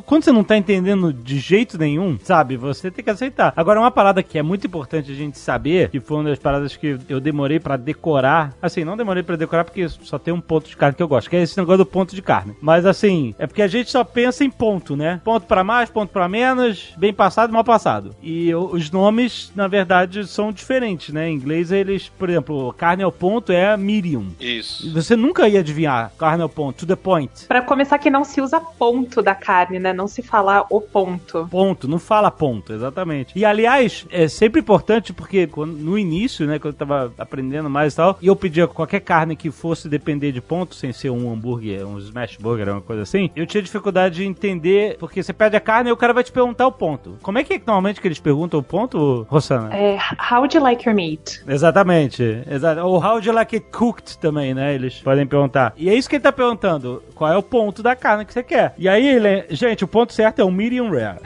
quando 0.06 0.24
você 0.24 0.32
não 0.32 0.44
tá 0.44 0.58
entendendo 0.58 1.14
de 1.14 1.40
jeito 1.40 1.78
nenhum, 1.78 2.18
sabe? 2.24 2.58
Você 2.58 2.90
tem 2.90 3.04
que 3.04 3.12
aceitar. 3.12 3.54
Agora, 3.56 3.80
uma 3.80 3.92
parada 3.92 4.24
que 4.24 4.38
é 4.38 4.43
muito 4.44 4.68
importante 4.68 5.12
a 5.12 5.16
gente 5.16 5.38
saber, 5.38 5.90
que 5.90 6.00
foi 6.00 6.18
uma 6.18 6.30
das 6.30 6.40
paradas 6.40 6.76
que 6.76 6.98
eu 7.08 7.20
demorei 7.20 7.60
pra 7.60 7.78
decorar. 7.78 8.54
Assim, 8.62 8.84
não 8.84 8.98
demorei 8.98 9.24
pra 9.24 9.36
decorar 9.36 9.64
porque 9.64 9.88
só 9.88 10.20
tem 10.20 10.34
um 10.34 10.42
ponto 10.42 10.70
de 10.70 10.78
carne 10.78 10.96
que 10.96 11.04
eu 11.04 11.08
gosto, 11.08 11.30
que 11.30 11.36
é 11.36 11.42
esse 11.42 11.58
negócio 11.58 11.80
do 11.80 11.86
ponto 11.86 12.16
de 12.16 12.22
carne. 12.22 12.56
Mas 12.62 12.86
assim, 12.86 13.34
é 13.38 13.48
porque 13.48 13.62
a 13.62 13.68
gente 13.68 13.90
só 13.90 14.04
pensa 14.04 14.44
em 14.44 14.50
ponto, 14.50 14.96
né? 14.96 15.22
Ponto 15.24 15.46
pra 15.46 15.64
mais, 15.64 15.90
ponto 15.90 16.12
pra 16.12 16.28
menos, 16.28 16.94
bem 16.98 17.14
passado, 17.14 17.54
mal 17.54 17.64
passado. 17.64 18.16
E 18.22 18.54
os 18.54 18.92
nomes, 18.92 19.52
na 19.56 19.68
verdade, 19.68 20.28
são 20.28 20.52
diferentes, 20.52 21.14
né? 21.14 21.30
Em 21.30 21.36
inglês, 21.36 21.72
eles, 21.72 22.10
por 22.10 22.30
exemplo, 22.30 22.74
carne 22.74 23.04
ao 23.04 23.12
ponto 23.12 23.52
é 23.52 23.76
medium. 23.78 24.32
Isso. 24.40 24.92
Você 24.94 25.16
nunca 25.16 25.48
ia 25.48 25.60
adivinhar 25.60 26.12
carne 26.18 26.44
ao 26.44 26.50
ponto, 26.50 26.80
to 26.80 26.86
the 26.86 26.96
point. 26.96 27.46
Pra 27.48 27.62
começar 27.62 27.98
que 27.98 28.10
não 28.10 28.24
se 28.24 28.42
usa 28.42 28.60
ponto 28.60 29.22
da 29.22 29.36
carne, 29.36 29.80
né? 29.80 29.94
Não 29.94 30.08
se 30.08 30.22
fala 30.22 30.66
o 30.70 30.82
ponto. 30.82 31.48
Ponto, 31.50 31.88
não 31.88 32.00
fala 32.00 32.30
ponto, 32.32 32.74
exatamente. 32.74 33.38
E 33.38 33.46
aliás, 33.46 34.06
é 34.12 34.23
sempre 34.28 34.62
importante 34.62 35.12
porque 35.14 35.48
quando- 35.48 35.74
no 35.74 35.98
início, 35.98 36.46
né, 36.48 36.60
quando 36.60 36.74
eu 36.74 36.78
tava 36.78 37.14
aprendendo 37.18 37.70
mais 37.70 37.94
e 37.94 37.96
tal, 37.98 38.18
e 38.22 38.28
eu 38.28 38.36
pedi 38.36 38.54
pedia 38.54 38.68
qualquer 38.68 39.00
carne 39.00 39.36
que 39.36 39.50
fosse 39.50 39.90
depender 39.90 40.32
de 40.32 40.40
ponto, 40.40 40.76
sem 40.76 40.94
ser 40.94 41.10
um 41.10 41.34
hambúrguer, 41.34 41.88
um 41.88 41.98
smash 41.98 42.38
burger, 42.38 42.70
uma 42.70 42.82
coisa 42.82 43.02
assim, 43.02 43.32
eu 43.36 43.48
tinha 43.48 43.64
dificuldade 43.64 44.18
de 44.18 44.26
entender, 44.26 44.96
porque 45.00 45.24
você 45.24 45.34
pede 45.34 45.56
a 45.56 45.60
carne 45.60 45.90
e 45.90 45.92
o 45.92 45.98
cara 45.98 46.14
vai 46.14 46.24
te 46.24 46.32
perguntar 46.32 46.68
o 46.68 46.72
ponto. 46.72 47.18
Como 47.24 47.40
é 47.40 47.44
que 47.44 47.60
normalmente 47.66 48.00
que 48.00 48.08
eles 48.08 48.20
perguntam 48.20 48.60
o 48.60 48.64
ponto, 48.64 49.26
Rossana? 49.28 49.76
É, 49.76 49.98
how 50.32 50.38
would 50.42 50.56
you 50.56 50.62
like 50.62 50.88
your 50.88 50.96
meat? 50.96 51.42
Exatamente. 51.48 52.44
Exato. 52.48 52.82
Ou 52.82 52.98
how 53.04 53.14
would 53.14 53.28
you 53.28 53.34
like 53.34 53.56
it 53.56 53.66
cooked 53.72 54.20
também, 54.20 54.54
né? 54.54 54.76
Eles 54.76 55.00
podem 55.00 55.26
perguntar. 55.26 55.74
E 55.76 55.90
é 55.90 55.96
isso 55.96 56.08
que 56.08 56.18
ele 56.18 56.24
tá 56.24 56.32
perguntando. 56.32 57.02
Qual 57.16 57.32
é 57.32 57.36
o 57.38 57.42
ponto 57.42 57.82
da 57.82 57.96
carne 57.96 58.26
que 58.26 58.34
você 58.34 58.44
quer? 58.44 58.76
E 58.78 58.88
aí, 58.88 59.08
ele, 59.08 59.46
gente, 59.50 59.84
o 59.84 59.88
ponto 59.88 60.14
certo 60.14 60.40
é 60.40 60.44
o 60.44 60.52
medium 60.52 60.92
rare. 60.92 61.18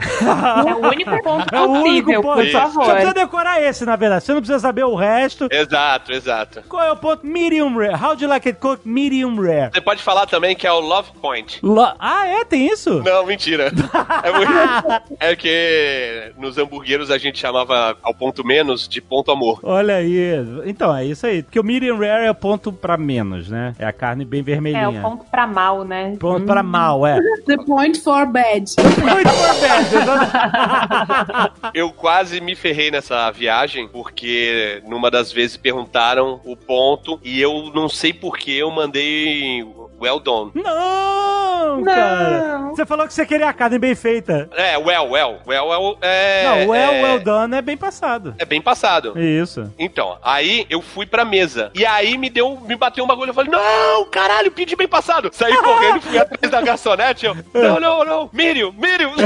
É 0.66 0.74
o 0.74 0.88
único 0.88 1.22
ponto 1.22 1.46
É 1.54 1.60
o 1.60 1.70
único 1.70 1.82
possível, 2.06 2.22
ponto. 2.22 2.34
por 2.36 2.44
Isso. 2.46 2.56
Você 2.88 2.94
favor. 2.94 3.12
precisa 3.12 3.26
decorar 3.26 3.62
esse, 3.62 3.84
na 3.84 3.96
verdade. 3.96 4.24
Você 4.24 4.32
não 4.32 4.40
precisa 4.40 4.58
saber 4.58 4.84
o 4.84 4.94
resto. 4.94 5.48
Exato, 5.50 6.12
exato. 6.12 6.62
Qual 6.68 6.82
é 6.82 6.92
o 6.92 6.96
ponto? 6.96 7.26
Medium 7.26 7.76
rare. 7.76 7.94
How 7.94 8.14
do 8.16 8.22
you 8.22 8.28
like 8.28 8.48
it 8.48 8.58
cooked? 8.60 8.86
Medium 8.88 9.36
rare. 9.40 9.70
Você 9.72 9.80
pode 9.80 10.02
falar 10.02 10.26
também 10.26 10.54
que 10.56 10.66
é 10.66 10.72
o 10.72 10.80
love 10.80 11.10
point. 11.20 11.58
Lo- 11.62 11.94
ah, 11.98 12.26
é? 12.26 12.44
Tem 12.44 12.66
isso? 12.66 13.02
Não, 13.02 13.24
mentira. 13.26 13.70
É, 14.22 14.32
muito... 14.32 14.52
é 15.20 15.36
que 15.36 16.32
nos 16.36 16.56
hamburgueiros 16.58 17.10
a 17.10 17.18
gente 17.18 17.38
chamava 17.38 17.96
ao 18.02 18.12
ponto 18.14 18.44
menos 18.44 18.88
de 18.88 19.00
ponto 19.00 19.30
amor. 19.30 19.60
Olha 19.62 19.96
aí. 19.96 20.34
Então, 20.64 20.94
é 20.94 21.04
isso 21.04 21.26
aí. 21.26 21.42
Porque 21.42 21.58
o 21.60 21.64
medium 21.64 21.98
rare 21.98 22.26
é 22.26 22.30
o 22.30 22.34
ponto 22.34 22.72
pra 22.72 22.96
menos, 22.96 23.48
né? 23.48 23.74
É 23.78 23.86
a 23.86 23.92
carne 23.92 24.24
bem 24.24 24.42
vermelhinha. 24.42 24.82
É 24.82 24.88
o 24.88 25.00
ponto 25.02 25.24
pra 25.30 25.46
mal, 25.46 25.84
né? 25.84 26.16
Ponto 26.18 26.46
pra 26.46 26.62
mal, 26.62 27.06
é. 27.06 27.18
The 27.46 27.56
point 27.58 28.00
for 28.00 28.26
bad. 28.26 28.64
Muito 28.98 29.28
for 29.30 29.54
bad. 29.60 29.88
Eu 31.74 31.90
quase 31.92 32.40
me 32.40 32.54
ferrei 32.54 32.77
nessa 32.90 33.30
viagem, 33.30 33.88
porque 33.88 34.82
numa 34.86 35.10
das 35.10 35.32
vezes 35.32 35.56
perguntaram 35.56 36.40
o 36.44 36.56
ponto 36.56 37.20
e 37.24 37.40
eu 37.40 37.70
não 37.74 37.88
sei 37.88 38.12
por 38.12 38.38
que 38.38 38.56
eu 38.56 38.70
mandei 38.70 39.64
well 40.00 40.20
done. 40.20 40.52
Não, 40.54 41.82
cara. 41.84 42.70
Você 42.70 42.86
falou 42.86 43.06
que 43.06 43.14
você 43.14 43.26
queria 43.26 43.48
a 43.48 43.52
carne 43.52 43.78
bem 43.78 43.94
feita. 43.94 44.48
É, 44.52 44.78
well, 44.78 45.10
well. 45.10 45.40
Well, 45.46 45.68
well 45.68 45.98
é. 46.00 46.44
não, 46.44 46.68
well, 46.70 46.92
é, 46.92 47.02
well 47.02 47.20
done 47.20 47.54
é 47.54 47.62
bem 47.62 47.76
passado. 47.76 48.34
É 48.38 48.44
bem 48.44 48.60
passado. 48.60 49.18
Isso. 49.18 49.72
Então, 49.78 50.18
aí 50.22 50.66
eu 50.70 50.80
fui 50.80 51.06
pra 51.06 51.24
mesa. 51.24 51.70
E 51.74 51.84
aí 51.84 52.16
me 52.16 52.30
deu, 52.30 52.58
me 52.60 52.76
bateu 52.76 53.04
um 53.04 53.06
bagulho. 53.06 53.30
Eu 53.30 53.34
falei, 53.34 53.50
não, 53.50 54.04
caralho, 54.06 54.50
pedi 54.50 54.76
bem 54.76 54.88
passado. 54.88 55.30
Saí 55.32 55.56
correndo, 55.62 56.00
fui 56.00 56.18
atrás 56.18 56.50
da 56.50 56.60
garçonete. 56.60 57.26
Eu, 57.26 57.36
não, 57.54 57.80
não, 57.80 58.04
não, 58.04 58.30
Miriam, 58.32 58.72
Miriam. 58.72 59.12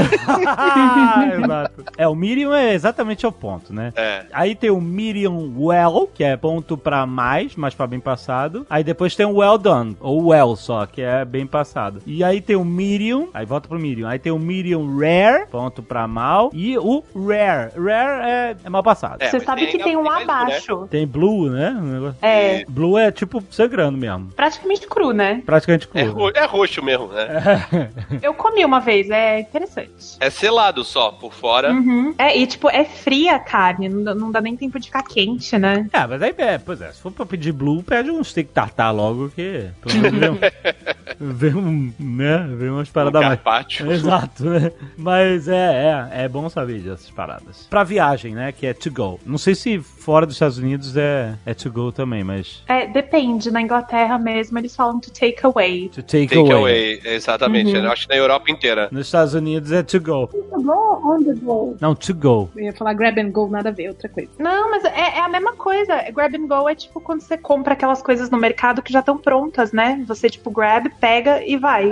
Exato. 1.43 1.85
É, 1.97 2.07
o 2.07 2.15
medium 2.15 2.53
é 2.53 2.73
exatamente 2.73 3.25
o 3.25 3.31
ponto, 3.31 3.73
né? 3.73 3.91
É. 3.95 4.25
Aí 4.31 4.55
tem 4.55 4.69
o 4.69 4.81
medium 4.81 5.53
well, 5.57 6.09
que 6.13 6.23
é 6.23 6.35
ponto 6.35 6.77
pra 6.77 7.05
mais, 7.05 7.55
mas 7.55 7.73
pra 7.73 7.87
bem 7.87 7.99
passado. 7.99 8.65
Aí 8.69 8.83
depois 8.83 9.15
tem 9.15 9.25
o 9.25 9.37
well 9.37 9.57
done, 9.57 9.97
ou 9.99 10.27
well 10.27 10.55
só, 10.63 10.85
que 10.85 11.01
é 11.01 11.25
bem 11.25 11.45
passado. 11.45 12.01
E 12.05 12.23
aí 12.23 12.39
tem 12.41 12.55
o 12.55 12.63
medium, 12.63 13.29
aí 13.33 13.45
volta 13.45 13.67
pro 13.67 13.77
medium. 13.79 14.07
Aí 14.07 14.17
tem 14.17 14.31
o 14.31 14.39
medium 14.39 14.97
rare, 14.97 15.45
ponto 15.47 15.83
pra 15.83 16.07
mal. 16.07 16.49
E 16.53 16.77
o 16.77 17.03
rare. 17.15 17.71
Rare 17.77 18.29
é, 18.29 18.55
é 18.63 18.69
mal 18.69 18.81
passado. 18.83 19.21
É, 19.21 19.29
Você 19.29 19.39
sabe 19.41 19.61
tem- 19.63 19.71
que 19.71 19.83
tem 19.83 19.97
um 19.97 20.03
tem 20.03 20.09
mais 20.09 20.23
um, 20.23 20.27
né? 20.27 20.33
abaixo. 20.33 20.87
Tem 20.89 21.05
blue, 21.07 21.49
né? 21.49 21.75
É, 22.21 22.63
Blue 22.67 22.97
é 22.97 23.11
tipo 23.11 23.43
sangrando 23.51 23.97
mesmo. 23.97 24.29
praticamente 24.35 24.87
cru, 24.87 25.11
né? 25.11 25.41
Praticamente 25.45 25.87
É, 25.93 26.03
cru. 26.03 26.13
ro- 26.13 26.31
é 26.33 26.45
roxo 26.45 26.83
mesmo, 26.83 27.07
né? 27.07 27.27
Eu 28.21 28.33
comi 28.33 28.63
uma 28.63 28.79
vez, 28.79 29.09
é 29.09 29.39
interessante. 29.41 30.17
É 30.19 30.29
selado 30.29 30.83
só 30.83 31.11
por 31.11 31.33
fora. 31.33 31.71
Uhum. 31.73 32.13
É, 32.17 32.37
e 32.37 32.47
tipo, 32.47 32.69
é 32.69 32.85
fria 32.85 33.35
a 33.35 33.39
carne, 33.39 33.89
não 33.89 34.03
dá, 34.03 34.15
não 34.15 34.31
dá 34.31 34.39
nem 34.41 34.55
tempo 34.55 34.79
de 34.79 34.87
ficar 34.87 35.03
quente, 35.03 35.57
né? 35.57 35.87
É, 35.91 36.07
mas 36.07 36.21
aí, 36.21 36.33
é, 36.37 36.57
pois 36.57 36.81
é, 36.81 36.91
se 36.91 37.01
for 37.01 37.11
pra 37.11 37.25
pedir 37.25 37.51
blue, 37.51 37.83
pede 37.83 38.09
um 38.11 38.23
steak 38.23 38.49
tartar 38.51 38.91
logo, 38.91 39.29
que 39.29 39.65
pelo 39.81 39.95
menos 40.01 40.39
vem, 41.19 41.53
um, 41.55 41.93
né, 41.99 42.45
vem 42.57 42.69
umas 42.69 42.89
Um 42.89 42.91
paradas 42.91 43.21
mais... 43.21 43.33
carpaccio. 43.35 43.91
Exato, 43.91 44.43
né? 44.45 44.71
Mas 44.97 45.47
é, 45.47 46.09
é, 46.13 46.23
é 46.23 46.27
bom 46.29 46.49
saber 46.49 46.79
dessas 46.79 47.09
paradas. 47.11 47.67
Pra 47.69 47.83
viagem, 47.83 48.33
né, 48.33 48.51
que 48.51 48.65
é 48.65 48.73
to 48.73 48.91
go. 48.91 49.19
Não 49.25 49.37
sei 49.37 49.55
se 49.55 49.79
fora 49.79 50.25
dos 50.25 50.35
Estados 50.35 50.57
Unidos 50.57 50.95
é, 50.97 51.35
é 51.45 51.53
to 51.53 51.71
go 51.71 51.91
também, 51.91 52.23
mas 52.23 52.63
É, 52.67 52.87
depende. 52.87 53.51
Na 53.51 53.61
Inglaterra 53.61 54.17
mesmo, 54.17 54.57
eles 54.57 54.75
falam 54.75 54.99
to 54.99 55.11
take 55.11 55.39
away. 55.45 55.89
to 55.89 56.01
take, 56.03 56.27
Take 56.27 56.39
away. 56.51 56.53
away, 56.53 57.01
exatamente. 57.05 57.73
Eu 57.75 57.91
acho 57.91 58.07
que 58.07 58.13
na 58.13 58.19
Europa 58.19 58.51
inteira. 58.51 58.89
Nos 58.91 59.07
Estados 59.07 59.33
Unidos 59.33 59.71
é 59.71 59.83
to 59.83 59.99
go. 59.99 60.27
Go 60.27 60.71
on 61.03 61.23
the 61.23 61.33
go. 61.33 61.75
Não, 61.79 61.95
to 61.95 62.13
go. 62.13 62.49
Eu 62.55 62.63
ia 62.65 62.73
falar 62.73 62.93
grab 62.93 63.19
and 63.19 63.31
go, 63.31 63.47
nada 63.49 63.69
a 63.69 63.71
ver, 63.71 63.89
outra 63.89 64.07
coisa. 64.09 64.29
Não, 64.39 64.71
mas 64.71 64.83
é, 64.85 65.17
é 65.17 65.19
a 65.21 65.29
mesma 65.29 65.53
coisa. 65.53 65.95
Grab 66.11 66.35
and 66.35 66.47
go 66.47 66.67
é 66.69 66.75
tipo 66.75 66.99
quando 67.01 67.21
você 67.21 67.37
compra 67.37 67.73
aquelas 67.73 68.01
coisas 68.01 68.29
no 68.29 68.37
mercado 68.37 68.81
que 68.81 68.91
já 68.91 68.99
estão 68.99 69.17
prontas, 69.17 69.71
né? 69.71 70.03
Você, 70.07 70.29
tipo, 70.29 70.42
grab, 70.51 70.89
pega 70.99 71.43
e 71.45 71.57
vai. 71.57 71.89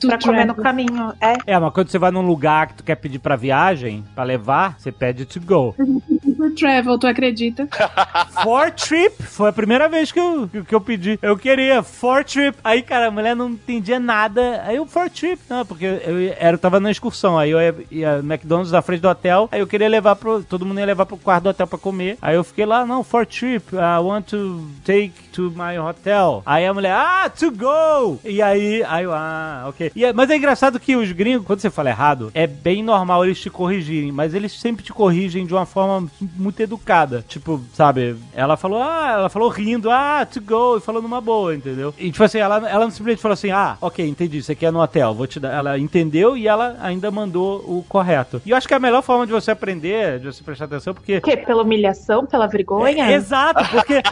To 0.00 0.08
Pra 0.08 0.18
comer 0.18 0.44
no 0.44 0.54
caminho. 0.54 1.12
É. 1.20 1.36
É, 1.46 1.58
mas 1.58 1.72
quando 1.72 1.88
você 1.88 1.98
vai 1.98 2.10
num 2.10 2.22
lugar 2.22 2.68
que 2.68 2.74
tu 2.74 2.84
quer 2.84 2.96
pedir 2.96 3.18
pra 3.18 3.36
viagem, 3.36 4.04
pra 4.14 4.24
levar, 4.24 4.78
você 4.78 4.92
pede 4.92 5.24
to 5.24 5.40
go. 5.40 5.74
For 6.36 6.50
travel, 6.54 6.98
tu 6.98 7.06
acredita? 7.06 7.68
For 8.42 8.70
trip, 8.70 9.22
foi 9.22 9.48
a 9.48 9.52
primeira 9.52 9.88
vez 9.88 10.10
que 10.10 10.18
eu, 10.18 10.48
que, 10.66 10.74
eu 10.74 10.80
pedi. 10.80 11.18
Eu 11.22 11.36
queria 11.36 11.82
for 11.82 12.24
trip. 12.24 12.56
Aí, 12.62 12.82
cara, 12.82 13.08
a 13.08 13.10
mulher 13.10 13.34
não 13.36 13.50
entendia 13.50 13.98
nada. 14.00 14.62
Aí 14.66 14.76
eu, 14.76 14.86
for 14.86 15.08
trip, 15.08 15.40
não, 15.48 15.64
porque 15.64 15.84
eu, 15.84 16.34
era, 16.38 16.54
eu 16.54 16.58
tava 16.58 16.80
na 16.80 16.90
excursão. 16.90 17.38
Aí 17.38 17.50
eu 17.50 17.60
ia, 17.60 17.74
ia 17.90 18.18
McDonald's 18.18 18.72
na 18.72 18.82
frente 18.82 19.00
do 19.00 19.08
hotel. 19.08 19.48
Aí 19.52 19.60
eu 19.60 19.66
queria 19.66 19.88
levar 19.88 20.16
pro. 20.16 20.42
Todo 20.42 20.66
mundo 20.66 20.80
ia 20.80 20.86
levar 20.86 21.06
pro 21.06 21.16
quarto 21.16 21.44
do 21.44 21.48
hotel 21.50 21.66
pra 21.66 21.78
comer. 21.78 22.18
Aí 22.20 22.34
eu 22.36 22.44
fiquei 22.44 22.66
lá, 22.66 22.84
não, 22.84 23.04
for 23.04 23.24
trip. 23.26 23.74
I 23.74 24.00
want 24.02 24.26
to 24.30 24.64
take 24.84 25.12
to 25.32 25.52
my 25.56 25.78
hotel. 25.78 26.42
Aí 26.44 26.66
a 26.66 26.74
mulher, 26.74 26.92
ah, 26.92 27.30
to 27.30 27.50
go. 27.50 28.18
E 28.24 28.42
aí, 28.42 28.82
aí 28.84 29.04
eu, 29.04 29.12
ah, 29.12 29.64
ok. 29.68 29.92
E 29.94 30.04
é- 30.04 30.12
mas 30.12 30.30
é 30.30 30.36
engraçado 30.36 30.78
que 30.80 30.96
os 30.96 31.10
gringos, 31.12 31.46
quando 31.46 31.60
você 31.60 31.70
fala 31.70 31.90
errado, 31.90 32.30
é 32.34 32.46
bem 32.46 32.82
normal 32.82 33.24
eles 33.24 33.40
te 33.40 33.50
corrigirem. 33.50 34.12
Mas 34.12 34.34
eles 34.34 34.52
sempre 34.58 34.84
te 34.84 34.92
corrigem 34.92 35.46
de 35.46 35.54
uma 35.54 35.66
forma 35.66 36.08
muito 36.36 36.60
educada. 36.60 37.24
Tipo, 37.28 37.60
sabe? 37.72 38.16
Ela 38.34 38.56
falou, 38.56 38.82
ah, 38.82 39.12
ela 39.12 39.28
falou 39.28 39.48
rindo, 39.48 39.90
ah, 39.90 40.26
to 40.30 40.40
go, 40.40 40.76
e 40.76 40.80
falou 40.80 41.02
numa 41.02 41.20
boa, 41.20 41.54
entendeu? 41.54 41.94
E 41.98 42.10
tipo 42.10 42.24
assim, 42.24 42.38
ela, 42.38 42.56
ela 42.68 42.84
não 42.84 42.90
simplesmente 42.90 43.22
falou 43.22 43.34
assim, 43.34 43.50
ah, 43.50 43.76
ok, 43.80 44.06
entendi, 44.06 44.42
você 44.42 44.54
quer 44.54 44.72
no 44.72 44.80
hotel, 44.80 45.14
vou 45.14 45.26
te 45.26 45.38
dar. 45.38 45.52
Ela 45.52 45.78
entendeu 45.78 46.36
e 46.36 46.46
ela 46.48 46.76
ainda 46.80 47.10
mandou 47.10 47.58
o 47.58 47.84
correto. 47.88 48.40
E 48.44 48.50
eu 48.50 48.56
acho 48.56 48.66
que 48.66 48.74
é 48.74 48.76
a 48.76 48.80
melhor 48.80 49.02
forma 49.02 49.26
de 49.26 49.32
você 49.32 49.50
aprender, 49.50 50.18
de 50.20 50.26
você 50.26 50.42
prestar 50.42 50.64
atenção, 50.66 50.94
porque 50.94 51.18
O 51.18 51.22
quê? 51.22 51.36
Pela 51.36 51.62
humilhação? 51.62 52.26
Pela 52.26 52.46
vergonha? 52.46 53.10
é, 53.10 53.12
exato, 53.14 53.64
porque, 53.70 54.02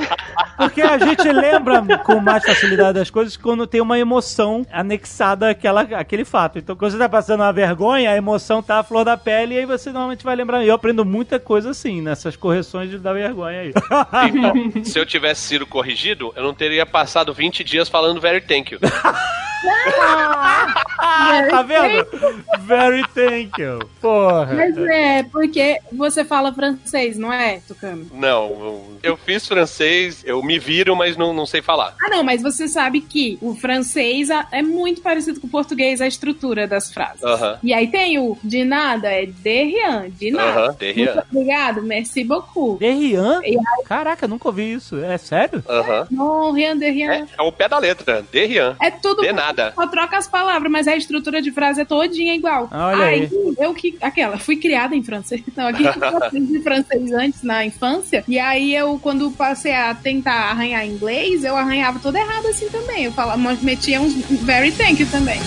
porque 0.57 0.83
a 0.83 0.99
gente 0.99 1.31
lembra 1.31 1.99
com 1.99 2.21
mais 2.21 2.45
facilidade 2.45 2.99
das 2.99 3.11
coisas 3.11 3.37
quando 3.37 3.67
tem 3.67 3.81
uma 3.81 3.99
emoção 3.99 4.67
anexada 4.73 5.51
àquela, 5.51 5.83
àquele 5.83 6.25
fato. 6.25 6.59
Então, 6.59 6.77
quando 6.77 6.93
você 6.93 6.99
tá 6.99 7.09
passando 7.09 7.41
uma 7.41 7.53
vergonha, 7.53 8.11
a 8.11 8.17
emoção 8.17 8.63
tá 8.63 8.79
à 8.79 8.83
flor 8.83 9.05
da 9.05 9.17
pele 9.17 9.55
e 9.55 9.59
aí 9.59 9.67
você 9.67 9.91
normalmente 9.91 10.25
vai 10.25 10.37
lembrar. 10.37 10.65
Eu 10.65 10.75
aprendo 10.75 11.05
muita 11.05 11.39
coisa 11.39 11.71
assim, 11.71 12.02
nessas 12.03 12.37
correções 12.37 12.91
de- 12.91 12.99
da 12.99 13.13
vergonha 13.13 13.61
aí. 13.61 13.73
Então, 14.29 14.85
se 14.85 14.99
eu 14.99 15.07
tivesse 15.07 15.43
sido 15.43 15.67
corrigido, 15.67 16.33
eu 16.37 16.43
não 16.43 16.53
teria 16.55 16.85
passado 16.85 17.33
20 17.33 17.63
dias 17.65 17.89
falando 17.89 18.21
very 18.21 18.41
thank 18.41 18.73
you. 18.75 18.81
Ah, 21.05 21.47
tá 21.51 21.63
vendo? 21.63 22.07
Very 22.61 23.03
thank 23.15 23.61
you. 23.61 23.79
Porra. 24.01 24.53
Mas 24.55 24.77
é, 24.77 25.23
porque 25.25 25.79
você 25.93 26.25
fala 26.25 26.53
francês, 26.53 27.17
não 27.19 27.33
é, 27.33 27.61
Tucano? 27.67 28.07
Não, 28.13 28.99
eu- 29.03 29.17
fiz 29.17 29.47
francês, 29.47 30.23
eu 30.27 30.43
me 30.43 30.59
viro, 30.59 30.97
mas 30.97 31.17
não, 31.17 31.33
não 31.33 31.47
sei 31.47 31.63
falar. 31.63 31.95
Ah, 32.03 32.09
não, 32.11 32.25
mas 32.25 32.43
você 32.43 32.67
sabe 32.67 33.01
que 33.01 33.39
o 33.41 33.55
francês 33.55 34.29
é 34.51 34.63
muito 34.63 35.01
parecido 35.01 35.41
com 35.41 35.47
o 35.47 35.51
português, 35.51 36.01
a 36.01 36.07
estrutura 36.07 36.67
das 36.67 36.93
frases. 36.93 37.23
Aham. 37.23 37.59
E 37.63 37.73
aí 37.73 37.87
tem 37.89 38.19
o 38.19 38.37
de 38.43 38.65
nada, 38.65 39.09
é 39.09 39.27
de 39.27 39.65
rien, 39.65 40.11
de 40.11 40.31
nada. 40.33 40.61
Aham, 40.61 40.77
de 40.79 40.93
rien. 40.93 41.07
Muito 41.15 41.27
obrigado, 41.31 41.83
merci 41.93 42.25
beaucoup. 42.25 42.79
Derrian? 42.79 43.41
E 43.45 43.57
Caraca, 43.85 44.27
nunca 44.27 44.49
ouvi 44.49 44.73
isso. 44.73 44.97
É 44.97 45.19
sério? 45.19 45.63
Aham. 45.69 46.07
Non, 46.11 46.53
rien 46.53 46.77
de 46.77 46.91
rien. 46.91 47.11
É, 47.11 47.27
é 47.39 47.43
o 47.43 47.53
pé 47.53 47.69
da 47.69 47.79
letra, 47.79 48.25
de 48.33 48.47
rien. 48.47 48.75
É, 48.81 48.91
tudo. 48.91 49.21
De 49.21 49.33
nada. 49.33 49.73
Só 49.75 49.87
troca 49.87 50.17
as 50.17 50.27
palavras, 50.27 50.71
mas 50.71 50.89
a 50.89 50.97
estrutura 50.97 51.43
de 51.43 51.51
frase 51.51 51.83
é 51.83 51.85
todinha 51.85 52.35
igual. 52.35 52.69
Olha 52.73 53.05
aí. 53.05 53.29
eu 53.59 53.75
que. 53.75 53.97
Aquela, 54.01 54.39
fui 54.39 54.57
criada 54.57 54.97
em 54.97 55.03
francês. 55.03 55.43
Não, 55.55 55.67
aqui 55.69 55.85
eu 55.85 55.91
aprendi 56.17 56.61
francês 56.61 57.13
antes 57.13 57.43
na 57.43 57.65
infância. 57.65 58.25
E 58.27 58.39
aí 58.39 58.75
eu, 58.75 58.99
quando 58.99 59.31
passei 59.33 59.75
a 59.75 59.95
tentar 59.95 60.51
arranhar 60.51 60.87
inglês, 60.87 61.45
eu 61.45 61.57
arranhava 61.57 61.99
tudo 61.99 62.17
errado 62.17 62.47
assim 62.47 62.69
também. 62.71 63.05
Eu 63.05 63.13
falava, 63.13 63.41
metia 63.63 64.01
uns 64.01 64.15
very 64.43 64.73
thank 64.73 65.01
you 65.01 65.09
também. 65.11 65.39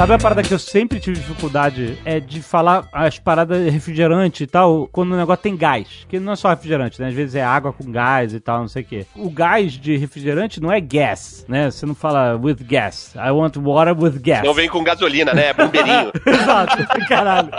Sabe 0.00 0.14
a 0.14 0.18
parada 0.18 0.42
que 0.42 0.54
eu 0.54 0.58
sempre 0.58 0.98
tive 0.98 1.20
dificuldade? 1.20 1.98
É 2.06 2.18
de 2.18 2.40
falar 2.40 2.88
as 2.90 3.18
paradas 3.18 3.70
refrigerante 3.70 4.44
e 4.44 4.46
tal, 4.46 4.88
quando 4.90 5.12
o 5.12 5.16
negócio 5.16 5.42
tem 5.42 5.54
gás. 5.54 6.06
Que 6.08 6.18
não 6.18 6.32
é 6.32 6.36
só 6.36 6.48
refrigerante, 6.48 6.98
né? 6.98 7.08
Às 7.08 7.14
vezes 7.14 7.34
é 7.34 7.44
água 7.44 7.70
com 7.70 7.92
gás 7.92 8.32
e 8.32 8.40
tal, 8.40 8.60
não 8.60 8.68
sei 8.68 8.80
o 8.80 8.86
quê. 8.86 9.06
O 9.14 9.28
gás 9.28 9.74
de 9.74 9.98
refrigerante 9.98 10.58
não 10.58 10.72
é 10.72 10.80
gas, 10.80 11.44
né? 11.46 11.70
Você 11.70 11.84
não 11.84 11.94
fala 11.94 12.34
with 12.34 12.56
gas. 12.62 13.14
I 13.14 13.30
want 13.30 13.58
water 13.58 13.94
with 13.94 14.18
gas. 14.20 14.42
Não 14.42 14.54
vem 14.54 14.70
com 14.70 14.82
gasolina, 14.82 15.34
né? 15.34 15.48
É 15.48 15.52
bombeirinho. 15.52 16.10
Exato, 16.24 16.78
caralho. 17.06 17.50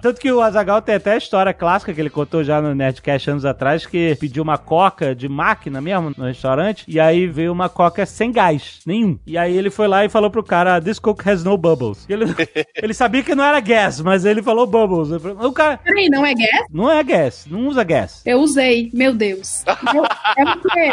Tanto 0.00 0.20
que 0.20 0.30
o 0.30 0.40
Azagal 0.40 0.80
tem 0.82 0.94
até 0.94 1.12
a 1.12 1.16
história 1.16 1.52
clássica 1.52 1.92
que 1.92 2.00
ele 2.00 2.10
contou 2.10 2.42
já 2.44 2.60
no 2.60 2.74
Nerdcast 2.74 3.30
anos 3.30 3.44
atrás, 3.44 3.86
que 3.86 4.16
pediu 4.20 4.42
uma 4.42 4.56
coca 4.58 5.14
de 5.14 5.28
máquina 5.28 5.80
mesmo 5.80 6.12
no 6.16 6.24
restaurante, 6.26 6.84
e 6.88 6.98
aí 7.00 7.26
veio 7.26 7.52
uma 7.52 7.68
coca 7.68 8.04
sem 8.06 8.30
gás, 8.32 8.80
nenhum. 8.86 9.18
E 9.26 9.36
aí 9.36 9.56
ele 9.56 9.70
foi 9.70 9.88
lá 9.88 10.04
e 10.04 10.08
falou 10.08 10.30
pro 10.30 10.42
cara, 10.42 10.80
this 10.80 10.98
coke 10.98 11.28
has 11.28 11.42
no 11.44 11.56
bubbles. 11.56 12.06
E 12.08 12.12
Ele, 12.12 12.24
ele 12.76 12.94
sabia 12.94 13.22
que 13.22 13.34
não 13.34 13.44
era 13.44 13.60
gas, 13.60 14.00
mas 14.00 14.24
ele 14.24 14.42
falou 14.42 14.66
bubbles. 14.66 15.10
O 15.40 15.52
cara, 15.52 15.78
Peraí, 15.78 16.08
não 16.08 16.24
é 16.24 16.34
gas? 16.34 16.66
não 16.70 16.90
é 16.90 17.02
gas, 17.02 17.46
não 17.50 17.66
usa 17.68 17.82
gas. 17.84 18.22
Eu 18.24 18.38
usei, 18.40 18.90
meu 18.94 19.12
Deus. 19.14 19.64
Eu- 19.94 20.04
é 20.36 20.44
o 20.44 20.60
quê? 20.60 20.92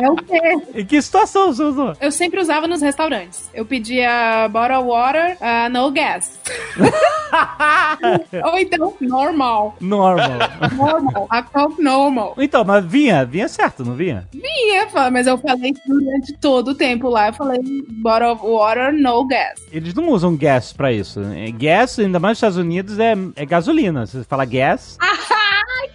É 0.00 0.10
o 0.10 0.16
quê? 0.16 0.80
Em 0.80 0.84
que 0.84 1.00
situação 1.00 1.46
você 1.52 1.62
usou? 1.62 1.94
Eu 2.00 2.12
sempre 2.12 2.38
usava 2.40 2.66
nos 2.68 2.82
restaurantes. 2.82 3.50
Eu 3.54 3.64
pedia 3.64 4.46
bottle 4.50 4.84
water, 4.84 5.38
uh, 5.40 5.70
no 5.70 5.90
gas. 5.90 6.38
Ou 8.44 8.58
então, 8.58 8.94
normal. 9.00 9.76
Normal. 9.80 10.38
Normal. 10.76 11.26
A 11.30 11.42
Coke 11.42 11.82
normal. 11.82 12.34
Então, 12.38 12.64
mas 12.64 12.84
vinha, 12.84 13.24
vinha 13.24 13.48
certo, 13.48 13.84
não 13.84 13.94
vinha? 13.94 14.28
Fa- 14.90 15.10
mas 15.10 15.26
eu 15.26 15.36
falei 15.38 15.72
durante 15.86 16.32
todo 16.38 16.68
o 16.68 16.74
tempo 16.74 17.08
lá. 17.08 17.28
Eu 17.28 17.32
falei 17.32 17.60
bottle 18.02 18.36
water, 18.36 18.92
no 18.92 19.26
gas. 19.26 19.54
Eles 19.72 19.94
não 19.94 20.08
usam 20.10 20.36
gas 20.36 20.72
pra 20.72 20.92
isso. 20.92 21.20
Gas, 21.58 21.98
ainda 21.98 22.18
mais 22.18 22.32
nos 22.32 22.38
Estados 22.38 22.56
Unidos, 22.58 22.98
é, 22.98 23.14
é 23.36 23.44
gasolina. 23.46 24.06
Você 24.06 24.22
fala 24.24 24.44
gas, 24.44 24.96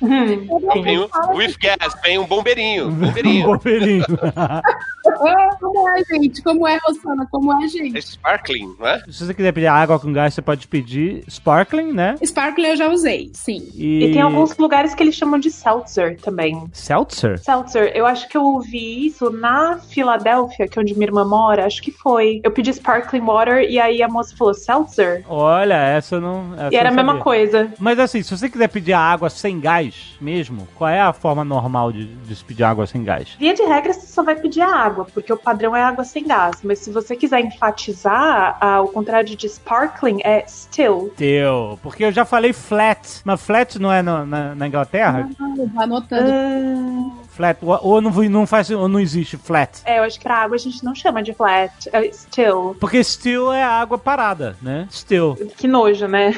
Hum. 0.02 0.82
Vem 0.84 1.00
um, 1.00 1.08
with 1.36 1.56
gas, 1.60 1.94
vem 2.04 2.18
um 2.20 2.26
bombeirinho. 2.26 2.92
Bombeirinho. 2.92 3.46
bombeirinho. 3.48 4.06
Ah, 4.36 4.62
Como 5.60 5.90
é, 5.90 6.04
gente? 6.04 6.42
Como 6.42 6.68
é, 6.68 6.78
Rosana? 6.86 7.28
Como 7.32 7.54
é, 7.62 7.66
É 7.66 7.68
gente? 7.68 7.98
sparkling, 8.00 8.76
não 8.80 8.88
é? 8.88 9.00
Se 9.10 9.26
você 9.26 9.34
quiser 9.34 9.52
pedir 9.52 9.68
água 9.68 10.00
com 10.00 10.12
gás, 10.12 10.34
você 10.34 10.42
pode 10.42 10.68
pedir 10.68 11.24
sparkling, 11.28 11.92
né? 11.92 12.16
Sparkling 12.24 12.68
eu 12.70 12.76
já 12.76 12.88
usei, 12.90 13.32
sim. 13.34 13.70
E, 13.76 14.06
E 14.06 14.12
tem 14.14 14.22
alguns 14.22 14.58
lugares 14.58 14.94
que 14.94 15.02
eles 15.04 15.16
chamam 15.16 15.40
de 15.40 15.50
seltzer 15.50 16.20
também. 16.20 16.68
Seltzer? 16.74 17.40
Seltzer, 17.40 17.92
eu 17.96 18.06
acho 18.06 18.28
que 18.28 18.38
eu 18.38 18.44
ouvi 18.44 19.08
isso 19.08 19.30
na 19.30 19.78
Filadélfia, 19.80 20.68
que 20.68 20.78
é 20.78 20.82
onde 20.82 20.94
minha 20.94 21.08
irmã 21.08 21.26
mora, 21.26 21.66
acho 21.66 21.82
que 21.82 21.92
foi. 21.92 22.40
Eu 22.44 22.52
pedi 22.52 22.72
sparkling 22.74 23.22
water 23.22 23.62
e 23.70 23.80
aí 23.80 24.02
a 24.04 24.08
moça 24.08 24.36
falou 24.38 24.54
seltzer. 24.54 25.24
Olha, 25.28 25.76
essa 25.76 26.20
não. 26.20 26.54
essa 26.56 26.74
E 26.74 26.78
era 26.78 26.90
a 26.90 26.94
mesma 26.94 27.18
coisa. 27.20 27.72
Mas 27.80 27.98
assim, 28.00 28.22
se 28.22 28.36
você 28.38 28.50
quiser 28.50 28.68
pedir 28.68 28.94
água 28.94 29.30
sem 29.30 29.60
gás 29.60 29.81
mesmo, 30.20 30.68
qual 30.76 30.90
é 30.90 31.00
a 31.02 31.14
forma 31.14 31.44
normal 31.44 31.92
de, 31.92 32.06
de 32.06 32.36
se 32.36 32.44
pedir 32.44 32.64
água 32.64 32.86
sem 32.88 33.04
gás? 33.04 33.36
Via 33.40 33.54
de 33.54 33.64
regra, 33.64 33.94
você 33.94 34.06
só 34.08 34.24
vai 34.24 34.36
pedir 34.36 34.62
água, 34.62 35.06
porque 35.14 35.32
o 35.32 35.38
padrão 35.38 35.76
é 35.76 35.82
água 35.82 36.04
sem 36.04 36.26
gás. 36.26 36.58
Mas 36.64 36.80
se 36.80 36.92
você 36.92 37.16
quiser 37.16 37.40
enfatizar, 37.42 38.58
ah, 38.62 38.82
o 38.82 38.88
contrário 38.90 39.36
de 39.36 39.48
sparkling 39.48 40.20
é 40.24 40.46
still. 40.48 41.12
Teu. 41.18 41.80
Porque 41.82 42.04
eu 42.06 42.12
já 42.12 42.26
falei 42.26 42.54
flat. 42.54 43.22
Mas 43.24 43.42
flat 43.42 43.80
não 43.80 43.92
é 43.92 44.02
no- 44.02 44.26
na, 44.26 44.56
na 44.56 44.68
Inglaterra? 44.68 45.30
Ah, 45.40 45.84
anotando. 45.84 46.32
Ah, 46.32 47.21
Flat. 47.42 47.60
Ou, 47.82 48.02
não, 48.02 48.12
não 48.12 48.46
faz, 48.48 48.70
ou 48.70 48.88
não 48.88 49.00
existe 49.00 49.36
flat. 49.38 49.82
é, 49.86 49.98
eu 50.00 50.04
acho 50.04 50.18
que 50.18 50.24
pra 50.24 50.38
água 50.38 50.56
a 50.56 50.60
gente 50.60 50.84
não 50.84 50.94
chama 50.94 51.24
de 51.24 51.34
flat, 51.34 51.90
é 51.92 52.12
still. 52.12 52.76
Porque 52.80 53.04
still 53.04 53.52
é 53.52 53.64
água 53.64 53.98
parada, 53.98 54.56
né? 54.62 54.88
Still. 54.92 55.36
Que 55.58 55.68
nojo, 55.68 56.08
né? 56.08 56.34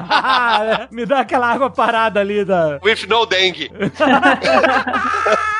Me 0.90 1.04
dá 1.04 1.20
aquela 1.20 1.48
água 1.52 1.70
parada 1.70 2.20
ali 2.20 2.44
da. 2.44 2.80
With 2.82 3.06
no 3.08 3.26
dengue. 3.26 3.70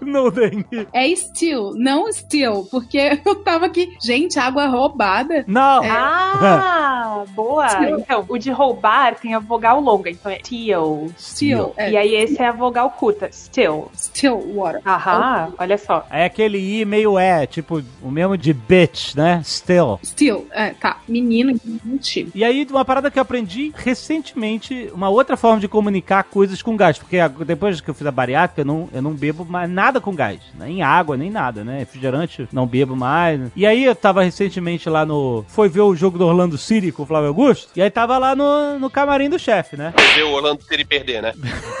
No 0.00 0.30
dengue. 0.30 0.86
É 0.92 1.14
still, 1.14 1.72
não 1.74 2.12
still, 2.12 2.66
porque 2.70 2.98
eu 3.24 3.34
tava 3.36 3.66
aqui, 3.66 3.96
gente, 4.02 4.38
água 4.38 4.66
roubada. 4.66 5.44
Não! 5.46 5.82
Ah, 5.84 7.24
boa! 7.34 7.68
Still. 7.68 7.98
Então, 7.98 8.24
o 8.28 8.38
de 8.38 8.50
roubar 8.50 9.14
tem 9.16 9.34
a 9.34 9.38
vogal 9.38 9.80
longa, 9.80 10.10
então 10.10 10.30
é 10.30 10.38
still. 10.38 11.12
Still, 11.18 11.72
é, 11.76 11.90
E 11.92 11.96
aí 11.96 12.14
esse 12.14 12.40
é 12.40 12.48
a 12.48 12.52
vogal 12.52 12.90
curta, 12.90 13.28
still. 13.32 13.90
still 13.96 14.36
water. 14.54 14.80
Aham, 14.86 15.52
olha 15.58 15.78
só. 15.78 16.06
É 16.10 16.24
aquele 16.24 16.58
I 16.58 16.84
meio 16.84 17.18
é, 17.18 17.46
tipo, 17.46 17.82
o 18.02 18.10
mesmo 18.10 18.36
de 18.36 18.52
bitch, 18.52 19.14
né? 19.14 19.40
Still. 19.44 19.98
Still, 20.04 20.46
é, 20.52 20.70
tá. 20.70 20.98
Menino, 21.08 21.58
gente. 21.64 22.28
E 22.34 22.44
aí, 22.44 22.66
uma 22.70 22.84
parada 22.84 23.10
que 23.10 23.18
eu 23.18 23.22
aprendi 23.22 23.72
recentemente, 23.74 24.90
uma 24.94 25.08
outra 25.08 25.36
forma 25.36 25.60
de 25.60 25.68
comunicar 25.68 26.24
coisas 26.24 26.62
com 26.62 26.76
gás. 26.76 26.98
Porque 26.98 27.16
depois 27.46 27.80
que 27.80 27.90
eu 27.90 27.94
fiz 27.94 28.06
a 28.06 28.10
bariátrica, 28.12 28.62
eu 28.62 28.64
não, 28.64 28.88
eu 28.92 29.02
não 29.04 29.12
bebo 29.12 29.44
mais 29.44 29.68
nada 29.68 30.00
com 30.00 30.14
gás. 30.14 30.40
Nem 30.58 30.82
água, 30.82 31.16
nem 31.16 31.30
nada, 31.30 31.62
né? 31.62 31.78
Refrigerante, 31.80 32.48
não 32.52 32.66
bebo 32.66 32.96
mais. 32.96 33.40
E 33.54 33.66
aí, 33.66 33.84
eu 33.84 33.94
tava 33.94 34.22
recentemente 34.22 34.88
lá 34.88 35.04
no... 35.04 35.44
Foi 35.48 35.68
ver 35.68 35.82
o 35.82 35.94
jogo 35.94 36.18
do 36.18 36.26
Orlando 36.26 36.56
City 36.56 36.90
com 36.90 37.02
o 37.02 37.06
Flávio 37.06 37.28
Augusto. 37.28 37.68
E 37.76 37.82
aí 37.82 37.90
tava 37.90 38.16
lá 38.16 38.34
no, 38.34 38.78
no 38.78 38.88
camarim 38.88 39.28
do 39.28 39.38
chefe, 39.38 39.76
né? 39.76 39.92
Ver 40.14 40.22
o 40.22 40.32
Orlando 40.32 40.62
City 40.62 40.84
perder, 40.84 41.22
né? 41.22 41.32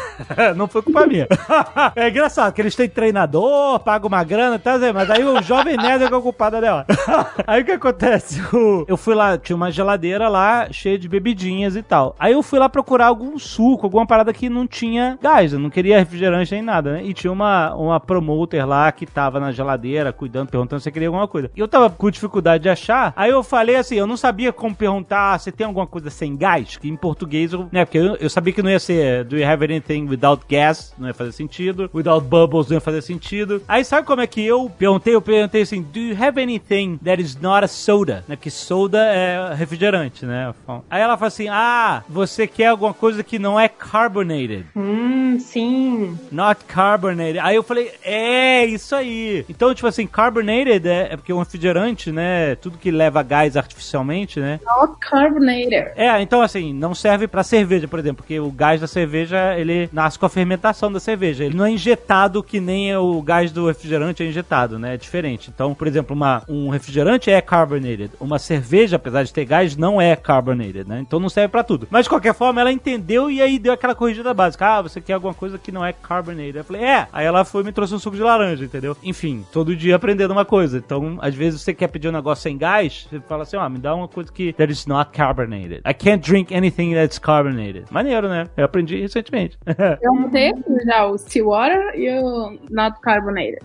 não 0.54 0.68
foi 0.68 0.82
culpa 0.82 1.06
minha. 1.06 1.26
é 1.96 2.08
engraçado 2.08 2.52
que 2.52 2.60
eles 2.60 2.76
têm 2.76 2.88
treinador, 2.88 3.80
pagam 3.80 4.08
uma 4.08 4.22
grana, 4.22 4.58
tá, 4.58 4.78
Zé? 4.78 4.92
mas 4.92 5.10
aí 5.10 5.24
o 5.24 5.42
jovem 5.42 5.76
nerd 5.76 6.04
é 6.04 6.08
que 6.08 6.14
é 6.14 6.16
o 6.16 6.22
culpado 6.22 6.60
dela. 6.60 6.86
aí 7.46 7.62
o 7.62 7.64
que 7.64 7.72
acontece? 7.72 8.42
Eu 8.86 8.96
fui 8.96 9.14
lá, 9.14 9.38
tinha 9.38 9.56
uma 9.56 9.70
geladeira 9.70 10.28
lá 10.28 10.68
cheia 10.70 10.98
de 10.98 11.08
bebidinhas 11.08 11.76
e 11.76 11.82
tal. 11.82 12.14
Aí 12.18 12.32
eu 12.32 12.42
fui 12.42 12.58
lá 12.58 12.68
procurar 12.68 13.06
algum 13.06 13.38
suco, 13.38 13.86
alguma 13.86 14.06
parada 14.06 14.32
que 14.32 14.48
não 14.48 14.66
tinha 14.66 15.18
gás, 15.22 15.52
eu 15.52 15.58
não 15.58 15.70
queria 15.70 15.98
refrigerante 15.98 16.52
nem 16.52 16.62
nada, 16.62 16.92
né? 16.92 17.04
E 17.04 17.13
tinha 17.14 17.32
uma, 17.32 17.74
uma 17.74 18.00
promoter 18.00 18.64
lá 18.66 18.90
que 18.92 19.06
tava 19.06 19.40
na 19.40 19.52
geladeira 19.52 20.12
cuidando, 20.12 20.48
perguntando 20.48 20.80
se 20.80 20.90
queria 20.90 21.08
alguma 21.08 21.28
coisa. 21.28 21.50
E 21.56 21.60
eu 21.60 21.68
tava 21.68 21.88
com 21.90 22.10
dificuldade 22.10 22.64
de 22.64 22.68
achar, 22.68 23.12
aí 23.16 23.30
eu 23.30 23.42
falei 23.42 23.76
assim, 23.76 23.96
eu 23.96 24.06
não 24.06 24.16
sabia 24.16 24.52
como 24.52 24.74
perguntar 24.74 25.38
se 25.38 25.52
tem 25.52 25.66
alguma 25.66 25.86
coisa 25.86 26.10
sem 26.10 26.36
gás, 26.36 26.76
que 26.76 26.88
em 26.88 26.96
português, 26.96 27.52
eu, 27.52 27.68
né, 27.70 27.84
porque 27.84 27.98
eu, 27.98 28.16
eu 28.16 28.30
sabia 28.30 28.52
que 28.52 28.62
não 28.62 28.70
ia 28.70 28.80
ser 28.80 29.24
do 29.24 29.38
you 29.38 29.46
have 29.46 29.64
anything 29.64 30.06
without 30.08 30.44
gas, 30.48 30.94
não 30.98 31.08
ia 31.08 31.14
fazer 31.14 31.32
sentido, 31.32 31.90
without 31.94 32.26
bubbles 32.26 32.68
não 32.68 32.76
ia 32.76 32.80
fazer 32.80 33.02
sentido. 33.02 33.62
Aí 33.68 33.84
sabe 33.84 34.06
como 34.06 34.22
é 34.22 34.26
que 34.26 34.44
eu 34.44 34.70
perguntei? 34.78 35.14
Eu 35.14 35.22
perguntei 35.22 35.62
assim, 35.62 35.82
do 35.82 35.98
you 35.98 36.16
have 36.20 36.40
anything 36.40 36.98
that 37.04 37.20
is 37.20 37.36
not 37.40 37.64
a 37.64 37.68
soda? 37.68 38.24
Né, 38.28 38.36
porque 38.36 38.50
soda 38.50 38.98
é 38.98 39.54
refrigerante, 39.54 40.26
né? 40.26 40.54
Aí 40.90 41.00
ela 41.00 41.16
falou 41.16 41.28
assim, 41.28 41.48
ah, 41.48 42.02
você 42.08 42.46
quer 42.46 42.68
alguma 42.68 42.92
coisa 42.92 43.22
que 43.22 43.38
não 43.38 43.58
é 43.58 43.68
carbonated. 43.68 44.66
Hum, 44.76 45.38
sim. 45.38 46.18
Not 46.30 46.64
carbonated. 46.64 46.93
Aí 47.42 47.56
eu 47.56 47.62
falei, 47.62 47.92
é, 48.02 48.64
isso 48.64 48.94
aí. 48.94 49.44
Então, 49.48 49.74
tipo 49.74 49.86
assim, 49.86 50.06
carbonated 50.06 50.88
é, 50.88 51.12
é 51.12 51.16
porque 51.16 51.32
é 51.32 51.34
um 51.34 51.38
refrigerante, 51.38 52.10
né? 52.12 52.54
Tudo 52.56 52.78
que 52.78 52.90
leva 52.90 53.22
gás 53.22 53.56
artificialmente, 53.56 54.40
né? 54.40 54.60
Not 54.64 54.98
carbonated. 55.00 55.92
É, 55.96 56.20
então 56.20 56.42
assim, 56.42 56.72
não 56.72 56.94
serve 56.94 57.26
pra 57.26 57.42
cerveja, 57.42 57.88
por 57.88 57.98
exemplo, 57.98 58.16
porque 58.16 58.38
o 58.38 58.50
gás 58.50 58.80
da 58.80 58.86
cerveja, 58.86 59.58
ele 59.58 59.88
nasce 59.92 60.18
com 60.18 60.26
a 60.26 60.28
fermentação 60.28 60.92
da 60.92 61.00
cerveja. 61.00 61.44
Ele 61.44 61.56
não 61.56 61.64
é 61.64 61.70
injetado 61.70 62.42
que 62.42 62.60
nem 62.60 62.94
o 62.96 63.20
gás 63.22 63.52
do 63.52 63.66
refrigerante 63.66 64.22
é 64.22 64.26
injetado, 64.26 64.78
né? 64.78 64.94
É 64.94 64.96
diferente. 64.96 65.50
Então, 65.54 65.74
por 65.74 65.86
exemplo, 65.86 66.14
uma, 66.14 66.42
um 66.48 66.68
refrigerante 66.68 67.30
é 67.30 67.40
carbonated. 67.40 68.10
Uma 68.20 68.38
cerveja, 68.38 68.96
apesar 68.96 69.22
de 69.22 69.32
ter 69.32 69.44
gás, 69.44 69.76
não 69.76 70.00
é 70.00 70.14
carbonated, 70.16 70.88
né? 70.88 71.00
Então 71.00 71.20
não 71.20 71.28
serve 71.28 71.48
pra 71.48 71.64
tudo. 71.64 71.88
Mas 71.90 72.04
de 72.04 72.10
qualquer 72.10 72.34
forma, 72.34 72.60
ela 72.60 72.72
entendeu 72.72 73.30
e 73.30 73.40
aí 73.40 73.58
deu 73.58 73.72
aquela 73.72 73.94
corrigida 73.94 74.32
básica. 74.32 74.66
Ah, 74.66 74.82
você 74.82 75.00
quer 75.00 75.14
alguma 75.14 75.34
coisa 75.34 75.58
que 75.58 75.72
não 75.72 75.84
é 75.84 75.92
carbonated. 75.92 76.56
Eu 76.56 76.64
falei, 76.64 76.83
é. 76.84 77.06
Aí 77.12 77.26
ela 77.26 77.44
foi 77.44 77.62
e 77.62 77.64
me 77.64 77.72
trouxe 77.72 77.94
um 77.94 77.98
suco 77.98 78.16
de 78.16 78.22
laranja, 78.22 78.64
entendeu? 78.64 78.96
Enfim, 79.02 79.44
todo 79.52 79.74
dia 79.74 79.96
aprendendo 79.96 80.32
uma 80.32 80.44
coisa. 80.44 80.78
Então, 80.78 81.18
às 81.20 81.34
vezes 81.34 81.60
você 81.60 81.74
quer 81.74 81.88
pedir 81.88 82.08
um 82.08 82.12
negócio 82.12 82.42
sem 82.42 82.56
gás, 82.56 83.06
você 83.08 83.20
fala 83.20 83.42
assim, 83.42 83.56
ó, 83.56 83.68
me 83.68 83.78
dá 83.78 83.94
uma 83.94 84.08
coisa 84.08 84.32
que 84.32 84.52
that 84.54 84.72
is 84.72 84.86
not 84.86 85.10
carbonated. 85.12 85.82
I 85.86 85.94
can't 85.94 86.22
drink 86.22 86.54
anything 86.54 86.94
that's 86.94 87.18
carbonated. 87.18 87.86
Maneiro, 87.90 88.28
né? 88.28 88.48
Eu 88.56 88.64
aprendi 88.64 89.00
recentemente. 89.00 89.58
Eu 90.02 90.14
aqui 90.26 90.84
já 90.86 91.06
o 91.06 91.16
still 91.18 91.46
water 91.46 91.98
e 91.98 92.10
o 92.10 92.58
not 92.70 93.00
carbonated. 93.00 93.58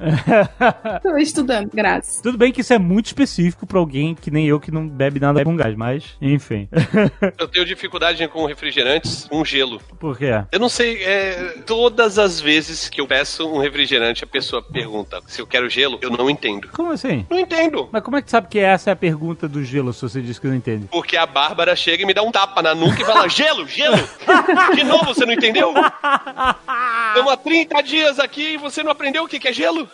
Tô 1.01 1.17
estudando, 1.17 1.69
graças. 1.73 2.21
Tudo 2.21 2.37
bem 2.37 2.51
que 2.51 2.61
isso 2.61 2.73
é 2.73 2.79
muito 2.79 3.07
específico 3.07 3.65
pra 3.65 3.79
alguém 3.79 4.15
que 4.15 4.31
nem 4.31 4.47
eu 4.47 4.59
que 4.59 4.71
não 4.71 4.87
bebe 4.87 5.19
nada 5.19 5.43
com 5.43 5.55
gás, 5.55 5.75
mas 5.75 6.17
enfim. 6.21 6.67
Eu 7.37 7.47
tenho 7.47 7.65
dificuldade 7.65 8.27
com 8.27 8.45
refrigerantes 8.45 9.25
com 9.25 9.43
gelo. 9.45 9.79
Por 9.99 10.17
quê? 10.17 10.43
Eu 10.51 10.59
não 10.59 10.69
sei, 10.69 11.03
é, 11.03 11.55
todas 11.65 12.17
as 12.17 12.39
vezes 12.39 12.89
que 12.89 12.99
eu 12.99 13.07
peço 13.09 13.47
um 13.47 13.57
refrigerante, 13.57 14.23
a 14.23 14.27
pessoa 14.27 14.61
pergunta 14.61 15.19
se 15.25 15.41
eu 15.41 15.47
quero 15.47 15.67
gelo, 15.67 15.97
eu 15.99 16.11
não 16.11 16.29
entendo. 16.29 16.69
Como 16.69 16.91
assim? 16.91 17.25
Não 17.27 17.39
entendo. 17.39 17.89
Mas 17.91 18.03
como 18.03 18.17
é 18.17 18.21
que 18.21 18.27
tu 18.27 18.31
sabe 18.31 18.47
que 18.47 18.59
essa 18.59 18.91
é 18.91 18.93
a 18.93 18.95
pergunta 18.95 19.47
do 19.47 19.63
gelo, 19.63 19.91
se 19.91 20.01
você 20.03 20.21
diz 20.21 20.37
que 20.37 20.45
não 20.45 20.53
entende? 20.53 20.87
Porque 20.91 21.17
a 21.17 21.25
Bárbara 21.25 21.75
chega 21.75 22.03
e 22.03 22.05
me 22.05 22.13
dá 22.13 22.21
um 22.21 22.31
tapa 22.31 22.61
na 22.61 22.75
nuca 22.75 23.01
e 23.01 23.05
fala: 23.05 23.27
gelo, 23.27 23.67
gelo! 23.67 23.97
De 24.75 24.83
novo, 24.83 25.05
você 25.05 25.25
não 25.25 25.33
entendeu? 25.33 25.73
Estamos 27.07 27.33
há 27.33 27.37
30 27.37 27.81
dias 27.81 28.19
aqui 28.19 28.53
e 28.53 28.57
você 28.57 28.83
não 28.83 28.91
aprendeu 28.91 29.23
o 29.23 29.27
que 29.27 29.47
é 29.47 29.51
gelo? 29.51 29.89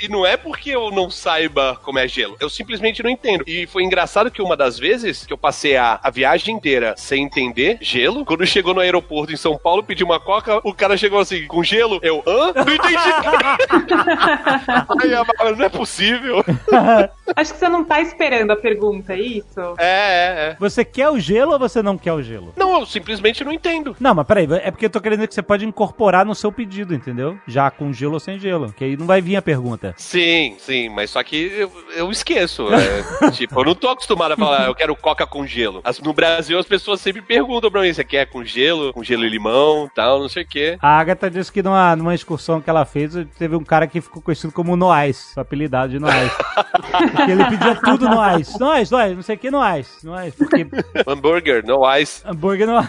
E 0.00 0.08
não 0.08 0.26
é 0.26 0.36
porque 0.36 0.70
eu 0.70 0.90
não 0.90 1.08
saiba 1.08 1.78
como 1.84 2.00
é 2.00 2.08
gelo, 2.08 2.36
eu 2.40 2.50
simplesmente 2.50 3.02
não 3.04 3.10
entendo. 3.10 3.44
E 3.46 3.68
foi 3.68 3.84
engraçado 3.84 4.30
que 4.32 4.42
uma 4.42 4.56
das 4.56 4.78
vezes 4.78 5.24
que 5.24 5.32
eu 5.32 5.38
passei 5.38 5.76
a, 5.76 6.00
a 6.02 6.10
viagem 6.10 6.56
inteira 6.56 6.94
sem 6.96 7.22
entender 7.22 7.78
gelo, 7.80 8.24
quando 8.24 8.44
chegou 8.44 8.74
no 8.74 8.80
aeroporto 8.80 9.32
em 9.32 9.36
São 9.36 9.56
Paulo, 9.56 9.84
pedi 9.84 10.02
uma 10.02 10.18
coca, 10.18 10.60
o 10.64 10.74
cara 10.74 10.96
chegou 10.96 11.20
assim, 11.20 11.46
com 11.46 11.62
gelo, 11.62 12.00
eu, 12.02 12.15
hã? 12.26 12.52
Não 12.54 12.74
entendi. 12.74 12.96
Aí 15.02 15.14
a 15.14 15.24
não 15.56 15.64
é 15.64 15.68
possível. 15.68 16.44
Acho 17.34 17.52
que 17.54 17.58
você 17.58 17.68
não 17.68 17.84
tá 17.84 18.00
esperando 18.00 18.50
a 18.52 18.56
pergunta, 18.56 19.14
é 19.14 19.20
isso? 19.20 19.60
É, 19.78 19.84
é, 19.86 20.50
é. 20.52 20.56
Você 20.60 20.84
quer 20.84 21.08
o 21.08 21.18
gelo 21.18 21.52
ou 21.52 21.58
você 21.58 21.82
não 21.82 21.98
quer 21.98 22.12
o 22.12 22.22
gelo? 22.22 22.52
Não, 22.56 22.80
eu 22.80 22.86
simplesmente 22.86 23.42
não 23.44 23.52
entendo. 23.52 23.96
Não, 23.98 24.14
mas 24.14 24.26
peraí, 24.26 24.46
é 24.62 24.70
porque 24.70 24.86
eu 24.86 24.90
tô 24.90 25.00
querendo 25.00 25.26
que 25.26 25.34
você 25.34 25.42
pode 25.42 25.64
incorporar 25.64 26.24
no 26.24 26.34
seu 26.34 26.52
pedido, 26.52 26.94
entendeu? 26.94 27.38
Já 27.46 27.70
com 27.70 27.92
gelo 27.92 28.14
ou 28.14 28.20
sem 28.20 28.38
gelo. 28.38 28.72
Que 28.72 28.84
aí 28.84 28.96
não 28.96 29.06
vai 29.06 29.20
vir 29.20 29.36
a 29.36 29.42
pergunta. 29.42 29.94
Sim, 29.96 30.54
sim, 30.58 30.88
mas 30.88 31.10
só 31.10 31.22
que 31.22 31.36
eu, 31.36 31.72
eu 31.94 32.10
esqueço. 32.10 32.68
é, 32.72 33.30
tipo, 33.32 33.58
eu 33.60 33.64
não 33.64 33.74
tô 33.74 33.88
acostumado 33.88 34.32
a 34.32 34.36
falar, 34.36 34.66
eu 34.66 34.74
quero 34.74 34.94
coca 34.94 35.26
com 35.26 35.46
gelo. 35.46 35.80
As- 35.84 36.00
no 36.00 36.12
Brasil, 36.12 36.58
as 36.58 36.66
pessoas 36.66 37.00
sempre 37.00 37.22
perguntam 37.22 37.70
pra 37.70 37.80
mim, 37.82 37.92
você 37.92 38.04
quer 38.04 38.26
com 38.26 38.44
gelo, 38.44 38.92
com 38.92 39.02
gelo 39.02 39.24
e 39.24 39.28
limão, 39.28 39.90
tal, 39.94 40.20
não 40.20 40.28
sei 40.28 40.42
o 40.44 40.48
quê. 40.48 40.78
A 40.80 40.98
Agatha 40.98 41.30
disse 41.30 41.50
que 41.52 41.62
numa, 41.62 41.96
numa 41.96 42.14
excursão 42.14 42.60
que 42.60 42.70
ela 42.70 42.84
fez, 42.84 43.14
teve 43.38 43.56
um 43.56 43.64
cara 43.64 43.86
que 43.86 44.00
ficou 44.00 44.22
conhecido 44.22 44.52
como 44.52 44.76
Noais, 44.76 45.32
apelidado 45.36 45.90
de 45.92 45.98
Noais. 45.98 46.30
porque 47.16 47.32
ele 47.32 47.44
pedia 47.44 47.74
tudo 47.76 48.08
Noais. 48.08 48.58
Noais, 48.58 48.90
Noais, 48.90 49.14
não 49.16 49.22
sei 49.22 49.36
o 49.36 49.38
que 49.38 49.50
Noais. 49.50 49.88
Noais, 50.02 50.34
porque 50.34 50.66
Hambúrguer, 51.06 51.64
no 51.66 51.82
ice. 51.98 52.22
hambúrguer 52.24 52.66
Noais. 52.66 52.88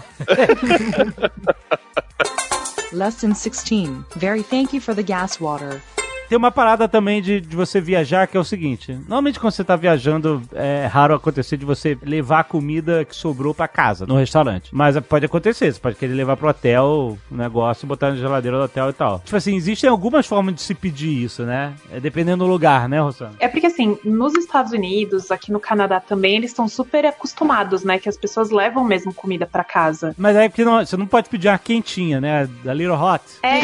Lesson 2.93 3.33
16. 3.33 4.05
Very 4.15 4.43
thank 4.43 4.73
you 4.73 4.79
for 4.81 4.93
the 4.95 5.03
gas 5.03 5.39
water. 5.41 5.81
Tem 6.29 6.37
uma 6.37 6.51
parada 6.51 6.87
também 6.87 7.21
de, 7.21 7.39
de 7.39 7.55
você 7.55 7.79
viajar 7.79 8.27
que 8.27 8.35
é 8.37 8.39
o 8.39 8.43
seguinte: 8.43 8.91
normalmente 8.93 9.39
quando 9.39 9.53
você 9.53 9.63
tá 9.63 9.75
viajando, 9.75 10.41
é 10.53 10.85
raro 10.85 11.13
acontecer 11.15 11.57
de 11.57 11.65
você 11.65 11.97
levar 12.03 12.39
a 12.39 12.43
comida 12.43 13.05
que 13.05 13.15
sobrou 13.15 13.53
pra 13.53 13.67
casa, 13.67 14.05
no 14.05 14.15
restaurante. 14.17 14.69
Mas 14.73 14.97
pode 15.01 15.25
acontecer, 15.25 15.71
você 15.73 15.79
pode 15.79 15.95
querer 15.95 16.13
levar 16.13 16.35
pro 16.37 16.49
hotel 16.49 17.17
o 17.31 17.35
negócio, 17.35 17.87
botar 17.87 18.09
na 18.11 18.15
geladeira 18.17 18.57
do 18.57 18.63
hotel 18.63 18.89
e 18.89 18.93
tal. 18.93 19.19
Tipo 19.19 19.35
assim, 19.37 19.55
existem 19.55 19.89
algumas 19.89 20.25
formas 20.25 20.55
de 20.55 20.61
se 20.61 20.73
pedir 20.73 21.23
isso, 21.23 21.43
né? 21.43 21.73
É 21.91 21.99
dependendo 21.99 22.43
do 22.45 22.49
lugar, 22.49 22.87
né, 22.89 22.99
Rosana? 22.99 23.33
É 23.39 23.47
porque 23.47 23.67
assim, 23.67 23.97
nos 24.03 24.33
Estados 24.35 24.71
Unidos, 24.71 25.31
aqui 25.31 25.51
no 25.51 25.59
Canadá 25.59 25.99
também, 25.99 26.35
eles 26.35 26.51
estão 26.51 26.67
super 26.67 27.05
acostumados, 27.05 27.83
né? 27.83 27.99
Que 27.99 28.09
as 28.09 28.17
pessoas 28.17 28.49
levam 28.51 28.83
mesmo 28.83 29.13
comida 29.13 29.45
pra 29.45 29.63
casa. 29.63 30.13
Mas 30.17 30.35
aí 30.35 30.49
porque 30.49 30.65
não- 30.65 30.85
você 30.85 30.97
não 30.97 31.07
pode 31.07 31.29
pedir 31.29 31.47
uma 31.47 31.57
quentinha, 31.57 32.19
né? 32.21 32.47
Da 32.63 32.73
Little 32.73 32.95
Hot. 33.01 33.23
É. 33.43 33.57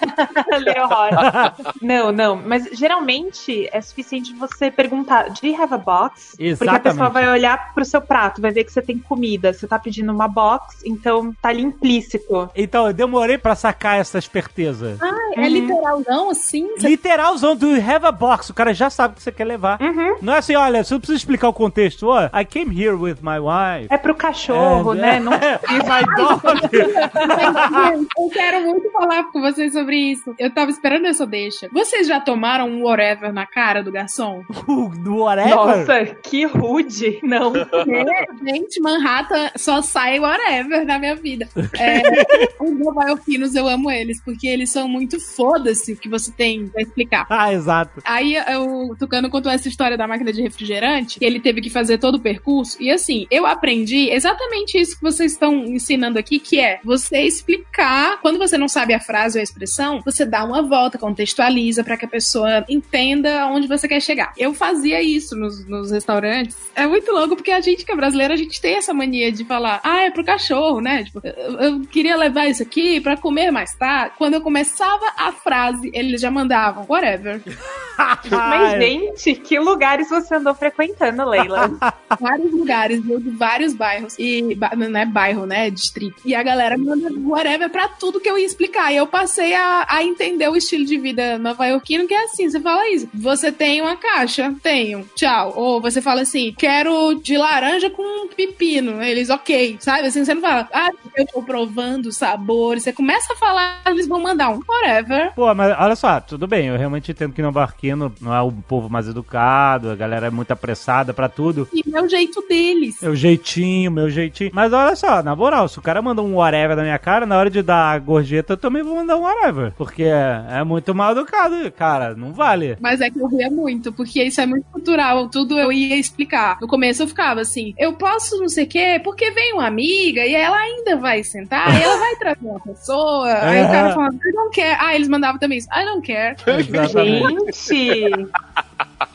Little 0.58 0.84
Hot. 0.86 1.74
Não, 1.90 2.12
não. 2.12 2.36
Mas 2.36 2.68
geralmente 2.72 3.68
é 3.72 3.80
suficiente 3.80 4.32
você 4.34 4.70
perguntar: 4.70 5.24
Do 5.30 5.44
you 5.46 5.60
have 5.60 5.74
a 5.74 5.78
box? 5.78 6.30
Porque 6.30 6.44
a 6.44 6.46
Exatamente. 6.46 6.82
pessoa 6.82 7.08
vai 7.08 7.28
olhar 7.28 7.74
pro 7.74 7.84
seu 7.84 8.00
prato, 8.00 8.40
vai 8.40 8.52
ver 8.52 8.62
que 8.62 8.72
você 8.72 8.80
tem 8.80 8.96
comida. 8.98 9.52
Você 9.52 9.66
tá 9.66 9.76
pedindo 9.78 10.12
uma 10.12 10.28
box, 10.28 10.82
então 10.84 11.34
tá 11.42 11.48
ali 11.48 11.62
implícito. 11.62 12.48
Então, 12.54 12.86
eu 12.86 12.92
demorei 12.92 13.38
pra 13.38 13.56
sacar 13.56 13.98
essa 13.98 14.18
esperteza. 14.18 14.96
É 15.36 15.48
literalzão 15.48 16.30
assim? 16.30 16.68
Você 16.76 16.88
Literalzão 16.88 17.56
do 17.56 17.66
you 17.66 17.82
have 17.82 18.06
a 18.06 18.12
box. 18.12 18.50
O 18.50 18.54
cara 18.54 18.72
já 18.72 18.88
sabe 18.88 19.14
o 19.14 19.16
que 19.16 19.22
você 19.22 19.32
quer 19.32 19.44
levar. 19.44 19.80
Uhum. 19.80 20.16
Não 20.22 20.34
é 20.34 20.38
assim, 20.38 20.54
olha, 20.54 20.84
você 20.84 20.94
não 20.94 21.00
precisa 21.00 21.16
explicar 21.18 21.48
o 21.48 21.52
contexto. 21.52 22.06
Ó, 22.08 22.26
I 22.26 22.44
came 22.44 22.74
here 22.80 22.94
with 22.94 23.16
my 23.20 23.38
wife. 23.38 23.88
É 23.90 23.98
pro 23.98 24.14
cachorro, 24.14 24.92
É, 24.94 24.96
né? 24.96 25.16
é. 25.16 25.20
Não 25.20 25.32
E 25.70 25.74
my 25.74 26.16
dog. 26.16 26.40
Eu 28.18 28.28
quero 28.30 28.60
muito 28.62 28.90
falar 28.90 29.24
com 29.30 29.40
vocês 29.40 29.72
sobre 29.72 29.96
isso. 29.96 30.34
Eu 30.38 30.50
tava 30.52 30.70
esperando 30.70 31.06
essa 31.06 31.26
deixa. 31.26 31.68
Vocês 31.80 32.06
já 32.06 32.20
tomaram 32.20 32.68
um 32.68 32.82
whatever 32.82 33.32
na 33.32 33.46
cara 33.46 33.82
do 33.82 33.90
garçom? 33.90 34.44
Do 35.02 35.16
whatever. 35.16 35.54
Nossa, 35.54 36.04
que 36.22 36.44
rude. 36.44 37.18
Não. 37.22 37.56
É, 37.56 38.26
gente, 38.44 38.78
Manhattan 38.82 39.50
só 39.56 39.80
sai 39.80 40.20
whatever 40.20 40.84
na 40.84 40.98
minha 40.98 41.16
vida. 41.16 41.48
É, 41.78 42.02
os 42.62 42.78
novaiorquinos, 42.78 43.54
eu 43.54 43.66
amo 43.66 43.90
eles, 43.90 44.22
porque 44.22 44.46
eles 44.46 44.70
são 44.70 44.86
muito 44.86 45.18
foda-se 45.18 45.94
o 45.94 45.96
que 45.96 46.06
você 46.06 46.30
tem 46.30 46.68
pra 46.68 46.82
explicar. 46.82 47.26
Ah, 47.30 47.50
exato. 47.50 48.02
Aí 48.04 48.36
o 48.58 48.94
Tucano 48.94 49.30
contou 49.30 49.50
essa 49.50 49.66
história 49.66 49.96
da 49.96 50.06
máquina 50.06 50.34
de 50.34 50.42
refrigerante, 50.42 51.18
que 51.18 51.24
ele 51.24 51.40
teve 51.40 51.62
que 51.62 51.70
fazer 51.70 51.96
todo 51.96 52.16
o 52.16 52.20
percurso. 52.20 52.76
E 52.78 52.90
assim, 52.90 53.26
eu 53.30 53.46
aprendi 53.46 54.10
exatamente 54.10 54.78
isso 54.78 54.96
que 54.96 55.02
vocês 55.02 55.32
estão 55.32 55.64
ensinando 55.64 56.18
aqui, 56.18 56.38
que 56.38 56.60
é 56.60 56.78
você 56.84 57.22
explicar, 57.22 58.20
quando 58.20 58.38
você 58.38 58.58
não 58.58 58.68
sabe 58.68 58.92
a 58.92 59.00
frase 59.00 59.38
ou 59.38 59.40
a 59.40 59.44
expressão, 59.44 60.02
você 60.04 60.26
dá 60.26 60.44
uma 60.44 60.60
volta, 60.60 60.98
contextualiza 60.98 61.69
pra 61.84 61.96
que 61.96 62.04
a 62.04 62.08
pessoa 62.08 62.64
entenda 62.68 63.46
onde 63.46 63.66
você 63.66 63.86
quer 63.86 64.00
chegar. 64.00 64.32
Eu 64.36 64.54
fazia 64.54 65.00
isso 65.02 65.36
nos, 65.36 65.66
nos 65.66 65.90
restaurantes. 65.90 66.56
É 66.74 66.86
muito 66.86 67.10
louco, 67.12 67.36
porque 67.36 67.50
a 67.50 67.60
gente 67.60 67.84
que 67.84 67.92
é 67.92 67.96
brasileira, 67.96 68.34
a 68.34 68.36
gente 68.36 68.60
tem 68.60 68.76
essa 68.76 68.92
mania 68.92 69.30
de 69.30 69.44
falar, 69.44 69.80
ah, 69.82 70.02
é 70.02 70.10
pro 70.10 70.24
cachorro, 70.24 70.80
né? 70.80 71.04
Tipo, 71.04 71.20
eu, 71.24 71.60
eu 71.60 71.80
queria 71.80 72.16
levar 72.16 72.46
isso 72.46 72.62
aqui 72.62 73.00
pra 73.00 73.16
comer 73.16 73.50
mais 73.50 73.74
tarde. 73.74 74.14
Quando 74.18 74.34
eu 74.34 74.40
começava 74.40 75.06
a 75.16 75.32
frase, 75.32 75.90
eles 75.92 76.20
já 76.20 76.30
mandavam, 76.30 76.84
whatever. 76.88 77.40
Mas, 78.30 78.80
gente, 78.80 79.34
que 79.34 79.58
lugares 79.58 80.08
você 80.08 80.36
andou 80.36 80.54
frequentando, 80.54 81.28
Leila? 81.28 81.70
vários 82.18 82.52
lugares, 82.52 83.02
viu, 83.02 83.20
de 83.20 83.30
vários 83.30 83.74
bairros. 83.74 84.16
E 84.18 84.56
não 84.76 85.00
é 85.00 85.04
bairro, 85.04 85.46
né? 85.46 85.66
É 85.66 85.70
distrito. 85.70 86.20
E 86.24 86.34
a 86.34 86.42
galera 86.42 86.78
manda 86.78 87.10
whatever 87.22 87.68
pra 87.68 87.88
tudo 87.88 88.20
que 88.20 88.28
eu 88.28 88.38
ia 88.38 88.46
explicar. 88.46 88.92
E 88.92 88.96
eu 88.96 89.06
passei 89.06 89.54
a, 89.54 89.86
a 89.88 90.02
entender 90.02 90.48
o 90.48 90.56
estilo 90.56 90.84
de 90.84 90.98
vida 90.98 91.38
nova-iorquino, 91.60 92.08
que 92.08 92.14
é 92.14 92.24
assim: 92.24 92.48
você 92.48 92.60
fala 92.60 92.88
isso. 92.88 93.08
Você 93.12 93.52
tem 93.52 93.82
uma 93.82 93.96
caixa? 93.96 94.54
Tenho. 94.62 95.06
Tchau. 95.14 95.52
Ou 95.54 95.80
você 95.80 96.00
fala 96.00 96.22
assim: 96.22 96.54
quero 96.56 97.14
de 97.14 97.36
laranja 97.36 97.90
com 97.90 98.28
pepino. 98.28 99.02
Eles, 99.02 99.28
ok. 99.28 99.76
Sabe? 99.80 100.06
Assim, 100.06 100.24
você 100.24 100.34
não 100.34 100.40
fala, 100.40 100.68
ah, 100.72 100.90
eu 101.16 101.26
tô 101.26 101.42
provando 101.42 102.10
sabores. 102.10 102.82
Você 102.82 102.92
começa 102.92 103.32
a 103.32 103.36
falar, 103.36 103.82
eles 103.86 104.08
vão 104.08 104.20
mandar 104.20 104.50
um 104.50 104.60
whatever. 104.66 105.32
Pô, 105.34 105.54
mas 105.54 105.76
olha 105.78 105.96
só, 105.96 106.20
tudo 106.20 106.46
bem, 106.46 106.68
eu 106.68 106.76
realmente 106.76 107.10
entendo 107.10 107.32
que 107.32 107.42
no 107.42 107.52
barquino 107.52 108.12
não 108.20 108.34
é 108.34 108.40
o 108.40 108.52
povo 108.52 108.88
mais 108.88 109.08
educado, 109.08 109.90
a 109.90 109.96
galera 109.96 110.28
é 110.28 110.30
muito 110.30 110.50
apressada 110.50 111.12
pra 111.12 111.28
tudo. 111.28 111.68
E 111.72 111.82
é 111.92 112.00
o 112.00 112.08
jeito 112.08 112.42
deles. 112.48 112.96
Meu 113.02 113.14
jeitinho, 113.14 113.90
meu 113.90 114.08
jeitinho. 114.08 114.50
Mas 114.54 114.72
olha 114.72 114.96
só, 114.96 115.22
na 115.22 115.36
moral, 115.36 115.68
se 115.68 115.78
o 115.78 115.82
cara 115.82 116.00
mandou 116.00 116.26
um 116.26 116.36
whatever 116.36 116.76
na 116.76 116.82
minha 116.82 116.98
cara, 116.98 117.26
na 117.26 117.36
hora 117.36 117.50
de 117.50 117.62
dar 117.62 117.92
a 117.92 117.98
gorjeta, 117.98 118.54
eu 118.54 118.56
também 118.56 118.82
vou 118.82 118.96
mandar 118.96 119.16
um 119.16 119.22
whatever. 119.22 119.72
Porque 119.76 120.04
é, 120.04 120.44
é 120.50 120.64
muito 120.64 120.94
mal 120.94 121.12
educado, 121.12 121.49
cara, 121.76 122.14
não 122.14 122.32
vale. 122.32 122.76
Mas 122.80 123.00
é 123.00 123.10
que 123.10 123.18
eu 123.18 123.26
ria 123.26 123.50
muito, 123.50 123.92
porque 123.92 124.22
isso 124.22 124.40
é 124.40 124.46
muito 124.46 124.64
cultural. 124.72 125.28
Tudo 125.28 125.58
eu 125.58 125.72
ia 125.72 125.96
explicar. 125.96 126.58
No 126.60 126.68
começo 126.68 127.02
eu 127.02 127.08
ficava 127.08 127.40
assim, 127.40 127.74
eu 127.78 127.92
posso 127.94 128.38
não 128.38 128.48
sei 128.48 128.64
o 128.64 128.68
quê, 128.68 129.00
porque 129.02 129.30
vem 129.30 129.54
uma 129.54 129.66
amiga 129.66 130.24
e 130.24 130.34
ela 130.34 130.56
ainda 130.56 130.96
vai 130.96 131.22
sentar, 131.22 131.78
e 131.78 131.82
ela 131.82 131.96
vai 131.96 132.16
trazer 132.16 132.46
uma 132.46 132.60
pessoa. 132.60 133.32
Aí 133.42 133.64
o 133.64 133.68
cara 133.68 133.94
falava, 133.94 134.14
I 134.14 134.32
don't 134.32 134.54
care. 134.54 134.76
Ah, 134.80 134.94
eles 134.94 135.08
mandavam 135.08 135.38
também 135.38 135.58
isso, 135.58 135.68
I 135.72 135.84
don't 135.84 136.06
care. 136.06 136.36
Exatamente. 136.46 137.70
Gente, 137.70 138.30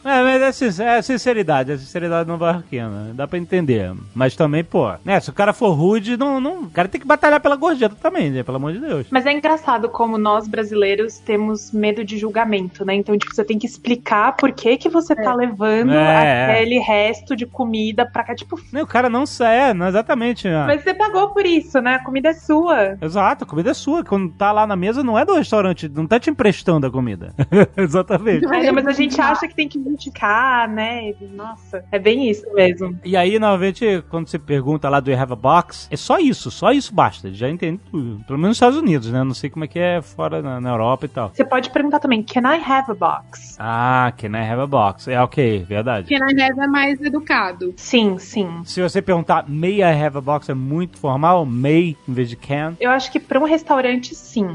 É, 0.05 0.21
mas 0.21 0.41
é, 0.41 0.51
sin- 0.51 0.83
é 0.83 1.01
sinceridade, 1.01 1.71
é 1.71 1.77
sinceridade 1.77 2.29
no 2.29 2.37
barquino. 2.37 3.13
Dá 3.13 3.27
pra 3.27 3.39
entender. 3.39 3.91
Mas 4.13 4.35
também, 4.35 4.63
pô, 4.63 4.91
né? 5.03 5.19
Se 5.19 5.29
o 5.29 5.33
cara 5.33 5.51
for 5.51 5.71
rude, 5.71 6.15
não, 6.15 6.39
não, 6.39 6.61
o 6.63 6.69
cara 6.69 6.87
tem 6.87 7.01
que 7.01 7.07
batalhar 7.07 7.39
pela 7.41 7.55
gorjeta 7.55 7.95
também, 8.01 8.29
né? 8.29 8.43
Pelo 8.43 8.57
amor 8.57 8.71
de 8.73 8.79
Deus. 8.79 9.07
mas 9.09 9.25
é 9.25 9.31
engraçado 9.33 9.89
como 9.89 10.17
nós 10.17 10.47
brasileiros 10.47 11.17
temos 11.19 11.71
medo 11.71 12.03
de 12.05 12.17
julgamento, 12.17 12.85
né? 12.85 12.93
Então, 12.93 13.17
tipo, 13.17 13.33
você 13.33 13.43
tem 13.43 13.57
que 13.57 13.65
explicar 13.65 14.35
por 14.35 14.51
que 14.51 14.77
que 14.77 14.89
você 14.89 15.15
tá 15.15 15.33
levando 15.33 15.91
É, 15.91 16.25
é. 16.25 16.51
aquele 16.53 16.77
resto 16.79 17.35
de 17.35 17.45
comida 17.47 18.05
pra 18.05 18.23
cá. 18.23 18.35
Tipo, 18.35 18.59
Não, 18.71 18.83
o 18.83 18.87
cara 18.87 19.09
não 19.09 19.25
sai, 19.25 19.73
não, 19.73 19.87
exatamente. 19.87 20.47
né? 20.47 20.65
mas 20.67 20.83
você 20.83 20.93
pagou 20.93 21.29
por 21.29 21.45
isso, 21.45 21.81
né? 21.81 21.95
A 21.95 22.03
comida 22.03 22.29
é 22.29 22.33
sua. 22.33 22.97
Exato, 23.01 23.43
a 23.43 23.47
comida 23.47 23.71
é 23.71 23.73
sua. 23.73 24.03
Quando 24.03 24.31
tá 24.33 24.51
lá 24.51 24.67
na 24.67 24.75
mesa, 24.75 25.03
não 25.03 25.17
é 25.17 25.25
do 25.25 25.33
restaurante, 25.33 25.89
não 25.89 26.05
tá 26.05 26.19
te 26.19 26.29
emprestando 26.29 26.85
a 26.85 26.91
comida. 26.91 27.33
Exatamente. 27.75 28.45
Mas, 28.45 28.69
mas 28.71 28.87
a 28.87 28.91
gente 28.91 29.19
acha 29.19 29.47
que 29.47 29.55
tem 29.55 29.67
que 29.67 29.79
identificar, 29.95 30.67
né? 30.67 31.13
Nossa, 31.33 31.83
é 31.91 31.97
bem 31.97 32.29
isso 32.29 32.45
mesmo. 32.53 32.99
E 33.03 33.17
aí, 33.17 33.39
normalmente, 33.39 34.03
quando 34.09 34.27
você 34.27 34.37
pergunta 34.37 34.87
lá 34.89 34.99
do 34.99 35.09
you 35.09 35.17
have 35.17 35.33
a 35.33 35.35
box, 35.35 35.87
é 35.89 35.97
só 35.97 36.19
isso, 36.19 36.51
só 36.51 36.71
isso 36.71 36.93
basta. 36.93 37.33
Já 37.33 37.49
entende 37.49 37.79
tudo. 37.89 38.23
Pelo 38.25 38.37
menos 38.37 38.49
nos 38.49 38.57
Estados 38.57 38.77
Unidos, 38.77 39.11
né? 39.11 39.23
Não 39.23 39.33
sei 39.33 39.49
como 39.49 39.65
é 39.65 39.67
que 39.67 39.79
é 39.79 40.01
fora 40.01 40.41
na, 40.41 40.61
na 40.61 40.69
Europa 40.69 41.05
e 41.05 41.09
tal. 41.09 41.31
Você 41.33 41.43
pode 41.43 41.69
perguntar 41.69 41.99
também, 41.99 42.21
can 42.21 42.41
I 42.41 42.61
have 42.61 42.91
a 42.91 42.93
box? 42.93 43.57
Ah, 43.59 44.13
can 44.17 44.29
I 44.29 44.43
have 44.43 44.61
a 44.61 44.67
box? 44.67 45.07
É 45.07 45.19
ok, 45.21 45.65
verdade. 45.67 46.07
Porque 46.07 46.19
na 46.19 46.27
reza 46.27 46.63
é 46.63 46.67
mais 46.67 47.01
educado. 47.01 47.73
Sim, 47.77 48.17
sim. 48.19 48.61
Se 48.65 48.81
você 48.81 49.01
perguntar 49.01 49.45
may 49.47 49.79
I 49.79 49.83
have 49.83 50.17
a 50.17 50.21
box 50.21 50.49
é 50.49 50.53
muito 50.53 50.97
formal, 50.97 51.45
may 51.45 51.95
em 52.07 52.13
vez 52.13 52.29
de 52.29 52.35
can. 52.35 52.75
Eu 52.79 52.91
acho 52.91 53.11
que 53.11 53.19
pra 53.19 53.39
um 53.39 53.43
restaurante, 53.43 54.13
sim. 54.13 54.45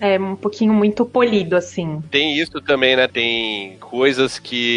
É 0.00 0.18
um 0.18 0.36
pouquinho 0.36 0.72
muito 0.72 1.04
polido, 1.04 1.56
assim. 1.56 2.02
Tem 2.10 2.38
isso 2.38 2.60
também, 2.60 2.96
né? 2.96 3.08
Tem 3.08 3.76
coisas 3.78 4.38
que, 4.38 4.67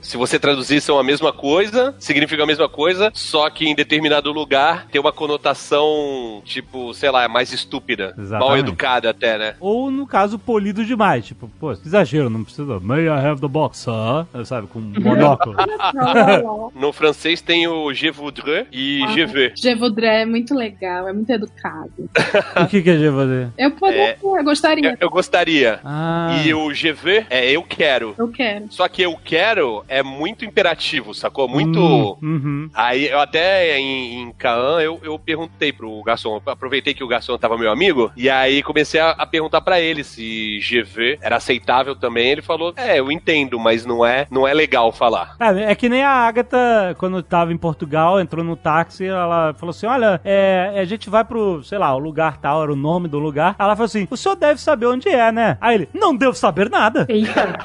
se 0.00 0.16
você 0.16 0.38
traduzir, 0.38 0.80
são 0.80 0.98
a 0.98 1.04
mesma 1.04 1.32
coisa, 1.32 1.94
significa 1.98 2.42
a 2.42 2.46
mesma 2.46 2.68
coisa, 2.68 3.10
só 3.14 3.48
que 3.50 3.66
em 3.66 3.74
determinado 3.74 4.32
lugar 4.32 4.86
tem 4.90 5.00
uma 5.00 5.12
conotação, 5.12 6.42
tipo, 6.44 6.92
sei 6.94 7.10
lá, 7.10 7.28
mais 7.28 7.52
estúpida. 7.52 8.14
Exatamente. 8.18 8.48
Mal 8.48 8.58
educada 8.58 9.10
até, 9.10 9.38
né? 9.38 9.54
Ou, 9.60 9.90
no 9.90 10.06
caso, 10.06 10.38
polido 10.38 10.84
demais. 10.84 11.24
Tipo, 11.26 11.50
pô, 11.60 11.72
exagero, 11.72 12.28
não 12.30 12.44
precisa. 12.44 12.80
May 12.80 13.04
I 13.04 13.08
have 13.08 13.40
the 13.40 13.48
box, 13.48 13.86
huh? 13.86 14.44
Sabe, 14.44 14.66
com 14.66 14.78
um 14.78 14.92
monóculo. 15.00 15.56
No 16.74 16.92
francês 16.92 17.40
tem 17.40 17.66
o 17.66 17.92
je 17.92 18.10
voudrais 18.10 18.66
e 18.72 19.02
Ah. 19.04 19.12
je 19.12 19.24
veux. 19.26 19.52
Je 19.56 19.74
voudrais 19.74 20.22
é 20.22 20.26
muito 20.26 20.54
legal, 20.54 21.08
é 21.08 21.12
muito 21.12 21.30
educado. 21.30 21.90
o 22.62 22.66
que 22.66 22.82
que 22.82 22.90
é 22.90 23.12
fazer? 23.12 23.48
Eu 23.58 23.70
poderia, 23.72 24.18
eu 24.22 24.44
gostaria. 24.44 24.90
Eu, 24.92 24.96
eu 25.00 25.10
gostaria. 25.10 25.80
Ah. 25.84 26.42
E 26.44 26.54
o 26.54 26.72
je 26.72 26.92
veux 26.92 27.26
é 27.30 27.50
eu 27.50 27.62
quero. 27.62 28.14
Eu 28.18 28.28
quero. 28.28 28.66
Só 28.70 28.88
que 28.88 29.02
eu 29.02 29.13
quero 29.16 29.84
é 29.88 30.02
muito 30.02 30.44
imperativo, 30.44 31.14
sacou? 31.14 31.48
Muito. 31.48 31.78
Hum, 31.80 32.16
uhum. 32.22 32.70
Aí 32.74 33.08
eu 33.08 33.20
até 33.20 33.78
em, 33.78 34.22
em 34.22 34.32
Caan 34.32 34.80
eu, 34.80 35.00
eu 35.02 35.18
perguntei 35.18 35.72
pro 35.72 36.02
garçom, 36.02 36.40
eu 36.44 36.52
aproveitei 36.52 36.94
que 36.94 37.04
o 37.04 37.08
garçom 37.08 37.36
tava 37.38 37.58
meu 37.58 37.70
amigo, 37.70 38.12
e 38.16 38.28
aí 38.30 38.62
comecei 38.62 39.00
a, 39.00 39.10
a 39.10 39.26
perguntar 39.26 39.60
pra 39.60 39.80
ele 39.80 40.04
se 40.04 40.60
GV 40.60 41.18
era 41.20 41.36
aceitável 41.36 41.94
também. 41.96 42.28
Ele 42.28 42.42
falou: 42.42 42.72
É, 42.76 42.98
eu 42.98 43.10
entendo, 43.10 43.58
mas 43.58 43.84
não 43.84 44.04
é, 44.04 44.26
não 44.30 44.46
é 44.46 44.54
legal 44.54 44.92
falar. 44.92 45.36
É, 45.40 45.72
é 45.72 45.74
que 45.74 45.88
nem 45.88 46.02
a 46.02 46.10
Agatha, 46.10 46.94
quando 46.98 47.22
tava 47.22 47.52
em 47.52 47.56
Portugal, 47.56 48.20
entrou 48.20 48.44
no 48.44 48.56
táxi, 48.56 49.06
ela 49.06 49.54
falou 49.54 49.70
assim: 49.70 49.86
Olha, 49.86 50.20
é, 50.24 50.74
a 50.76 50.84
gente 50.84 51.10
vai 51.10 51.24
pro, 51.24 51.62
sei 51.62 51.78
lá, 51.78 51.94
o 51.94 51.98
lugar 51.98 52.38
tal, 52.38 52.62
era 52.62 52.72
o 52.72 52.76
nome 52.76 53.08
do 53.08 53.18
lugar. 53.18 53.54
Ela 53.58 53.76
falou 53.76 53.86
assim: 53.86 54.06
O 54.10 54.16
senhor 54.16 54.36
deve 54.36 54.60
saber 54.60 54.86
onde 54.86 55.08
é, 55.08 55.30
né? 55.30 55.58
Aí 55.60 55.74
ele: 55.74 55.88
Não 55.92 56.16
devo 56.16 56.34
saber 56.34 56.70
nada. 56.70 57.06
Eita. 57.08 57.58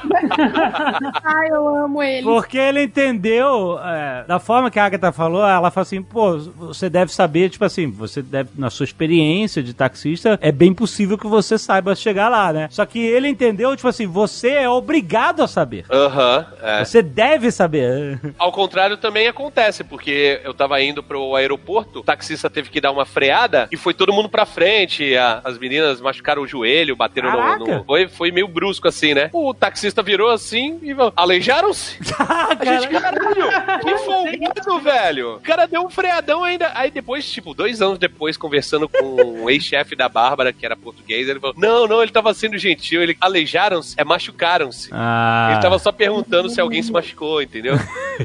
Ai, 1.40 1.48
eu 1.50 1.68
amo 1.84 2.02
ele. 2.02 2.22
Porque 2.22 2.58
ele 2.58 2.82
entendeu, 2.82 3.78
é, 3.78 4.24
da 4.26 4.38
forma 4.38 4.70
que 4.70 4.78
a 4.78 4.84
Agatha 4.84 5.12
falou, 5.12 5.42
ela 5.46 5.70
falou 5.70 5.82
assim, 5.82 6.02
pô, 6.02 6.38
você 6.38 6.88
deve 6.90 7.12
saber, 7.12 7.48
tipo 7.50 7.64
assim, 7.64 7.90
você 7.90 8.20
deve, 8.22 8.50
na 8.56 8.70
sua 8.70 8.84
experiência 8.84 9.62
de 9.62 9.72
taxista, 9.74 10.38
é 10.42 10.52
bem 10.52 10.72
possível 10.74 11.16
que 11.18 11.26
você 11.26 11.56
saiba 11.58 11.94
chegar 11.94 12.28
lá, 12.28 12.52
né? 12.52 12.68
Só 12.70 12.84
que 12.84 12.98
ele 12.98 13.28
entendeu, 13.28 13.74
tipo 13.76 13.88
assim, 13.88 14.06
você 14.06 14.50
é 14.50 14.68
obrigado 14.68 15.42
a 15.42 15.48
saber. 15.48 15.84
Aham, 15.90 16.46
é. 16.62 16.84
Você 16.84 17.02
deve 17.02 17.50
saber. 17.50 18.20
Ao 18.38 18.52
contrário 18.52 18.96
também 18.96 19.26
acontece, 19.28 19.82
porque 19.84 20.40
eu 20.44 20.52
tava 20.54 20.80
indo 20.82 21.02
pro 21.02 21.34
aeroporto, 21.36 22.00
o 22.00 22.02
taxista 22.02 22.50
teve 22.50 22.68
que 22.70 22.80
dar 22.80 22.90
uma 22.90 23.04
freada 23.06 23.68
e 23.72 23.76
foi 23.76 23.94
todo 23.94 24.12
mundo 24.12 24.28
pra 24.28 24.44
frente. 24.46 25.16
a- 25.16 25.40
as 25.44 25.58
meninas 25.58 26.00
machucaram 26.00 26.42
o 26.42 26.46
joelho, 26.46 26.94
bateram 26.96 27.30
no, 27.32 27.38
no. 27.78 27.84
Foi, 27.84 28.08
foi 28.08 28.30
meio 28.30 28.46
brusco 28.48 28.88
assim, 28.88 29.14
né? 29.14 29.30
O 29.32 29.54
taxista 29.54 30.02
virou 30.02 30.28
assim 30.30 30.78
e 30.82 30.94
falou: 30.94 31.12
Aleijaram-se? 31.30 31.96
A 32.18 32.64
gente, 32.64 32.88
caralho, 32.88 33.80
que 33.80 33.96
folgado, 33.98 34.80
velho. 34.80 35.36
O 35.36 35.40
cara 35.40 35.66
deu 35.66 35.82
um 35.82 35.88
freadão 35.88 36.42
ainda. 36.42 36.72
Aí 36.74 36.90
depois, 36.90 37.30
tipo, 37.30 37.54
dois 37.54 37.80
anos 37.80 38.00
depois, 38.00 38.36
conversando 38.36 38.88
com 38.88 39.44
o 39.44 39.48
ex-chefe 39.48 39.94
da 39.94 40.08
Bárbara, 40.08 40.52
que 40.52 40.66
era 40.66 40.76
português, 40.76 41.28
ele 41.28 41.38
falou: 41.38 41.54
Não, 41.56 41.86
não, 41.86 42.02
ele 42.02 42.10
tava 42.10 42.34
sendo 42.34 42.58
gentil. 42.58 43.00
Ele 43.00 43.16
aleijaram-se, 43.20 43.94
é 43.96 44.02
machucaram-se. 44.02 44.88
Ah. 44.92 45.50
Ele 45.52 45.62
tava 45.62 45.78
só 45.78 45.92
perguntando 45.92 46.50
se 46.50 46.60
alguém 46.60 46.82
se 46.82 46.90
machucou, 46.90 47.40
entendeu? 47.40 47.76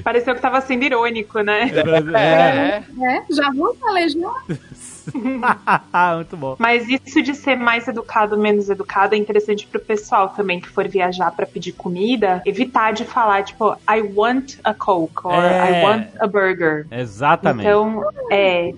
Pareceu 0.03 0.33
que 0.33 0.41
tava 0.41 0.59
sendo 0.61 0.83
irônico, 0.83 1.41
né? 1.41 1.71
É. 2.15 3.05
É. 3.05 3.17
É, 3.17 3.23
já 3.29 3.51
vou 3.51 3.75
palejar. 3.75 4.43
Muito 6.15 6.37
bom. 6.37 6.55
Mas 6.59 6.87
isso 6.87 7.21
de 7.21 7.33
ser 7.35 7.55
mais 7.57 7.87
educado, 7.87 8.37
menos 8.37 8.69
educado, 8.69 9.15
é 9.15 9.17
interessante 9.17 9.65
pro 9.67 9.79
pessoal 9.79 10.29
também 10.29 10.59
que 10.59 10.67
for 10.69 10.87
viajar 10.87 11.31
pra 11.31 11.45
pedir 11.45 11.71
comida, 11.73 12.41
evitar 12.45 12.91
de 12.93 13.05
falar, 13.05 13.43
tipo, 13.43 13.73
I 13.89 14.01
want 14.15 14.55
a 14.63 14.73
Coke, 14.73 15.13
or 15.23 15.33
É. 15.33 15.81
I 15.81 15.85
want 15.85 16.07
a 16.19 16.27
burger. 16.27 16.85
Exatamente. 16.91 17.67
Então, 17.67 18.01
é. 18.31 18.73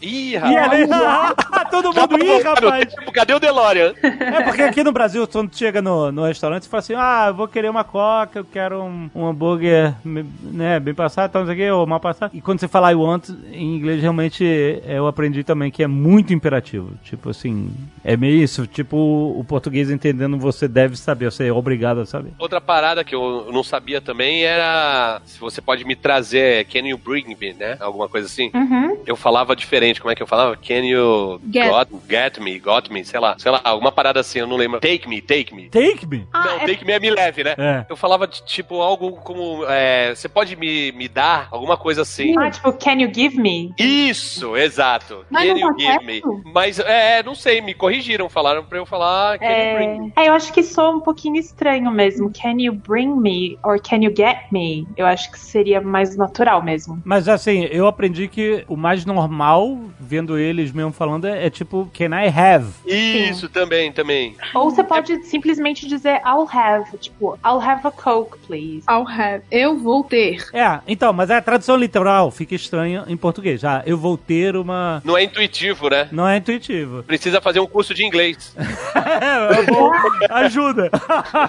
Ih, 0.00 0.34
E 0.34 0.36
rapaz. 0.38 1.70
todo 1.70 1.92
mundo 1.92 2.24
ih, 2.24 2.40
rapaz. 2.42 2.94
Tempo, 2.94 3.12
Cadê 3.12 3.34
o 3.34 3.40
DeLorean? 3.40 3.94
É 4.02 4.42
porque 4.42 4.62
aqui 4.62 4.84
no 4.84 4.92
Brasil, 4.92 5.26
quando 5.26 5.50
tu 5.50 5.58
chega 5.58 5.82
no, 5.82 6.12
no 6.12 6.24
restaurante, 6.24 6.64
você 6.64 6.68
fala 6.68 6.80
assim: 6.80 6.94
ah, 6.96 7.24
eu 7.28 7.34
vou 7.34 7.48
querer 7.48 7.68
uma 7.68 7.82
coca, 7.84 8.38
eu 8.40 8.44
quero 8.44 8.82
um, 8.82 9.10
um 9.14 9.26
hambúrguer 9.26 9.94
né, 10.04 10.78
bem 10.78 10.94
passado, 10.94 11.30
tal, 11.32 11.42
não 11.42 11.46
sei 11.46 11.54
o 11.54 11.58
quê, 11.58 11.70
ou 11.70 11.86
mal 11.86 11.98
passado. 12.00 12.30
E 12.34 12.40
quando 12.40 12.60
você 12.60 12.68
fala 12.68 12.92
I 12.92 12.94
want, 12.94 13.28
em 13.52 13.76
inglês, 13.76 14.00
realmente 14.00 14.44
eu 14.86 15.06
aprendi 15.06 15.33
também 15.42 15.70
que 15.70 15.82
é 15.82 15.86
muito 15.86 16.32
imperativo. 16.32 16.92
Tipo 17.02 17.30
assim, 17.30 17.70
é 18.04 18.16
meio 18.16 18.42
isso. 18.42 18.66
Tipo 18.66 18.96
o 18.96 19.42
português 19.44 19.90
entendendo 19.90 20.38
você 20.38 20.68
deve 20.68 20.96
saber, 20.96 21.30
você 21.30 21.46
é 21.46 21.52
obrigado 21.52 22.00
a 22.00 22.06
saber. 22.06 22.32
Outra 22.38 22.60
parada 22.60 23.02
que 23.02 23.14
eu 23.14 23.48
não 23.52 23.64
sabia 23.64 24.00
também 24.00 24.44
era 24.44 25.20
se 25.24 25.38
você 25.40 25.60
pode 25.60 25.84
me 25.84 25.96
trazer 25.96 26.66
Can 26.66 26.86
you 26.86 26.98
bring 26.98 27.24
me, 27.40 27.52
né? 27.54 27.76
Alguma 27.80 28.08
coisa 28.08 28.26
assim. 28.26 28.50
Uhum. 28.54 28.98
Eu 29.06 29.16
falava 29.16 29.56
diferente, 29.56 30.00
como 30.00 30.12
é 30.12 30.14
que 30.14 30.22
eu 30.22 30.26
falava? 30.26 30.56
Can 30.56 30.84
you 30.84 31.40
Get. 31.52 31.68
got, 31.68 31.88
get 32.08 32.38
me, 32.38 32.58
got 32.58 32.90
me, 32.90 33.04
sei 33.04 33.18
lá, 33.18 33.36
sei 33.38 33.50
lá, 33.50 33.60
alguma 33.64 33.90
parada 33.90 34.20
assim, 34.20 34.38
eu 34.40 34.46
não 34.46 34.56
lembro. 34.56 34.80
Take 34.80 35.08
me, 35.08 35.20
take 35.20 35.54
me. 35.54 35.68
Take 35.68 36.06
me. 36.06 36.26
Ah, 36.32 36.44
não, 36.44 36.56
é- 36.60 36.66
take 36.66 36.84
me 36.84 36.92
é 36.92 37.00
me 37.00 37.10
leve, 37.10 37.44
né? 37.44 37.54
É. 37.56 37.86
Eu 37.88 37.96
falava 37.96 38.26
de, 38.26 38.44
tipo 38.44 38.80
algo 38.80 39.12
como 39.12 39.64
é, 39.66 40.14
você 40.14 40.28
pode 40.28 40.56
me, 40.56 40.92
me 40.92 41.08
dar 41.08 41.48
alguma 41.50 41.76
coisa 41.76 42.02
assim. 42.02 42.36
Ah, 42.38 42.50
tipo, 42.50 42.72
can 42.72 43.00
you 43.00 43.10
give 43.12 43.36
me? 43.40 43.72
Isso, 43.78 44.56
exato. 44.56 45.23
Mas 45.30 45.48
Can 45.48 45.54
não 45.54 45.68
you 45.68 45.76
tá 45.76 45.92
give 45.92 46.04
me? 46.04 46.22
Mas 46.52 46.78
é, 46.78 47.22
não 47.22 47.34
sei, 47.34 47.60
me 47.60 47.74
corrigiram, 47.74 48.28
falaram 48.28 48.64
pra 48.64 48.78
eu 48.78 48.86
falar 48.86 49.38
Can 49.38 49.46
you 49.46 49.74
bring 49.76 50.00
me? 50.00 50.12
É, 50.16 50.24
é, 50.24 50.28
eu 50.28 50.34
acho 50.34 50.52
que 50.52 50.62
soa 50.62 50.90
um 50.90 51.00
pouquinho 51.00 51.36
estranho 51.36 51.90
mesmo. 51.90 52.30
Can 52.32 52.56
you 52.58 52.72
bring 52.72 53.14
me? 53.16 53.58
Or 53.62 53.80
can 53.80 54.02
you 54.02 54.12
get 54.14 54.50
me? 54.50 54.86
Eu 54.96 55.06
acho 55.06 55.30
que 55.30 55.38
seria 55.38 55.80
mais 55.80 56.16
natural 56.16 56.62
mesmo. 56.62 57.00
Mas 57.04 57.28
assim, 57.28 57.64
eu 57.70 57.86
aprendi 57.86 58.28
que 58.28 58.64
o 58.68 58.76
mais 58.76 59.04
normal, 59.04 59.78
vendo 59.98 60.38
eles 60.38 60.72
mesmo 60.72 60.92
falando, 60.92 61.26
é, 61.26 61.46
é 61.46 61.50
tipo, 61.50 61.90
can 61.92 62.10
I 62.16 62.28
have? 62.28 62.66
Isso, 62.86 63.48
também, 63.48 63.92
também. 63.92 64.36
Ou 64.54 64.70
você 64.70 64.82
pode 64.82 65.24
simplesmente 65.24 65.86
dizer 65.86 66.20
I'll 66.26 66.48
have, 66.50 66.96
tipo, 66.98 67.38
I'll 67.44 67.60
have 67.60 67.86
a 67.86 67.90
Coke, 67.90 68.38
please. 68.46 68.84
I'll 68.88 69.06
have. 69.06 69.42
Eu 69.50 69.76
vou 69.78 70.04
ter. 70.04 70.44
É, 70.52 70.80
então, 70.86 71.12
mas 71.12 71.30
a 71.30 71.40
tradução 71.40 71.76
literal 71.76 72.30
fica 72.30 72.54
estranha 72.54 73.04
em 73.06 73.16
português. 73.16 73.64
Ah, 73.64 73.82
eu 73.86 73.96
vou 73.96 74.16
ter 74.16 74.56
uma. 74.56 75.02
Não 75.04 75.13
é 75.16 75.24
intuitivo, 75.24 75.88
né? 75.88 76.08
Não 76.12 76.26
é 76.26 76.36
intuitivo. 76.36 77.02
Precisa 77.02 77.40
fazer 77.40 77.60
um 77.60 77.66
curso 77.66 77.94
de 77.94 78.04
inglês. 78.04 78.54
é, 78.58 79.62
bom, 79.70 79.90
ajuda. 80.30 80.90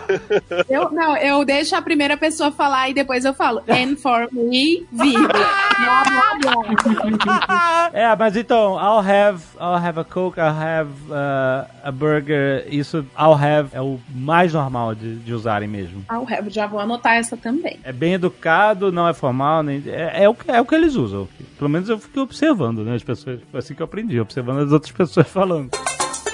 Eu, 0.69 0.91
não, 0.91 1.15
eu 1.17 1.43
deixo 1.45 1.75
a 1.75 1.81
primeira 1.81 2.17
pessoa 2.17 2.51
falar 2.51 2.89
e 2.89 2.93
depois 2.93 3.25
eu 3.25 3.33
falo. 3.33 3.61
And 3.67 3.95
for 3.97 4.27
me, 4.31 4.85
vírgula. 4.91 5.33
É, 7.93 8.15
mas 8.15 8.35
então, 8.35 8.75
I'll 8.77 8.99
have, 8.99 9.41
I'll 9.59 9.75
have 9.77 9.99
a 9.99 10.03
Coke, 10.03 10.39
I'll 10.39 10.55
have 10.55 10.89
uh, 11.09 11.65
a 11.83 11.91
burger. 11.91 12.65
Isso, 12.69 13.05
I'll 13.17 13.33
have 13.35 13.69
é 13.73 13.81
o 13.81 13.99
mais 14.13 14.53
normal 14.53 14.95
de, 14.95 15.15
de 15.17 15.33
usarem 15.33 15.67
mesmo. 15.67 16.03
I'll 16.11 16.27
have. 16.31 16.49
Já 16.49 16.67
vou 16.67 16.79
anotar 16.79 17.15
essa 17.15 17.37
também. 17.37 17.79
É 17.83 17.91
bem 17.93 18.13
educado, 18.13 18.91
não 18.91 19.07
é 19.07 19.13
formal, 19.13 19.63
nem, 19.63 19.83
é, 19.87 20.23
é 20.23 20.29
o, 20.29 20.33
que- 20.33 20.49
é 20.51 20.59
o 20.59 20.65
que 20.65 20.75
eles 20.75 20.95
usam. 20.95 21.27
Pelo 21.57 21.69
menos 21.69 21.87
eu 21.89 21.97
fiquei 21.99 22.21
observando, 22.21 22.83
né? 22.83 22.95
As 22.95 23.03
pessoas, 23.03 23.39
foi 23.55 23.59
assim 23.59 23.73
que 23.73 23.81
eu 23.81 23.85
aprendi, 23.85 24.19
observando 24.19 24.59
as 24.59 24.71
outras 24.73 24.91
pessoas 24.95 25.27
falando. 25.27 25.71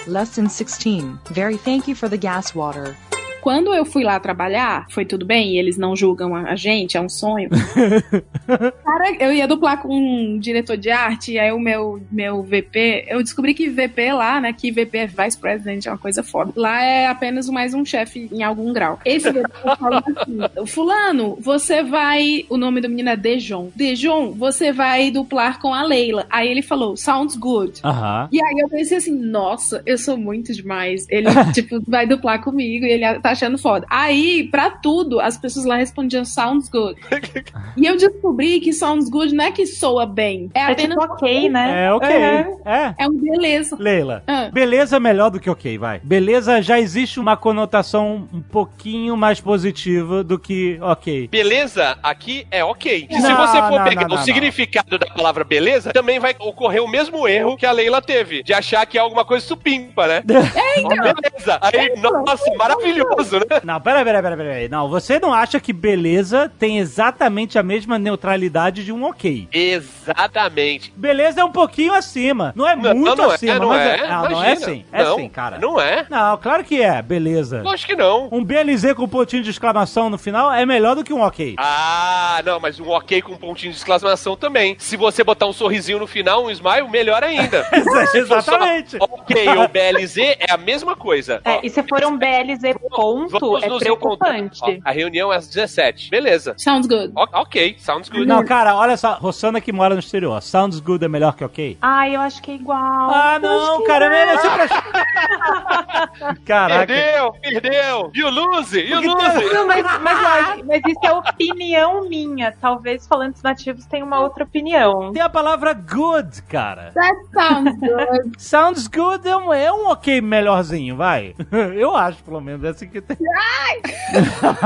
Lesson 0.07 0.47
16. 0.47 1.19
Very 1.29 1.57
thank 1.57 1.87
you 1.87 1.95
for 1.95 2.09
the 2.09 2.17
gas 2.17 2.55
water. 2.55 2.97
Quando 3.41 3.73
eu 3.73 3.83
fui 3.83 4.03
lá 4.03 4.19
trabalhar, 4.19 4.85
foi 4.89 5.03
tudo 5.03 5.25
bem, 5.25 5.57
eles 5.57 5.77
não 5.77 5.95
julgam 5.95 6.35
a 6.35 6.55
gente, 6.55 6.95
é 6.95 7.01
um 7.01 7.09
sonho. 7.09 7.49
Cara, 8.83 9.15
eu 9.19 9.33
ia 9.33 9.47
duplar 9.47 9.81
com 9.81 9.89
um 9.89 10.39
diretor 10.39 10.77
de 10.77 10.91
arte, 10.91 11.33
e 11.33 11.39
aí 11.39 11.51
o 11.51 11.59
meu, 11.59 12.01
meu 12.11 12.43
VP, 12.43 13.05
eu 13.07 13.21
descobri 13.23 13.53
que 13.53 13.69
VP 13.69 14.13
lá, 14.13 14.39
né, 14.39 14.53
que 14.53 14.71
VP 14.71 14.97
é 14.97 15.07
Vice 15.07 15.37
President, 15.37 15.85
é 15.85 15.91
uma 15.91 15.97
coisa 15.97 16.21
foda. 16.21 16.53
Lá 16.55 16.83
é 16.83 17.07
apenas 17.07 17.49
mais 17.49 17.73
um 17.73 17.83
chefe 17.83 18.29
em 18.31 18.43
algum 18.43 18.71
grau. 18.71 18.99
Esse 19.03 19.31
VP 19.31 19.49
falou 19.79 20.03
assim, 20.05 20.65
fulano, 20.67 21.37
você 21.41 21.83
vai, 21.83 22.45
o 22.49 22.57
nome 22.57 22.79
do 22.79 22.89
menino 22.89 23.09
é 23.09 23.17
Dejon. 23.17 23.71
Dejon, 23.75 24.31
você 24.31 24.71
vai 24.71 25.09
duplar 25.09 25.59
com 25.59 25.73
a 25.73 25.83
Leila. 25.83 26.27
Aí 26.29 26.47
ele 26.47 26.61
falou, 26.61 26.95
sounds 26.95 27.35
good. 27.35 27.81
Aham. 27.83 28.29
E 28.31 28.41
aí 28.41 28.59
eu 28.59 28.69
pensei 28.69 28.97
assim, 28.97 29.17
nossa, 29.17 29.81
eu 29.85 29.97
sou 29.97 30.15
muito 30.17 30.53
demais. 30.53 31.07
Ele, 31.09 31.27
tipo, 31.53 31.81
vai 31.87 32.05
duplar 32.05 32.43
comigo 32.43 32.85
e 32.85 32.91
ele 32.91 33.19
tá 33.19 33.30
achando 33.31 33.57
foda. 33.57 33.85
Aí, 33.89 34.47
pra 34.49 34.69
tudo, 34.71 35.19
as 35.19 35.37
pessoas 35.37 35.65
lá 35.65 35.75
respondiam 35.77 36.23
sounds 36.25 36.69
good. 36.69 36.99
e 37.77 37.85
eu 37.85 37.97
descobri 37.97 38.59
que 38.59 38.73
sounds 38.73 39.09
good 39.09 39.33
não 39.33 39.45
é 39.45 39.51
que 39.51 39.65
soa 39.65 40.05
bem. 40.05 40.49
É 40.53 40.59
É 40.59 40.71
apenas. 40.71 40.97
tipo 40.97 41.13
ok, 41.13 41.49
né? 41.49 41.85
É 41.85 41.93
ok. 41.93 42.09
Uhum. 42.09 42.61
É. 42.65 42.95
É 42.99 43.07
um 43.07 43.13
beleza. 43.17 43.75
Leila, 43.79 44.23
Ah. 44.27 44.49
beleza 44.51 44.95
é 44.97 44.99
melhor 44.99 45.29
do 45.29 45.39
que 45.39 45.49
ok, 45.49 45.77
vai. 45.77 45.99
Beleza 46.03 46.61
já 46.61 46.79
existe 46.79 47.19
uma 47.19 47.35
conotação 47.37 48.27
um 48.33 48.41
pouquinho 48.41 49.15
mais 49.17 49.39
positiva 49.39 50.23
do 50.23 50.37
que 50.39 50.77
ok. 50.81 51.27
Beleza 51.27 51.97
aqui 52.03 52.45
é 52.51 52.63
ok. 52.63 53.07
E 53.09 53.15
se 53.15 53.21
Não, 53.21 53.37
você 53.37 53.57
for 53.61 53.77
não, 53.79 53.83
pegar 53.83 54.01
não, 54.01 54.09
não, 54.09 54.15
o 54.15 54.19
não. 54.19 54.25
significado 54.25 54.97
da 54.97 55.05
palavra 55.07 55.43
beleza, 55.43 55.91
também 55.93 56.19
vai 56.19 56.35
ocorrer 56.39 56.83
o 56.83 56.87
mesmo 56.87 57.27
erro 57.27 57.55
que 57.57 57.65
a 57.65 57.71
Leila 57.71 58.01
teve, 58.01 58.43
de 58.43 58.53
achar 58.53 58.85
que 58.85 58.97
é 58.97 59.01
alguma 59.01 59.23
coisa 59.25 59.45
supimpa, 59.45 60.07
né? 60.07 60.23
É, 60.61 60.79
então. 60.79 60.97
Beleza. 60.97 61.59
Aí, 61.61 61.93
nossa, 61.99 62.53
maravilhoso, 62.55 63.20
né? 63.31 63.61
Não, 63.63 63.79
pera, 63.81 64.03
pera, 64.03 64.21
pera, 64.21 64.37
pera 64.37 64.53
aí. 64.53 64.69
Não, 64.69 64.89
você 64.89 65.19
não 65.19 65.33
acha 65.33 65.59
que 65.59 65.73
beleza 65.73 66.51
tem 66.59 66.79
exatamente 66.79 67.57
a 67.59 67.63
mesma 67.63 67.97
neutralidade 67.99 68.83
de 68.83 68.91
um 68.91 69.03
ok. 69.03 69.47
Exatamente. 69.51 70.93
Beleza 70.95 71.41
é 71.41 71.43
um 71.43 71.51
pouquinho 71.51 71.93
acima. 71.93 72.53
Não 72.55 72.67
é 72.67 72.75
Não, 72.75 72.95
muito 72.95 73.15
não 73.15 73.31
é, 73.31 73.35
acima, 73.35 73.59
não 73.59 73.69
mas 73.69 73.81
é. 73.81 74.07
Não, 74.07 74.29
não 74.29 74.43
é 74.43 74.55
sim. 74.55 74.85
É 74.91 75.03
Não, 75.03 75.15
sim, 75.15 75.29
cara. 75.29 75.57
Não 75.59 75.79
é. 75.79 76.05
Não, 76.09 76.37
claro 76.37 76.63
que 76.63 76.81
é. 76.81 77.01
Beleza. 77.01 77.61
Lógico 77.61 77.91
que 77.91 77.95
não. 77.95 78.29
Um 78.31 78.43
BLZ 78.43 78.93
com 78.95 79.07
pontinho 79.07 79.43
de 79.43 79.49
exclamação 79.49 80.09
no 80.09 80.17
final 80.17 80.51
é 80.51 80.65
melhor 80.65 80.95
do 80.95 81.03
que 81.03 81.13
um 81.13 81.21
ok. 81.21 81.55
Ah, 81.57 82.41
não, 82.45 82.59
mas 82.59 82.79
um 82.79 82.89
ok 82.89 83.21
com 83.21 83.33
um 83.33 83.37
pontinho 83.37 83.71
de 83.71 83.77
exclamação 83.77 84.35
também. 84.35 84.75
Se 84.79 84.97
você 84.97 85.23
botar 85.23 85.45
um 85.47 85.53
sorrisinho 85.53 85.99
no 85.99 86.07
final, 86.07 86.45
um 86.45 86.51
smile, 86.51 86.89
melhor 86.89 87.23
ainda. 87.23 87.65
Exatamente. 88.13 88.97
ok 88.99 89.47
ou 89.57 89.67
BLZ, 89.67 90.17
é 90.17 90.51
a 90.51 90.57
mesma 90.57 90.95
coisa. 90.95 91.41
É, 91.43 91.57
Ó, 91.57 91.59
e 91.63 91.69
se 91.69 91.81
for 91.83 92.03
um 92.05 92.17
BLZ 92.17 92.75
ponto, 93.15 93.39
vamos 93.39 93.63
é 93.63 93.67
nos 93.69 93.79
preocupante. 93.79 94.59
Ó, 94.63 94.77
a 94.83 94.91
reunião 94.91 95.31
é 95.31 95.37
às 95.37 95.47
17. 95.47 96.09
Beleza. 96.09 96.53
Sounds 96.57 96.87
good. 96.87 97.11
O- 97.15 97.39
ok, 97.41 97.75
sounds 97.79 98.09
good. 98.09 98.25
Não, 98.25 98.43
cara, 98.43 98.75
olha 98.75 98.97
só. 98.97 99.13
Rossana 99.15 99.59
que 99.61 99.71
mora 99.71 99.93
no 99.95 99.99
exterior. 99.99 100.41
Sounds 100.41 100.79
good 100.79 101.03
é 101.03 101.07
melhor 101.07 101.35
que 101.35 101.43
ok? 101.43 101.77
Ai, 101.81 102.15
eu 102.15 102.21
acho 102.21 102.41
que 102.41 102.51
é 102.51 102.55
igual. 102.55 102.77
Ah, 102.79 103.39
não, 103.41 103.83
cara, 103.83 104.05
é. 104.15 104.33
eu 104.33 104.39
sempre 104.39 104.61
achei... 104.61 104.81
Caraca. 106.45 106.87
Perdeu, 106.87 107.33
perdeu. 107.33 108.11
You 108.13 108.29
lose, 108.29 108.79
you 108.79 108.99
lose. 109.01 109.53
Não, 109.53 109.67
mas, 109.67 109.83
mas, 110.01 110.21
lógico, 110.21 110.67
mas 110.67 110.81
isso 110.85 110.99
é 111.03 111.11
opinião 111.13 112.07
minha. 112.07 112.51
Talvez 112.59 113.07
falantes 113.07 113.41
nativos 113.41 113.85
tenham 113.85 114.07
uma 114.07 114.19
outra 114.19 114.43
opinião. 114.43 115.11
Tem 115.11 115.21
a 115.21 115.29
palavra 115.29 115.73
good, 115.73 116.41
cara. 116.43 116.91
That 116.93 117.17
sounds 117.33 117.79
good. 117.79 118.31
Sounds 118.41 118.87
good 118.87 119.27
é 119.27 119.35
um, 119.35 119.53
é 119.53 119.71
um 119.71 119.87
ok 119.87 120.21
melhorzinho, 120.21 120.95
vai. 120.95 121.35
Eu 121.75 121.95
acho, 121.95 122.23
pelo 122.23 122.41
menos. 122.41 122.63
É 122.63 122.69
assim 122.69 122.87
que 122.87 123.00
tem. 123.07 123.17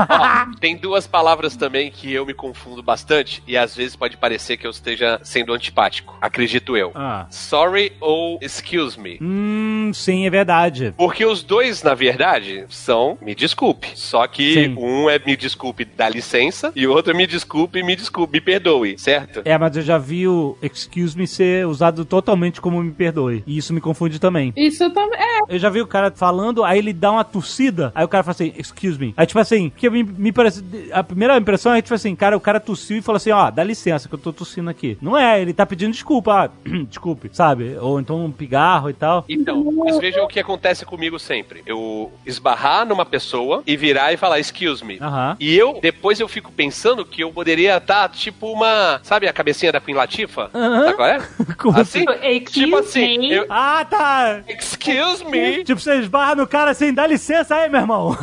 Ó, 0.08 0.58
tem 0.60 0.76
duas 0.76 1.06
palavras 1.06 1.56
também 1.56 1.90
que 1.90 2.12
eu 2.12 2.24
me 2.26 2.34
confundo 2.34 2.82
bastante 2.82 3.42
e 3.46 3.56
às 3.56 3.74
vezes 3.74 3.96
pode 3.96 4.16
parecer 4.16 4.56
que 4.56 4.66
eu 4.66 4.70
esteja 4.70 5.20
sendo 5.22 5.52
antipático. 5.52 6.16
Acredito 6.20 6.76
eu. 6.76 6.92
Ah. 6.94 7.26
Sorry 7.30 7.92
ou 8.00 8.38
excuse 8.40 8.98
me. 8.98 9.18
Hum, 9.20 9.90
sim, 9.94 10.26
é 10.26 10.30
verdade. 10.30 10.94
Porque 10.96 11.24
os 11.24 11.42
dois, 11.42 11.82
na 11.82 11.94
verdade, 11.94 12.64
são 12.68 13.18
me 13.20 13.34
desculpe. 13.34 13.88
Só 13.94 14.26
que 14.26 14.54
Sim. 14.54 14.76
um 14.78 15.08
é 15.08 15.18
me 15.18 15.36
desculpe, 15.36 15.84
dá 15.84 16.08
licença, 16.08 16.72
e 16.74 16.86
o 16.86 16.92
outro 16.92 17.12
é 17.12 17.14
me 17.14 17.26
desculpe, 17.26 17.82
me 17.82 17.96
desculpe, 17.96 18.32
me 18.34 18.40
perdoe, 18.40 18.98
certo? 18.98 19.42
É, 19.44 19.56
mas 19.58 19.76
eu 19.76 19.82
já 19.82 19.98
vi 19.98 20.26
o 20.28 20.56
excuse 20.62 21.16
me 21.16 21.26
ser 21.26 21.66
usado 21.66 22.04
totalmente 22.04 22.60
como 22.60 22.82
me 22.82 22.92
perdoe. 22.92 23.42
E 23.46 23.56
isso 23.56 23.72
me 23.72 23.80
confunde 23.80 24.18
também. 24.18 24.52
Isso 24.56 24.90
também. 24.90 25.18
É, 25.18 25.54
Eu 25.54 25.58
já 25.58 25.68
vi 25.70 25.80
o 25.80 25.86
cara 25.86 26.10
falando, 26.10 26.64
aí 26.64 26.78
ele 26.78 26.92
dá 26.92 27.12
uma 27.12 27.24
tossida, 27.24 27.92
aí 27.94 28.04
o 28.04 28.08
cara 28.08 28.24
fala 28.26 28.34
assim, 28.34 28.52
excuse 28.58 28.98
me. 28.98 29.14
Aí 29.16 29.26
tipo 29.26 29.38
assim, 29.40 29.70
que 29.76 29.88
me, 29.90 30.02
me 30.02 30.32
parece. 30.32 30.64
A 30.92 31.02
primeira 31.02 31.36
impressão 31.36 31.72
é 31.74 31.80
tipo 31.82 31.94
assim, 31.94 32.14
cara, 32.14 32.36
o 32.36 32.40
cara 32.40 32.60
tossiu 32.60 32.98
e 32.98 33.02
falou 33.02 33.16
assim, 33.16 33.30
ó, 33.30 33.50
dá 33.50 33.62
licença 33.64 34.08
que 34.08 34.14
eu 34.14 34.18
tô 34.18 34.32
tossindo 34.32 34.68
aqui. 34.70 34.96
Não 35.00 35.16
é, 35.16 35.40
ele 35.40 35.52
tá 35.52 35.64
pedindo 35.64 35.92
desculpa, 35.92 36.44
ah, 36.44 36.50
desculpe, 36.88 37.30
sabe? 37.32 37.76
Ou 37.80 37.98
então 38.00 38.24
um 38.24 38.30
pigarro 38.32 38.90
e 38.90 38.94
tal. 38.94 39.24
Então, 39.28 39.64
mas 39.84 39.98
veja 39.98 40.22
o 40.22 40.28
que 40.28 40.40
acontece 40.40 40.84
comigo 40.84 41.18
sempre. 41.18 41.62
Eu 41.66 42.12
esbarrar 42.24 42.86
numa 42.86 43.04
pessoa 43.04 43.62
e 43.66 43.76
virar 43.76 44.12
e 44.12 44.16
falar, 44.16 44.38
excuse 44.38 44.84
me. 44.84 44.98
Aham. 45.00 45.36
E 45.40 45.56
eu, 45.56 45.78
depois 45.80 46.20
eu 46.20 46.28
fico 46.28 46.50
pensando 46.52 47.04
que 47.04 47.22
eu 47.22 47.30
poderia 47.32 47.76
estar, 47.76 48.08
tipo 48.08 48.50
uma. 48.52 49.00
Sabe 49.02 49.28
a 49.28 49.32
cabecinha 49.32 49.72
da 49.72 49.80
Queen 49.80 49.96
Latifah? 49.96 50.50
Aham. 50.54 50.84
Sabe 50.84 50.96
qual 50.96 51.08
é? 51.08 51.28
Como 51.58 51.78
Assim? 51.78 52.04
Excuse 52.22 52.64
Tipo 52.64 52.76
assim, 52.78 53.18
me. 53.18 53.32
eu- 53.32 53.46
Ah, 53.48 53.84
tá! 53.88 54.40
Excuse 54.48 55.24
me! 55.24 55.64
Tipo, 55.64 55.80
você 55.80 55.96
esbarra 55.96 56.34
no 56.34 56.46
cara 56.46 56.70
assim, 56.70 56.92
dá 56.92 57.06
licença 57.06 57.54
aí, 57.54 57.68
meu 57.68 57.80
irmão. 57.80 58.15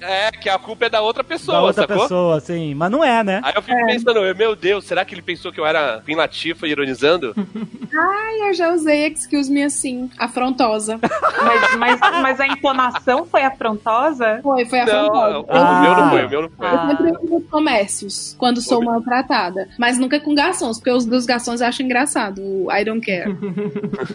É, 0.00 0.30
que 0.32 0.48
a 0.48 0.58
culpa 0.58 0.86
é 0.86 0.90
da 0.90 1.00
outra 1.00 1.22
pessoa, 1.24 1.58
da 1.58 1.62
outra 1.64 1.82
sacou? 1.86 2.02
pessoa, 2.02 2.36
assim. 2.36 2.74
Mas 2.74 2.90
não 2.90 3.02
é, 3.04 3.22
né? 3.22 3.40
Aí 3.42 3.52
eu 3.54 3.62
fico 3.62 3.86
pensando, 3.86 4.18
eu, 4.20 4.34
meu 4.36 4.56
Deus, 4.56 4.84
será 4.84 5.04
que 5.04 5.14
ele 5.14 5.22
pensou 5.22 5.52
que 5.52 5.60
eu 5.60 5.66
era 5.66 6.00
Queen 6.04 6.16
Latifah 6.16 6.66
ironizando? 6.66 7.34
ai, 7.94 8.48
eu 8.48 8.54
já 8.54 8.72
usei 8.72 9.06
excuse 9.06 9.50
me 9.50 9.62
assim, 9.62 10.10
afrontosa. 10.18 10.98
Mas, 11.02 11.76
mas, 11.76 12.00
mas 12.00 12.40
a 12.40 12.46
entonação 12.46 13.24
foi 13.24 13.42
afrontosa? 13.42 14.40
Foi, 14.42 14.64
foi 14.64 14.84
não, 14.84 15.06
afrontosa. 15.06 15.38
o 15.40 15.46
Ah. 15.50 15.80
meu 15.82 15.94
não 15.96 16.10
foi, 16.10 16.24
o 16.24 16.30
meu 16.30 16.42
não 16.42 16.50
foi. 16.50 16.66
Eu 16.66 16.78
sempre 16.88 17.10
uso 17.24 17.34
nos 17.34 17.50
comércios, 17.50 18.34
quando 18.38 18.60
sou 18.60 18.82
maltratada. 18.82 19.68
Mas 19.78 19.98
nunca 19.98 20.18
com 20.20 20.34
garçons, 20.34 20.78
porque 20.78 20.90
os 20.90 21.04
dos 21.04 21.26
garçons 21.26 21.60
eu 21.60 21.66
acho 21.66 21.82
engraçado. 21.82 22.40
O 22.42 22.72
I 22.72 22.84
don't 22.84 23.04
care. 23.04 23.30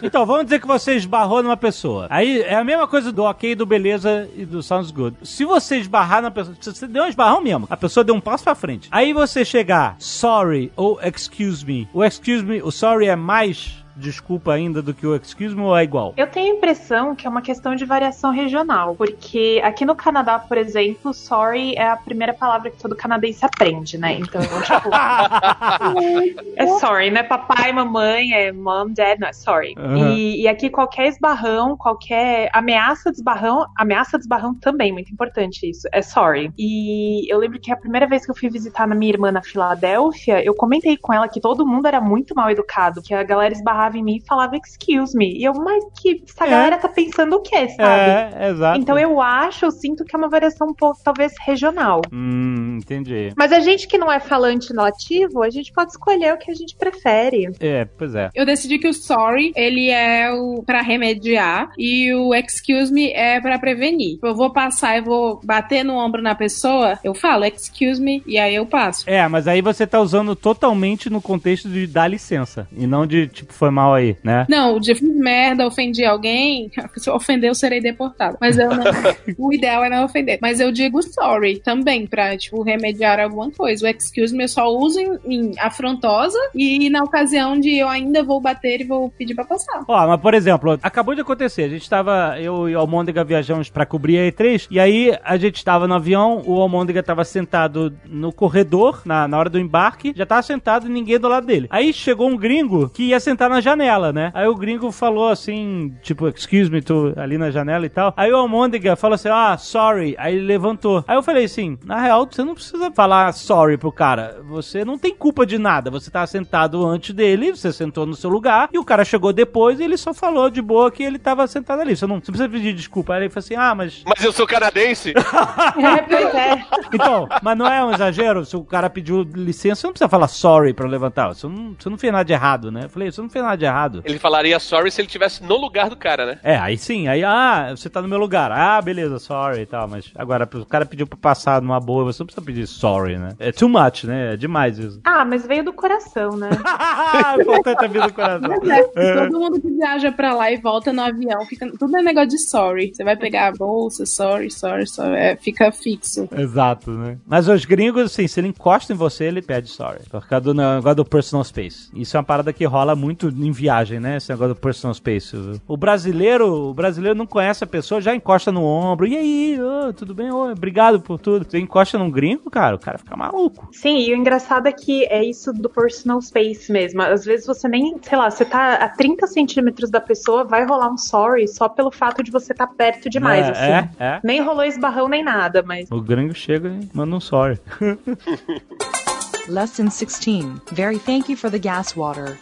Então, 0.02 0.24
vamos 0.26 0.44
dizer 0.44 0.60
que 0.60 0.66
você 0.66 0.94
esbarrou 0.94 1.42
numa 1.42 1.56
pessoa. 1.56 2.06
Aí 2.10 2.40
é 2.42 2.54
a 2.54 2.64
mesma 2.64 2.86
coisa 2.86 3.12
do 3.12 3.22
ok, 3.24 3.54
do 3.54 3.66
beleza 3.66 4.28
e 4.36 4.44
do 4.44 4.62
sounds 4.62 4.90
good. 4.90 5.07
Se 5.22 5.44
você 5.44 5.78
esbarrar 5.78 6.22
na 6.22 6.30
pessoa, 6.30 6.56
se 6.60 6.74
você 6.74 6.86
deu 6.86 7.04
um 7.04 7.08
esbarrão 7.08 7.40
mesmo, 7.40 7.66
a 7.70 7.76
pessoa 7.76 8.04
deu 8.04 8.14
um 8.14 8.20
passo 8.20 8.44
pra 8.44 8.54
frente. 8.54 8.88
Aí 8.90 9.12
você 9.12 9.44
chegar 9.44 9.96
sorry 9.98 10.72
ou 10.76 11.00
excuse 11.02 11.64
me. 11.64 11.88
O 11.92 12.04
excuse 12.04 12.44
me, 12.44 12.62
o 12.62 12.70
sorry 12.70 13.06
é 13.06 13.16
mais 13.16 13.84
desculpa 13.98 14.52
ainda 14.52 14.80
do 14.80 14.94
que 14.94 15.06
o 15.06 15.14
excuse 15.14 15.54
me 15.54 15.62
ou 15.62 15.76
é 15.76 15.82
igual? 15.82 16.14
Eu 16.16 16.26
tenho 16.26 16.54
a 16.54 16.56
impressão 16.56 17.14
que 17.14 17.26
é 17.26 17.30
uma 17.30 17.42
questão 17.42 17.74
de 17.74 17.84
variação 17.84 18.30
regional, 18.30 18.94
porque 18.94 19.60
aqui 19.64 19.84
no 19.84 19.94
Canadá, 19.94 20.38
por 20.38 20.56
exemplo, 20.56 21.12
sorry 21.12 21.74
é 21.76 21.88
a 21.88 21.96
primeira 21.96 22.32
palavra 22.32 22.70
que 22.70 22.78
todo 22.78 22.94
canadense 22.94 23.44
aprende, 23.44 23.98
né? 23.98 24.14
Então, 24.14 24.40
tipo, 24.40 24.90
é 26.56 26.66
sorry, 26.78 27.10
não 27.10 27.20
é 27.20 27.22
papai, 27.24 27.72
mamãe, 27.72 28.32
é 28.32 28.52
mom, 28.52 28.88
dad, 28.88 29.18
não, 29.18 29.28
é 29.28 29.32
sorry. 29.32 29.74
Uhum. 29.76 30.14
E, 30.14 30.42
e 30.42 30.48
aqui 30.48 30.70
qualquer 30.70 31.08
esbarrão, 31.08 31.76
qualquer 31.76 32.48
ameaça 32.52 33.10
de 33.10 33.16
esbarrão, 33.16 33.66
ameaça 33.76 34.16
de 34.16 34.24
esbarrão 34.24 34.54
também, 34.54 34.92
muito 34.92 35.12
importante 35.12 35.68
isso, 35.68 35.88
é 35.92 36.02
sorry. 36.02 36.52
E 36.56 37.30
eu 37.32 37.38
lembro 37.38 37.58
que 37.58 37.72
a 37.72 37.76
primeira 37.76 38.06
vez 38.06 38.24
que 38.24 38.30
eu 38.30 38.36
fui 38.36 38.48
visitar 38.48 38.86
na 38.86 38.94
minha 38.94 39.12
irmã 39.12 39.32
na 39.32 39.42
Filadélfia, 39.42 40.42
eu 40.44 40.54
comentei 40.54 40.96
com 40.96 41.12
ela 41.12 41.28
que 41.28 41.40
todo 41.40 41.66
mundo 41.66 41.86
era 41.86 42.00
muito 42.00 42.34
mal 42.34 42.50
educado, 42.50 43.02
que 43.02 43.12
a 43.12 43.22
galera 43.22 43.52
esbarrava 43.52 43.87
em 43.96 44.02
mim 44.02 44.16
e 44.16 44.26
falava 44.26 44.56
excuse 44.56 45.16
me. 45.16 45.38
E 45.38 45.44
eu, 45.44 45.52
mas 45.54 45.82
que 46.00 46.22
essa 46.28 46.46
É. 46.46 46.50
galera 46.50 46.78
tá 46.78 46.88
pensando 46.88 47.36
o 47.36 47.40
quê, 47.40 47.68
sabe? 47.70 48.34
É, 48.36 48.50
exato. 48.50 48.78
Então 48.80 48.98
eu 48.98 49.20
acho, 49.20 49.64
eu 49.66 49.70
sinto 49.70 50.04
que 50.04 50.14
é 50.14 50.18
uma 50.18 50.28
variação 50.28 50.68
um 50.68 50.74
pouco, 50.74 50.98
talvez, 51.02 51.32
regional. 51.46 52.02
Hum, 52.12 52.78
entendi. 52.80 53.32
Mas 53.36 53.52
a 53.52 53.60
gente 53.60 53.86
que 53.88 53.98
não 53.98 54.10
é 54.10 54.20
falante 54.20 54.72
nativo, 54.72 55.42
a 55.42 55.50
gente 55.50 55.72
pode 55.72 55.92
escolher 55.92 56.34
o 56.34 56.38
que 56.38 56.50
a 56.50 56.54
gente 56.54 56.76
prefere. 56.76 57.50
É, 57.60 57.84
pois 57.96 58.14
é. 58.14 58.30
Eu 58.34 58.44
decidi 58.44 58.78
que 58.78 58.88
o 58.88 58.94
sorry, 58.94 59.52
ele 59.56 59.88
é 59.90 60.30
o 60.32 60.62
para 60.64 60.82
remediar 60.82 61.70
e 61.78 62.12
o 62.14 62.34
excuse 62.34 62.92
me 62.92 63.10
é 63.12 63.40
pra 63.40 63.58
prevenir. 63.58 64.18
Eu 64.22 64.34
vou 64.34 64.50
passar 64.52 64.98
e 64.98 65.00
vou 65.00 65.40
bater 65.44 65.84
no 65.84 65.94
ombro 65.94 66.20
na 66.22 66.34
pessoa, 66.34 66.98
eu 67.04 67.14
falo 67.14 67.44
excuse 67.44 68.00
me 68.00 68.22
e 68.26 68.38
aí 68.38 68.54
eu 68.54 68.66
passo. 68.66 69.08
É, 69.08 69.26
mas 69.28 69.46
aí 69.48 69.62
você 69.62 69.86
tá 69.86 70.00
usando 70.00 70.34
totalmente 70.36 71.08
no 71.10 71.20
contexto 71.20 71.68
de 71.68 71.86
dar 71.86 72.08
licença. 72.08 72.68
E 72.76 72.86
não 72.86 73.06
de, 73.06 73.26
tipo, 73.28 73.52
foi 73.52 73.70
mal 73.78 73.94
aí, 73.94 74.16
né? 74.22 74.44
Não, 74.48 74.80
de 74.80 74.94
merda, 75.02 75.66
ofendi 75.66 76.04
alguém, 76.04 76.70
se 76.96 77.08
eu 77.08 77.14
ofender 77.14 77.48
eu 77.48 77.54
serei 77.54 77.80
deportado. 77.80 78.36
Mas 78.40 78.58
eu 78.58 78.68
não, 78.68 78.84
o 79.38 79.52
ideal 79.52 79.84
é 79.84 79.88
não 79.88 80.04
ofender. 80.04 80.38
Mas 80.42 80.58
eu 80.60 80.72
digo 80.72 81.00
sorry 81.02 81.60
também 81.60 82.06
pra, 82.06 82.36
tipo, 82.36 82.62
remediar 82.62 83.20
alguma 83.20 83.50
coisa. 83.50 83.86
O 83.86 83.88
excuse 83.88 84.34
me 84.34 84.44
eu 84.44 84.48
só 84.48 84.68
uso 84.68 84.98
em, 84.98 85.18
em 85.26 85.54
afrontosa 85.58 86.38
e 86.54 86.88
na 86.90 87.02
ocasião 87.02 87.58
de 87.58 87.76
eu 87.76 87.88
ainda 87.88 88.22
vou 88.22 88.40
bater 88.40 88.80
e 88.80 88.84
vou 88.84 89.10
pedir 89.10 89.34
pra 89.34 89.44
passar. 89.44 89.84
Ó, 89.86 90.06
mas 90.06 90.20
por 90.20 90.34
exemplo, 90.34 90.78
acabou 90.82 91.14
de 91.14 91.20
acontecer. 91.20 91.64
A 91.64 91.68
gente 91.68 91.88
tava, 91.88 92.36
eu 92.40 92.68
e 92.68 92.74
o 92.74 92.78
Almôndega 92.78 93.22
viajamos 93.22 93.68
pra 93.70 93.86
cobrir 93.86 94.18
a 94.18 94.32
E3, 94.32 94.66
e 94.70 94.80
aí 94.80 95.16
a 95.22 95.36
gente 95.36 95.64
tava 95.64 95.86
no 95.86 95.94
avião, 95.94 96.42
o 96.46 96.60
Almôndega 96.60 97.02
tava 97.02 97.24
sentado 97.24 97.94
no 98.06 98.32
corredor, 98.32 99.02
na, 99.04 99.28
na 99.28 99.38
hora 99.38 99.50
do 99.50 99.58
embarque, 99.58 100.12
já 100.16 100.24
tava 100.24 100.42
sentado 100.42 100.86
e 100.86 100.90
ninguém 100.90 101.18
do 101.18 101.28
lado 101.28 101.46
dele. 101.46 101.68
Aí 101.70 101.92
chegou 101.92 102.28
um 102.28 102.36
gringo 102.36 102.88
que 102.88 103.04
ia 103.04 103.20
sentar 103.20 103.50
na 103.50 103.57
na 103.58 103.60
janela, 103.60 104.12
né? 104.12 104.30
Aí 104.34 104.46
o 104.46 104.54
gringo 104.54 104.90
falou 104.92 105.28
assim, 105.28 105.94
tipo, 106.00 106.28
excuse 106.28 106.70
me, 106.70 106.80
tô 106.80 107.12
ali 107.16 107.36
na 107.36 107.50
janela 107.50 107.84
e 107.84 107.88
tal. 107.88 108.14
Aí 108.16 108.32
o 108.32 108.36
Almôndega 108.36 108.96
falou 108.96 109.14
assim, 109.16 109.28
ah, 109.28 109.56
sorry. 109.58 110.14
Aí 110.18 110.34
ele 110.36 110.46
levantou. 110.46 111.04
Aí 111.06 111.16
eu 111.16 111.22
falei 111.22 111.44
assim, 111.44 111.76
na 111.84 112.00
real, 112.00 112.26
você 112.30 112.44
não 112.44 112.54
precisa 112.54 112.90
falar 112.92 113.32
sorry 113.32 113.76
pro 113.76 113.92
cara. 113.92 114.40
Você 114.48 114.84
não 114.84 114.98
tem 114.98 115.14
culpa 115.14 115.44
de 115.44 115.58
nada. 115.58 115.90
Você 115.90 116.10
tava 116.10 116.26
sentado 116.26 116.86
antes 116.86 117.14
dele, 117.14 117.54
você 117.54 117.72
sentou 117.72 118.06
no 118.06 118.14
seu 118.14 118.30
lugar, 118.30 118.68
e 118.72 118.78
o 118.78 118.84
cara 118.84 119.04
chegou 119.04 119.32
depois 119.32 119.80
e 119.80 119.84
ele 119.84 119.96
só 119.96 120.14
falou 120.14 120.48
de 120.48 120.62
boa 120.62 120.90
que 120.90 121.02
ele 121.02 121.18
tava 121.18 121.46
sentado 121.46 121.80
ali. 121.80 121.96
Você 121.96 122.06
não 122.06 122.20
você 122.20 122.30
precisa 122.30 122.48
pedir 122.48 122.72
desculpa. 122.72 123.14
Aí 123.14 123.22
ele 123.22 123.30
falou 123.30 123.44
assim, 123.44 123.56
ah, 123.56 123.74
mas... 123.74 124.02
Mas 124.08 124.24
eu 124.24 124.32
sou 124.32 124.46
canadense. 124.46 125.10
É, 125.10 126.02
pois 126.02 126.34
é. 126.34 126.64
Então, 126.92 127.28
mas 127.42 127.56
não 127.56 127.66
é 127.66 127.84
um 127.84 127.92
exagero? 127.92 128.44
Se 128.44 128.56
o 128.56 128.64
cara 128.64 128.88
pediu 128.88 129.22
licença, 129.22 129.82
você 129.82 129.86
não 129.86 129.92
precisa 129.92 130.08
falar 130.08 130.26
sorry 130.26 130.72
pra 130.72 130.88
levantar. 130.88 131.28
Você 131.28 131.46
não, 131.46 131.76
você 131.78 131.88
não 131.88 131.98
fez 131.98 132.12
nada 132.12 132.24
de 132.24 132.32
errado, 132.32 132.72
né? 132.72 132.84
Eu 132.84 132.88
falei, 132.88 133.10
você 133.10 133.20
não 133.20 133.28
fez 133.28 133.44
nada 133.44 133.47
de 133.56 133.64
errado. 133.64 134.02
Ele 134.04 134.18
falaria 134.18 134.58
sorry 134.58 134.90
se 134.90 135.00
ele 135.00 135.08
tivesse 135.08 135.42
no 135.42 135.56
lugar 135.56 135.88
do 135.88 135.96
cara, 135.96 136.26
né? 136.26 136.38
É, 136.42 136.56
aí 136.56 136.76
sim, 136.76 137.08
aí, 137.08 137.22
ah, 137.24 137.74
você 137.76 137.88
tá 137.88 138.00
no 138.02 138.08
meu 138.08 138.18
lugar. 138.18 138.50
Ah, 138.52 138.80
beleza, 138.80 139.18
sorry 139.18 139.62
e 139.62 139.66
tal. 139.66 139.88
Mas 139.88 140.10
agora, 140.14 140.48
o 140.54 140.66
cara 140.66 140.86
pediu 140.86 141.06
pra 141.06 141.18
passar 141.18 141.60
numa 141.60 141.80
boa, 141.80 142.04
você 142.04 142.22
não 142.22 142.26
precisa 142.26 142.44
pedir 142.44 142.66
sorry, 142.66 143.18
né? 143.18 143.30
É 143.38 143.52
too 143.52 143.68
much, 143.68 144.04
né? 144.04 144.34
É 144.34 144.36
demais 144.36 144.78
isso. 144.78 145.00
Ah, 145.04 145.24
mas 145.24 145.46
veio 145.46 145.64
do 145.64 145.72
coração, 145.72 146.36
né? 146.36 146.50
Importante 147.40 147.84
a 147.84 147.88
vida 147.88 148.06
do 148.06 148.12
coração. 148.12 148.50
Mas 148.64 148.86
é, 148.96 149.26
todo 149.26 149.40
mundo 149.40 149.60
que 149.60 149.70
viaja 149.70 150.12
pra 150.12 150.34
lá 150.34 150.50
e 150.50 150.56
volta 150.56 150.92
no 150.92 151.02
avião, 151.02 151.44
fica, 151.46 151.70
tudo 151.78 151.96
é 151.96 152.02
negócio 152.02 152.30
de 152.30 152.38
sorry. 152.38 152.92
Você 152.94 153.04
vai 153.04 153.16
pegar 153.16 153.48
a 153.48 153.52
bolsa, 153.52 154.04
sorry, 154.06 154.50
sorry, 154.50 154.86
sorry. 154.86 155.16
É, 155.16 155.36
fica 155.36 155.70
fixo. 155.72 156.28
Exato, 156.36 156.90
né? 156.90 157.18
Mas 157.26 157.48
os 157.48 157.64
gringos, 157.64 158.04
assim, 158.04 158.26
se 158.26 158.40
ele 158.40 158.48
encosta 158.48 158.92
em 158.92 158.96
você, 158.96 159.24
ele 159.24 159.42
pede 159.42 159.68
sorry. 159.68 160.00
Por 160.10 160.26
causa 160.26 160.44
do 160.44 160.54
negócio 160.54 160.96
do 160.96 161.04
personal 161.04 161.44
space. 161.44 161.88
Isso 161.94 162.16
é 162.16 162.20
uma 162.20 162.24
parada 162.24 162.52
que 162.52 162.64
rola 162.64 162.94
muito 162.94 163.30
em 163.46 163.52
viagem, 163.52 164.00
né? 164.00 164.16
Esse 164.16 164.30
negócio 164.30 164.54
do 164.54 164.60
personal 164.60 164.94
space. 164.94 165.36
O 165.66 165.76
brasileiro, 165.76 166.70
o 166.70 166.74
brasileiro 166.74 167.16
não 167.16 167.26
conhece 167.26 167.64
a 167.64 167.66
pessoa, 167.66 168.00
já 168.00 168.14
encosta 168.14 168.50
no 168.50 168.64
ombro. 168.64 169.06
E 169.06 169.16
aí, 169.16 169.58
ô, 169.60 169.92
tudo 169.92 170.14
bem? 170.14 170.30
Ô, 170.30 170.50
obrigado 170.50 171.00
por 171.00 171.18
tudo. 171.18 171.46
Você 171.48 171.58
encosta 171.58 171.98
num 171.98 172.10
gringo, 172.10 172.50
cara, 172.50 172.76
o 172.76 172.78
cara 172.78 172.98
fica 172.98 173.16
maluco. 173.16 173.68
Sim, 173.72 173.98
e 173.98 174.12
o 174.12 174.16
engraçado 174.16 174.66
é 174.66 174.72
que 174.72 175.04
é 175.06 175.24
isso 175.24 175.52
do 175.52 175.68
personal 175.68 176.20
space 176.20 176.70
mesmo. 176.72 177.02
Às 177.02 177.24
vezes 177.24 177.46
você 177.46 177.68
nem, 177.68 177.96
sei 178.02 178.18
lá, 178.18 178.30
você 178.30 178.44
tá 178.44 178.74
a 178.74 178.88
30 178.88 179.26
centímetros 179.26 179.90
da 179.90 180.00
pessoa, 180.00 180.44
vai 180.44 180.64
rolar 180.64 180.90
um 180.90 180.98
sorry 180.98 181.46
só 181.48 181.68
pelo 181.68 181.90
fato 181.90 182.22
de 182.22 182.30
você 182.30 182.52
estar 182.52 182.66
tá 182.66 182.74
perto 182.74 183.08
demais, 183.08 183.46
é, 183.46 183.50
assim. 183.50 183.94
é, 183.98 184.04
é. 184.04 184.20
Nem 184.24 184.40
rolou 184.40 184.64
esbarrão 184.64 185.08
nem 185.08 185.22
nada, 185.22 185.62
mas. 185.62 185.90
O 185.90 186.00
gringo 186.00 186.34
chega 186.34 186.68
e 186.68 186.88
manda 186.92 187.14
um 187.14 187.20
sorry. 187.20 187.58
Lesson 189.48 189.84
16. 189.84 190.60
Very 190.72 190.98
thank 190.98 191.30
you 191.30 191.36
for 191.36 191.50
the 191.50 191.58
gas 191.58 191.96
water. 191.96 192.38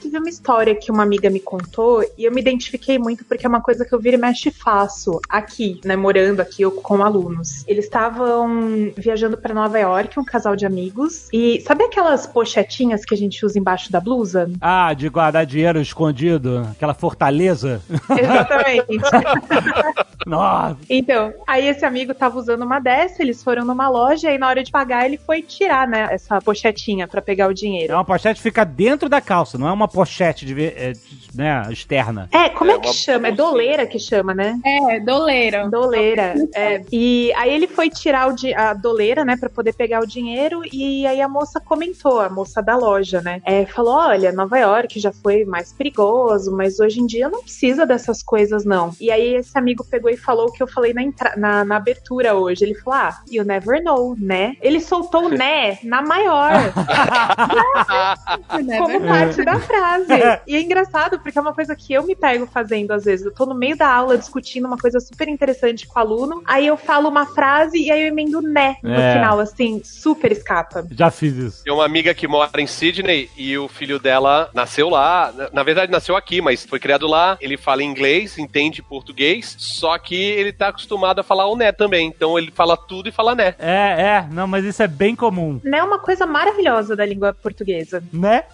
Tive 0.00 0.18
uma 0.18 0.28
história 0.28 0.74
que 0.74 0.90
uma 0.90 1.02
amiga 1.02 1.28
me 1.28 1.40
contou 1.40 2.02
e 2.16 2.24
eu 2.24 2.32
me 2.32 2.40
identifiquei 2.40 2.98
muito 2.98 3.24
porque 3.24 3.44
é 3.44 3.48
uma 3.48 3.60
coisa 3.60 3.84
que 3.84 3.92
eu 3.94 4.00
vira 4.00 4.16
e 4.16 4.18
mexe 4.18 4.50
faço 4.50 5.20
aqui, 5.28 5.80
né, 5.84 5.94
morando 5.96 6.40
aqui 6.40 6.62
eu, 6.62 6.70
com 6.70 7.02
alunos. 7.02 7.64
Eles 7.66 7.84
estavam 7.84 8.90
viajando 8.96 9.36
para 9.36 9.54
Nova 9.54 9.78
York, 9.78 10.18
um 10.18 10.24
casal 10.24 10.56
de 10.56 10.64
amigos, 10.66 11.28
e 11.32 11.60
sabe 11.60 11.84
aquelas 11.84 12.26
pochetinhas 12.26 13.04
que 13.04 13.14
a 13.14 13.16
gente 13.16 13.44
usa 13.44 13.58
embaixo 13.58 13.92
da 13.92 14.00
blusa? 14.00 14.50
Ah, 14.60 14.92
de 14.94 15.08
guardar 15.08 15.44
dinheiro 15.44 15.80
escondido, 15.80 16.66
aquela 16.70 16.94
fortaleza. 16.94 17.82
Exatamente. 17.90 18.86
Nossa. 20.26 20.76
Então, 20.88 21.32
aí 21.46 21.66
esse 21.66 21.84
amigo 21.84 22.14
tava 22.14 22.38
usando 22.38 22.62
uma 22.62 22.78
dessa, 22.78 23.22
eles 23.22 23.42
foram 23.42 23.64
numa 23.64 23.88
loja 23.88 24.30
e 24.30 24.38
na 24.38 24.48
hora 24.48 24.62
de 24.62 24.70
pagar 24.70 25.06
ele 25.06 25.18
foi 25.18 25.42
tirar, 25.42 25.86
né, 25.88 26.08
essa 26.10 26.40
pochetinha 26.40 27.08
para 27.08 27.22
pegar 27.22 27.48
o 27.48 27.50
É 27.50 27.54
dinheiro. 27.54 27.94
uma 27.94 28.04
pochete 28.04 28.36
que 28.36 28.42
fica 28.42 28.64
dentro 28.64 29.08
da 29.08 29.20
calça, 29.20 29.56
não 29.58 29.68
é 29.68 29.72
uma 29.72 29.88
pochete 29.92 30.46
de, 30.46 30.64
é, 30.64 30.92
de- 30.92 31.00
né, 31.34 31.62
externa. 31.70 32.28
É, 32.32 32.48
como 32.48 32.70
é, 32.70 32.74
É 32.74 32.78
que 32.78 32.92
chama? 32.92 33.28
É 33.28 33.32
doleira 33.32 33.86
que 33.86 33.98
chama, 33.98 34.32
né? 34.34 34.58
É, 34.64 35.00
doleira. 35.00 35.68
Doleira. 35.68 36.34
É. 36.54 36.82
E 36.92 37.32
aí 37.36 37.52
ele 37.52 37.66
foi 37.66 37.90
tirar 37.90 38.28
o 38.28 38.32
di- 38.32 38.54
a 38.54 38.72
doleira, 38.72 39.24
né, 39.24 39.36
pra 39.38 39.48
poder 39.50 39.72
pegar 39.74 40.00
o 40.02 40.06
dinheiro. 40.06 40.62
E 40.72 41.06
aí 41.06 41.20
a 41.20 41.28
moça 41.28 41.60
comentou, 41.60 42.20
a 42.20 42.28
moça 42.28 42.62
da 42.62 42.76
loja, 42.76 43.20
né? 43.20 43.40
É, 43.44 43.66
falou: 43.66 43.94
olha, 43.94 44.32
Nova 44.32 44.58
York 44.58 44.98
já 45.00 45.12
foi 45.12 45.44
mais 45.44 45.72
perigoso, 45.72 46.54
mas 46.54 46.78
hoje 46.80 47.00
em 47.00 47.06
dia 47.06 47.28
não 47.28 47.42
precisa 47.42 47.86
dessas 47.86 48.22
coisas, 48.22 48.64
não. 48.64 48.92
E 49.00 49.10
aí 49.10 49.34
esse 49.36 49.56
amigo 49.58 49.84
pegou 49.84 50.10
e 50.10 50.16
falou 50.16 50.46
o 50.48 50.52
que 50.52 50.62
eu 50.62 50.68
falei 50.68 50.92
na, 50.92 51.02
entra- 51.02 51.34
na, 51.36 51.64
na 51.64 51.76
abertura 51.76 52.34
hoje. 52.34 52.64
Ele 52.64 52.74
falou: 52.74 52.98
ah, 53.00 53.20
you 53.30 53.44
never 53.44 53.82
know, 53.82 54.14
né? 54.18 54.54
Ele 54.60 54.80
soltou 54.80 55.26
o 55.26 55.28
né 55.30 55.78
na 55.82 56.02
maior. 56.02 56.50
como 58.78 59.00
parte 59.00 59.44
da 59.44 59.58
frase. 59.60 59.79
E 60.46 60.56
é 60.56 60.60
engraçado, 60.60 61.18
porque 61.20 61.38
é 61.38 61.42
uma 61.42 61.54
coisa 61.54 61.74
que 61.76 61.92
eu 61.92 62.02
me 62.04 62.14
pego 62.16 62.46
fazendo 62.46 62.90
às 62.92 63.04
vezes. 63.04 63.24
Eu 63.26 63.32
tô 63.32 63.46
no 63.46 63.54
meio 63.54 63.76
da 63.76 63.88
aula 63.92 64.16
discutindo 64.18 64.66
uma 64.66 64.76
coisa 64.76 64.98
super 65.00 65.28
interessante 65.28 65.86
com 65.86 65.98
o 65.98 66.02
aluno, 66.02 66.42
aí 66.46 66.66
eu 66.66 66.76
falo 66.76 67.08
uma 67.08 67.26
frase 67.26 67.78
e 67.78 67.90
aí 67.90 68.02
eu 68.02 68.08
emendo 68.08 68.40
né 68.42 68.76
no 68.82 68.94
É. 68.94 69.12
final, 69.14 69.38
assim, 69.40 69.80
super 69.84 70.32
escapa. 70.32 70.84
Já 70.90 71.10
fiz 71.10 71.34
isso. 71.36 71.64
Tem 71.64 71.72
uma 71.72 71.84
amiga 71.84 72.12
que 72.14 72.26
mora 72.26 72.60
em 72.60 72.66
Sydney 72.66 73.28
e 73.36 73.56
o 73.58 73.68
filho 73.68 73.98
dela 73.98 74.50
nasceu 74.54 74.88
lá. 74.88 75.32
Na- 75.36 75.50
Na 75.52 75.62
verdade, 75.62 75.92
nasceu 75.92 76.16
aqui, 76.16 76.40
mas 76.40 76.64
foi 76.64 76.78
criado 76.80 77.06
lá. 77.06 77.36
Ele 77.40 77.56
fala 77.56 77.82
inglês, 77.82 78.38
entende 78.38 78.82
português, 78.82 79.54
só 79.58 79.98
que 79.98 80.14
ele 80.14 80.52
tá 80.52 80.68
acostumado 80.68 81.20
a 81.20 81.22
falar 81.22 81.46
o 81.46 81.56
né 81.56 81.70
também. 81.72 82.06
Então 82.08 82.38
ele 82.38 82.50
fala 82.50 82.76
tudo 82.76 83.08
e 83.08 83.12
fala 83.12 83.34
né. 83.34 83.54
É, 83.58 84.02
é, 84.02 84.26
não, 84.30 84.46
mas 84.46 84.64
isso 84.64 84.82
é 84.82 84.88
bem 84.88 85.14
comum, 85.14 85.60
Né 85.62 85.78
é 85.78 85.82
uma 85.82 85.98
coisa 85.98 86.26
maravilhosa 86.26 86.94
da 86.96 87.04
língua 87.04 87.32
portuguesa. 87.34 88.02
né? 88.12 88.44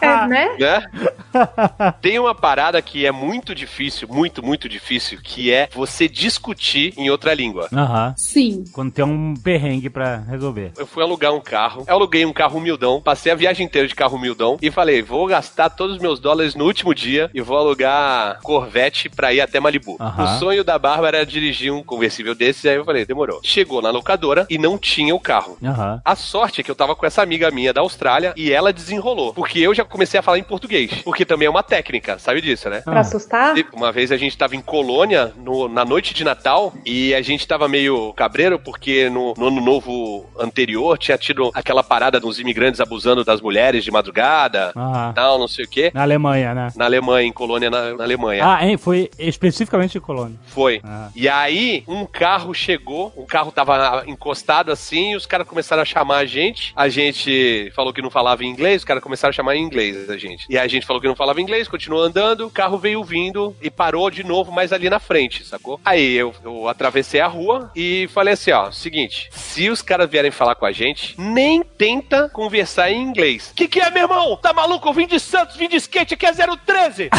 É, 0.00 0.26
né? 0.26 0.43
Né? 0.58 0.84
Tem 2.00 2.18
uma 2.18 2.34
parada 2.34 2.80
que 2.80 3.06
é 3.06 3.12
muito 3.12 3.54
difícil, 3.54 4.08
muito, 4.08 4.44
muito 4.44 4.68
difícil, 4.68 5.18
que 5.22 5.52
é 5.52 5.68
você 5.72 6.08
discutir 6.08 6.94
em 6.96 7.10
outra 7.10 7.34
língua. 7.34 7.68
Aham. 7.72 8.14
Sim. 8.16 8.64
Quando 8.72 8.92
tem 8.92 9.04
um 9.04 9.34
perrengue 9.34 9.90
pra 9.90 10.18
resolver. 10.18 10.72
Eu 10.76 10.86
fui 10.86 11.02
alugar 11.02 11.32
um 11.32 11.40
carro, 11.40 11.84
eu 11.86 11.94
aluguei 11.94 12.24
um 12.24 12.32
carro 12.32 12.58
humildão, 12.58 13.00
passei 13.00 13.32
a 13.32 13.34
viagem 13.34 13.66
inteira 13.66 13.88
de 13.88 13.94
carro 13.94 14.16
humildão 14.16 14.58
e 14.60 14.70
falei, 14.70 15.02
vou 15.02 15.26
gastar 15.26 15.70
todos 15.70 15.96
os 15.96 16.02
meus 16.02 16.20
dólares 16.20 16.54
no 16.54 16.64
último 16.64 16.94
dia 16.94 17.30
e 17.34 17.40
vou 17.40 17.56
alugar 17.56 18.38
Corvette 18.42 19.08
pra 19.08 19.32
ir 19.32 19.40
até 19.40 19.60
Malibu. 19.60 19.96
Aham. 20.00 20.24
O 20.24 20.38
sonho 20.38 20.64
da 20.64 20.78
Bárbara 20.78 21.18
era 21.18 21.26
dirigir 21.26 21.72
um 21.72 21.82
conversível 21.82 22.34
desse, 22.34 22.68
aí 22.68 22.76
eu 22.76 22.84
falei, 22.84 23.04
demorou. 23.04 23.40
Chegou 23.42 23.82
na 23.82 23.90
locadora 23.90 24.46
e 24.48 24.58
não 24.58 24.78
tinha 24.78 25.14
o 25.14 25.20
carro. 25.20 25.58
Aham. 25.62 26.00
A 26.04 26.16
sorte 26.16 26.60
é 26.60 26.64
que 26.64 26.70
eu 26.70 26.74
tava 26.74 26.94
com 26.94 27.06
essa 27.06 27.22
amiga 27.22 27.50
minha 27.50 27.72
da 27.72 27.80
Austrália 27.80 28.32
e 28.36 28.52
ela 28.52 28.72
desenrolou. 28.72 29.32
Porque 29.34 29.58
eu 29.58 29.74
já 29.74 29.84
comecei 29.84 30.18
a 30.18 30.22
falar 30.22 30.33
em 30.38 30.42
português. 30.42 30.90
Porque 31.04 31.24
também 31.24 31.46
é 31.46 31.50
uma 31.50 31.62
técnica, 31.62 32.18
sabe 32.18 32.40
disso, 32.40 32.68
né? 32.68 32.80
Pra 32.80 33.00
assustar? 33.00 33.54
Uma 33.72 33.90
vez 33.92 34.10
a 34.12 34.16
gente 34.16 34.36
tava 34.36 34.54
em 34.56 34.60
Colônia, 34.60 35.32
no- 35.36 35.68
na 35.68 35.84
noite 35.84 36.14
de 36.14 36.24
Natal, 36.24 36.72
e 36.84 37.14
a 37.14 37.22
gente 37.22 37.46
tava 37.46 37.68
meio 37.68 38.12
cabreiro, 38.14 38.58
porque 38.58 39.08
no, 39.10 39.34
no 39.36 39.48
ano 39.48 39.60
novo 39.60 40.26
anterior 40.38 40.96
tinha 40.98 41.16
tido 41.18 41.50
aquela 41.54 41.82
parada 41.82 42.18
dos 42.20 42.38
imigrantes 42.38 42.80
abusando 42.80 43.24
das 43.24 43.40
mulheres 43.40 43.84
de 43.84 43.90
madrugada, 43.90 44.72
Aham. 44.76 45.12
tal, 45.14 45.38
não 45.38 45.48
sei 45.48 45.64
o 45.64 45.68
quê. 45.68 45.90
Na 45.94 46.02
Alemanha, 46.02 46.54
né? 46.54 46.68
Na 46.76 46.84
Alemanha, 46.84 47.26
em 47.26 47.32
Colônia, 47.32 47.70
na, 47.70 47.94
na 47.94 48.04
Alemanha. 48.04 48.44
Ah, 48.46 48.66
hein? 48.66 48.76
Foi 48.76 49.10
especificamente 49.18 49.98
em 49.98 50.00
Colônia. 50.00 50.36
Foi. 50.46 50.80
Ah. 50.84 51.08
E 51.14 51.28
aí, 51.28 51.84
um 51.86 52.04
carro 52.06 52.54
chegou, 52.54 53.12
o 53.16 53.26
carro 53.26 53.50
tava 53.52 54.04
encostado 54.06 54.70
assim, 54.72 55.12
e 55.12 55.16
os 55.16 55.26
caras 55.26 55.46
começaram 55.46 55.82
a 55.82 55.84
chamar 55.84 56.18
a 56.18 56.24
gente. 56.26 56.72
A 56.76 56.88
gente 56.88 57.70
falou 57.74 57.92
que 57.92 58.02
não 58.02 58.10
falava 58.10 58.44
inglês, 58.44 58.82
os 58.82 58.84
caras 58.84 59.02
começaram 59.02 59.30
a 59.30 59.32
chamar 59.32 59.56
em 59.56 59.62
inglês 59.62 60.08
a 60.08 60.16
gente. 60.16 60.23
E 60.48 60.56
aí 60.58 60.64
a 60.64 60.68
gente 60.68 60.86
falou 60.86 61.00
que 61.00 61.08
não 61.08 61.14
falava 61.16 61.40
inglês, 61.40 61.68
continuou 61.68 62.02
andando, 62.02 62.46
o 62.46 62.50
carro 62.50 62.78
veio 62.78 63.02
vindo 63.04 63.54
e 63.60 63.70
parou 63.70 64.10
de 64.10 64.24
novo 64.24 64.50
mais 64.52 64.72
ali 64.72 64.88
na 64.90 64.98
frente, 64.98 65.44
sacou? 65.44 65.80
Aí 65.84 66.14
eu, 66.14 66.34
eu 66.44 66.68
atravessei 66.68 67.20
a 67.20 67.26
rua 67.26 67.70
e 67.74 68.08
falei 68.12 68.34
assim: 68.34 68.50
ó, 68.52 68.70
seguinte, 68.70 69.28
se 69.32 69.68
os 69.70 69.82
caras 69.82 70.08
vierem 70.10 70.30
falar 70.30 70.54
com 70.54 70.66
a 70.66 70.72
gente, 70.72 71.14
nem 71.20 71.62
tenta 71.62 72.28
conversar 72.30 72.90
em 72.90 73.00
inglês. 73.02 73.52
Que 73.54 73.68
que 73.68 73.80
é, 73.80 73.90
meu 73.90 74.02
irmão? 74.04 74.36
Tá 74.36 74.52
maluco? 74.52 74.88
Eu 74.88 74.92
vim 74.92 75.06
de 75.06 75.18
Santos, 75.20 75.56
vim 75.56 75.68
de 75.68 75.76
skate, 75.76 76.14
aqui 76.14 76.26
é 76.26 76.32
013. 76.32 77.10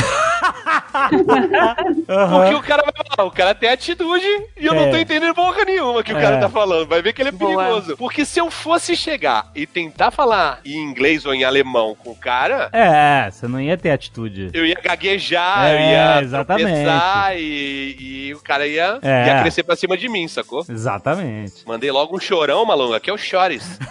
Porque 2.06 2.56
o 2.56 2.62
cara 2.64 2.84
vai 2.84 2.94
falar, 3.16 3.28
o 3.28 3.32
cara 3.32 3.56
tem 3.56 3.70
atitude 3.70 4.26
e 4.58 4.66
eu 4.66 4.74
É. 4.74 4.76
não 4.76 4.92
tô 4.92 4.98
entendendo 4.98 5.34
porra 5.34 5.64
nenhuma 5.66 6.04
que 6.04 6.14
o 6.14 6.18
É. 6.18 6.22
cara 6.22 6.38
tá 6.40 6.50
falando. 6.50 6.88
Vai 6.88 7.02
ver 7.02 7.14
que 7.14 7.22
ele 7.22 7.30
é 7.30 7.32
Boa. 7.32 7.64
perigoso. 7.64 7.98
Porque 7.98 8.26
se 8.26 8.40
eu 8.40 8.50
fosse 8.52 8.96
chegar 8.96 9.50
e 9.56 9.66
tentar 9.66 10.12
falar 10.12 10.60
em 10.66 10.78
inglês 10.78 11.26
ou 11.26 11.34
em 11.34 11.44
alemão 11.44 11.96
com 11.96 12.12
o 12.12 12.16
cara, 12.16 12.70
É, 12.72 12.88
você 13.32 13.48
não 13.48 13.62
ia 13.62 13.78
ter 13.78 13.92
atitude. 13.92 14.50
eu 14.54 14.66
ia 14.66 14.76
gaguejar, 14.84 15.72
eu 15.72 15.78
É, 15.78 15.92
ia 15.92 16.22
exatamente. 16.24 17.40
e, 17.40 18.28
e 18.30 18.34
o 18.34 18.40
cara 18.40 18.68
ia, 18.68 19.00
É. 19.02 19.28
ia 19.28 19.42
crescer 19.42 19.64
pra 19.64 19.76
cima 19.76 19.98
de 19.98 20.08
mim, 20.10 20.28
sacou? 20.28 20.64
Exatamente. 20.70 21.64
Mandei 21.66 21.92
logo 21.92 22.16
um 22.16 22.20
chorão, 22.20 22.66
maluco. 22.66 22.94
Aqui 22.94 23.10
é 23.10 23.14
o 23.14 23.18
Chores. 23.18 23.80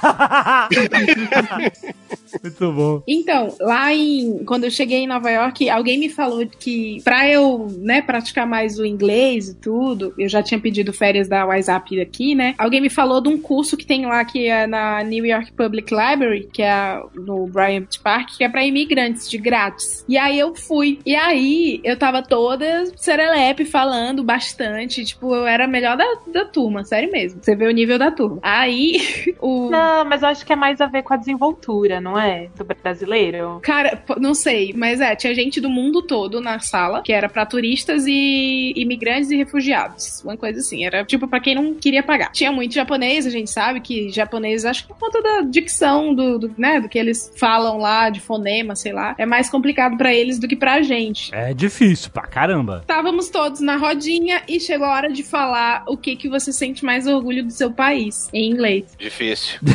Muito 2.43 2.73
bom. 2.73 3.03
Então, 3.07 3.55
lá 3.61 3.93
em. 3.95 4.45
Quando 4.45 4.65
eu 4.65 4.71
cheguei 4.71 4.99
em 4.99 5.07
Nova 5.07 5.31
York, 5.31 5.69
alguém 5.71 5.99
me 5.99 6.09
falou 6.09 6.45
que 6.47 7.01
pra 7.05 7.29
eu, 7.29 7.69
né, 7.79 8.03
praticar 8.03 8.45
mais 8.47 8.77
o 8.79 8.85
inglês 8.85 9.49
e 9.51 9.55
tudo, 9.55 10.13
eu 10.19 10.29
já 10.29 10.43
tinha 10.43 10.59
pedido 10.61 10.93
férias 10.93 11.29
da 11.29 11.47
WhatsApp 11.47 12.01
aqui, 12.01 12.35
né? 12.35 12.55
Alguém 12.59 12.81
me 12.81 12.91
falou 12.91 13.21
de 13.21 13.29
um 13.29 13.39
curso 13.39 13.77
que 13.77 13.87
tem 13.87 14.05
lá 14.07 14.25
que 14.25 14.49
é 14.49 14.67
na 14.67 15.03
New 15.05 15.25
York 15.25 15.53
Public 15.53 15.95
Library, 15.95 16.49
que 16.53 16.63
é 16.63 17.01
no 17.15 17.47
Bryant 17.47 17.87
Park, 18.03 18.31
que 18.37 18.43
é 18.45 18.49
pra 18.49 18.65
imigrantes, 18.65 18.94
de 18.95 19.39
grátis. 19.39 20.05
E 20.09 20.17
aí 20.17 20.39
eu 20.39 20.55
fui. 20.55 20.99
E 21.05 21.15
aí 21.15 21.81
eu 21.85 21.97
tava 21.99 22.23
toda 22.23 22.85
serelepe 22.97 23.65
falando 23.65 24.23
bastante. 24.23 25.05
Tipo, 25.05 25.35
eu 25.35 25.47
era 25.47 25.65
a 25.65 25.69
melhor 25.69 25.97
da, 25.97 26.05
da 26.27 26.45
turma, 26.45 26.85
sério 26.85 27.11
mesmo. 27.11 27.41
Você 27.43 27.55
vê 27.55 27.67
o 27.67 27.71
nível 27.71 27.99
da 27.99 28.11
turma. 28.11 28.39
Aí 28.43 29.01
o. 29.41 29.71
Não, 29.71 30.05
mas 30.05 30.23
eu 30.23 30.29
acho 30.29 30.47
que 30.47 30.53
é 30.53 30.57
mais 30.57 30.81
a 30.81 30.87
ver 30.87 31.03
com 31.03 31.15
a 31.15 31.17
desenvoltura, 31.17 32.01
não 32.01 32.19
é? 32.19 32.49
Do 32.57 32.65
brasileiro. 32.65 33.61
Cara, 33.63 34.03
não 34.19 34.35
sei, 34.35 34.73
mas 34.77 35.01
é, 35.01 35.15
tinha 35.15 35.35
gente 35.35 35.61
do 35.61 35.69
mundo 35.69 36.03
todo 36.03 36.41
na 36.41 36.59
sala, 36.59 37.03
que 37.03 37.13
era 37.13 37.29
pra 37.29 37.47
turistas 37.47 38.05
e 38.07 38.73
imigrantes 38.77 39.31
e 39.31 39.37
refugiados. 39.37 40.23
Uma 40.23 40.37
coisa 40.37 40.61
assim, 40.61 40.85
era 40.85 41.05
tipo 41.05 41.27
pra 41.27 41.41
quem 41.41 41.55
não 41.55 41.75
queria 41.75 42.03
pagar. 42.03 42.31
Tinha 42.33 42.53
muito 42.53 42.75
japonês, 42.75 43.27
a 43.27 43.31
gente 43.31 43.51
sabe 43.51 43.81
que 43.81 44.11
japonês, 44.11 44.65
acho 44.65 44.83
que 44.83 44.89
por 44.89 44.99
conta 44.99 45.23
da 45.23 45.41
dicção 45.43 46.15
do, 46.15 46.39
do, 46.39 46.55
né, 46.57 46.81
do 46.81 46.89
que 46.89 46.99
eles 46.99 47.33
falam 47.37 47.79
lá, 47.79 48.11
de 48.11 48.21
fonema, 48.21 48.77
sei 48.85 48.93
lá, 48.93 49.15
é 49.17 49.25
mais 49.25 49.49
complicado 49.49 49.97
pra 49.97 50.13
eles 50.13 50.39
do 50.39 50.47
que 50.47 50.55
pra 50.55 50.83
gente. 50.83 51.35
É 51.35 51.55
difícil 51.55 52.11
pra 52.11 52.25
caramba. 52.27 52.81
Estávamos 52.83 53.31
todos 53.31 53.61
na 53.61 53.77
rodinha 53.79 54.43
e 54.47 54.61
chegou 54.61 54.87
a 54.87 54.93
hora 54.93 55.11
de 55.11 55.23
falar 55.23 55.85
o 55.89 55.97
que 55.97 56.15
que 56.15 56.29
você 56.29 56.53
sente 56.53 56.85
mais 56.85 57.07
orgulho 57.07 57.43
do 57.43 57.51
seu 57.51 57.73
país, 57.73 58.29
em 58.31 58.51
inglês. 58.51 58.95
Difícil. 58.99 59.59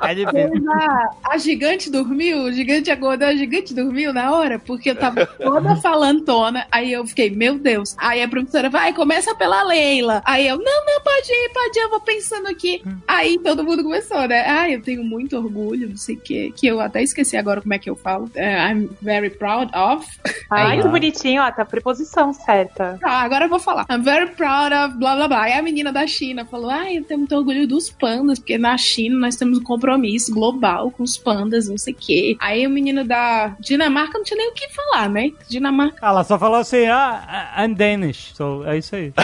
tá 0.00 0.14
difícil. 0.14 0.72
A, 0.72 1.34
a 1.34 1.38
gigante 1.38 1.90
dormiu, 1.90 2.44
o 2.44 2.52
gigante 2.52 2.90
acordou, 2.90 3.28
a 3.28 3.36
gigante 3.36 3.74
dormiu 3.74 4.14
na 4.14 4.32
hora, 4.32 4.58
porque 4.58 4.90
eu 4.90 4.96
tava 4.96 5.26
toda 5.26 5.76
falantona. 5.82 6.66
Aí 6.72 6.90
eu 6.90 7.06
fiquei, 7.06 7.28
meu 7.28 7.58
Deus. 7.58 7.94
Aí 7.98 8.22
a 8.22 8.28
professora 8.28 8.70
vai, 8.70 8.94
começa 8.94 9.34
pela 9.34 9.62
Leila. 9.64 10.22
Aí 10.24 10.48
eu, 10.48 10.56
não, 10.56 10.86
não, 10.86 11.02
pode 11.02 11.30
ir, 11.30 11.50
pode 11.52 11.78
ir, 11.78 11.82
eu 11.82 11.90
vou 11.90 12.00
pensando 12.00 12.48
aqui. 12.48 12.82
Aí 13.06 13.38
todo 13.38 13.62
mundo 13.62 13.82
começou, 13.82 14.26
né? 14.26 14.44
Ah, 14.48 14.70
eu 14.70 14.80
tenho 14.80 15.04
muito 15.04 15.36
orgulho, 15.36 15.90
não 15.90 15.96
sei 15.98 16.14
o 16.14 16.20
quê, 16.20 16.50
que 16.56 16.66
eu 16.66 16.75
até 16.80 17.02
esqueci 17.02 17.36
agora 17.36 17.60
como 17.60 17.74
é 17.74 17.78
que 17.78 17.88
eu 17.88 17.96
falo. 17.96 18.30
É, 18.34 18.70
I'm 18.70 18.88
very 19.02 19.30
proud 19.30 19.70
of. 19.74 20.06
Ai, 20.50 20.76
Aí, 20.76 20.82
que 20.82 20.88
bonitinho, 20.88 21.42
ó, 21.42 21.50
tá 21.50 21.62
a 21.62 21.66
preposição 21.66 22.32
certa. 22.32 22.98
Tá, 23.00 23.10
agora 23.20 23.44
eu 23.46 23.48
vou 23.48 23.58
falar. 23.58 23.86
I'm 23.90 24.02
very 24.02 24.30
proud 24.30 24.72
of 24.74 24.96
blá 24.98 25.14
blá 25.16 25.28
blá. 25.28 25.42
Aí 25.42 25.52
a 25.52 25.62
menina 25.62 25.92
da 25.92 26.06
China 26.06 26.44
falou: 26.44 26.70
Ai, 26.70 26.98
eu 26.98 27.04
tenho 27.04 27.20
muito 27.20 27.34
orgulho 27.36 27.66
dos 27.66 27.90
pandas, 27.90 28.38
porque 28.38 28.58
na 28.58 28.76
China 28.76 29.16
nós 29.18 29.36
temos 29.36 29.58
um 29.58 29.62
compromisso 29.62 30.32
global 30.32 30.90
com 30.90 31.02
os 31.02 31.16
pandas, 31.16 31.68
não 31.68 31.78
sei 31.78 31.92
o 31.92 31.96
quê. 31.96 32.36
Aí 32.40 32.66
o 32.66 32.70
menino 32.70 33.04
da 33.04 33.56
Dinamarca 33.60 34.18
não 34.18 34.24
tinha 34.24 34.38
nem 34.38 34.50
o 34.50 34.54
que 34.54 34.68
falar, 34.70 35.08
né? 35.08 35.30
Dinamarca. 35.48 36.04
Ela 36.06 36.24
só 36.24 36.38
falou 36.38 36.58
assim, 36.60 36.86
ah, 36.86 37.54
I'm 37.58 37.74
Danish. 37.74 38.32
So, 38.34 38.64
é 38.66 38.78
isso 38.78 38.94
aí. 38.96 39.12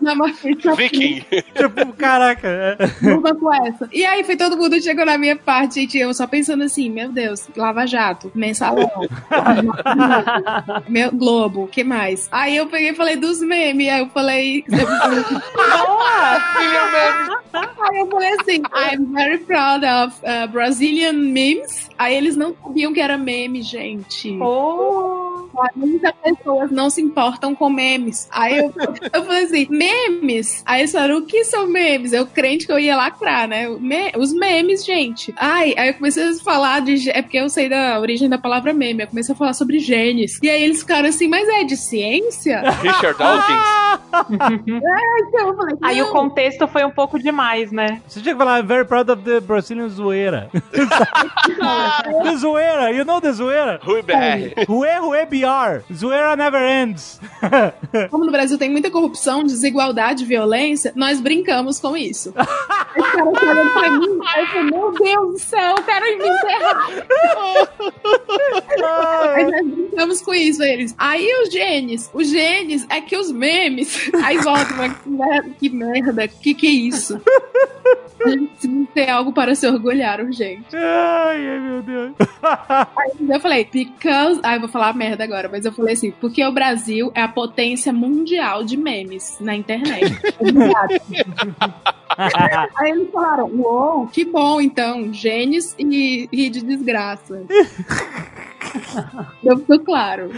Dinamarca 0.00 0.74
Viking. 0.76 1.24
tipo, 1.54 1.92
caraca. 1.94 2.48
é. 2.48 2.76
Com 3.36 3.52
essa. 3.52 3.88
E 3.92 4.04
aí 4.04 4.24
foi 4.24 4.36
todo 4.36 4.56
mundo 4.56 4.80
chegou 4.80 5.04
na 5.04 5.18
minha 5.18 5.36
parte, 5.46 5.80
gente. 5.80 5.96
Eu 5.96 6.12
só 6.12 6.26
pensando 6.26 6.64
assim, 6.64 6.90
meu 6.90 7.12
Deus, 7.12 7.48
Lava 7.56 7.86
Jato, 7.86 8.32
mensalão, 8.34 8.90
meu 10.88 11.12
Globo, 11.12 11.62
o 11.64 11.68
que 11.68 11.84
mais? 11.84 12.28
Aí 12.32 12.56
eu 12.56 12.66
peguei 12.66 12.90
e 12.90 12.94
falei 12.94 13.14
dos 13.14 13.40
memes. 13.40 13.88
Aí 13.88 14.00
eu 14.00 14.08
falei. 14.08 14.64
Eu 14.68 14.86
falei 14.86 15.24
Aí 17.78 17.98
eu 17.98 18.10
falei 18.10 18.32
assim, 18.40 18.62
I'm 18.74 19.12
very 19.12 19.38
proud 19.38 19.84
of 19.84 20.16
uh, 20.22 20.48
Brazilian 20.48 21.12
memes. 21.12 21.88
Aí 21.96 22.16
eles 22.16 22.36
não 22.36 22.54
sabiam 22.62 22.92
que 22.92 23.00
era 23.00 23.16
meme, 23.16 23.62
gente. 23.62 24.36
Oh, 24.42 25.25
40 25.56 26.12
pessoas 26.22 26.70
não 26.70 26.90
se 26.90 27.00
importam 27.00 27.54
com 27.54 27.70
memes. 27.70 28.28
Aí 28.30 28.58
eu, 28.58 28.72
eu 29.12 29.24
falei 29.24 29.44
assim, 29.44 29.66
memes? 29.70 30.62
Aí 30.66 30.82
eles 30.82 30.92
falaram, 30.92 31.18
o 31.18 31.26
que 31.26 31.44
são 31.44 31.66
memes? 31.66 32.12
Eu 32.12 32.26
crente 32.26 32.66
que 32.66 32.72
eu 32.72 32.78
ia 32.78 32.96
lacrar, 32.96 33.48
né? 33.48 33.68
Me- 33.68 34.12
os 34.16 34.32
memes, 34.32 34.84
gente. 34.84 35.34
Ai, 35.36 35.74
aí 35.78 35.88
eu 35.88 35.94
comecei 35.94 36.22
a 36.28 36.34
falar 36.34 36.80
de... 36.80 37.10
É 37.10 37.22
porque 37.22 37.38
eu 37.38 37.48
sei 37.48 37.68
da 37.68 37.98
origem 37.98 38.28
da 38.28 38.38
palavra 38.38 38.72
meme. 38.74 39.02
Eu 39.02 39.08
comecei 39.08 39.34
a 39.34 39.38
falar 39.38 39.54
sobre 39.54 39.78
genes. 39.78 40.38
E 40.42 40.50
aí 40.50 40.62
eles 40.62 40.80
ficaram 40.80 41.08
assim, 41.08 41.26
mas 41.28 41.48
é 41.48 41.64
de 41.64 41.76
ciência? 41.76 42.60
Richard 42.82 43.18
Dawkins. 43.18 43.96
Então 45.28 45.48
eu 45.48 45.56
falei, 45.56 45.76
aí 45.82 46.02
o 46.02 46.10
contexto 46.10 46.66
foi 46.68 46.84
um 46.84 46.90
pouco 46.90 47.18
demais, 47.18 47.72
né? 47.72 48.00
Você 48.06 48.20
tinha 48.20 48.34
que 48.34 48.38
falar, 48.38 48.60
I'm 48.60 48.66
very 48.66 48.84
proud 48.84 49.10
of 49.10 49.22
the 49.22 49.40
Brazilian 49.40 49.88
zoeira. 49.88 50.48
the 52.22 52.36
zoeira, 52.36 52.90
you 52.92 53.04
know 53.04 53.20
the 53.20 53.32
zoeira? 53.32 53.80
Rui 53.82 54.02
BR. 54.02 54.64
Rue, 54.68 54.88
rue, 55.00 55.26
BR. 55.46 55.94
Zoeira 55.94 56.34
never 56.36 56.60
ends. 56.60 57.20
Como 58.10 58.24
no 58.24 58.32
Brasil 58.32 58.58
tem 58.58 58.70
muita 58.70 58.90
corrupção, 58.90 59.44
desigualdade, 59.44 60.24
violência, 60.24 60.92
nós 60.96 61.20
brincamos 61.20 61.78
com 61.78 61.96
isso. 61.96 62.30
Os 62.30 63.10
caras 63.12 63.42
olhando 63.42 63.72
pra 63.72 63.90
mim, 63.90 64.06
eu 64.06 64.46
falei, 64.46 64.70
meu 64.70 64.92
Deus 64.92 65.32
do 65.32 65.38
céu, 65.38 65.74
eu 65.76 65.82
quero 65.84 66.04
me 66.18 66.28
enterrar. 66.28 66.88
Aí 69.34 69.44
nós 69.44 69.66
brincamos 69.66 70.22
com 70.22 70.34
isso, 70.34 70.62
eles. 70.62 70.94
Aí 70.98 71.28
os 71.42 71.52
genes, 71.52 72.10
os 72.12 72.28
genes 72.28 72.84
é 72.88 73.00
que 73.00 73.16
os 73.16 73.30
memes. 73.30 74.10
Aí 74.24 74.38
volta, 74.38 74.74
mas 74.74 74.96
que 74.98 75.08
merda, 75.08 75.50
que 75.58 75.68
merda, 75.70 76.28
que 76.28 76.54
que 76.54 76.66
é 76.66 76.70
isso? 76.70 77.20
Gente 78.28 78.86
ter 78.94 79.10
algo 79.10 79.32
para 79.32 79.54
se 79.54 79.66
orgulhar, 79.66 80.20
urgente. 80.20 80.74
ai, 80.74 81.48
ai, 81.48 81.58
meu 81.58 81.82
Deus. 81.82 82.12
Aí 82.96 83.12
eu 83.28 83.40
falei, 83.40 83.68
because. 83.70 84.40
Ai, 84.42 84.56
eu 84.56 84.60
vou 84.60 84.68
falar 84.68 84.94
merda 84.94 85.24
agora, 85.24 85.48
mas 85.48 85.64
eu 85.64 85.72
falei 85.72 85.94
assim, 85.94 86.10
porque 86.12 86.44
o 86.44 86.52
Brasil 86.52 87.10
é 87.14 87.22
a 87.22 87.28
potência 87.28 87.92
mundial 87.92 88.64
de 88.64 88.76
memes 88.76 89.38
na 89.40 89.54
internet. 89.54 90.16
Obrigada. 90.38 91.00
Aí 92.76 92.90
eles 92.90 93.10
falaram, 93.10 93.46
uou, 93.46 94.06
que 94.06 94.24
bom 94.24 94.60
então, 94.60 95.12
genes 95.12 95.74
e 95.78 96.28
rir 96.32 96.50
de 96.50 96.62
desgraça. 96.62 97.42
Não 99.42 99.58
ficou 99.58 99.80
claro. 99.80 100.30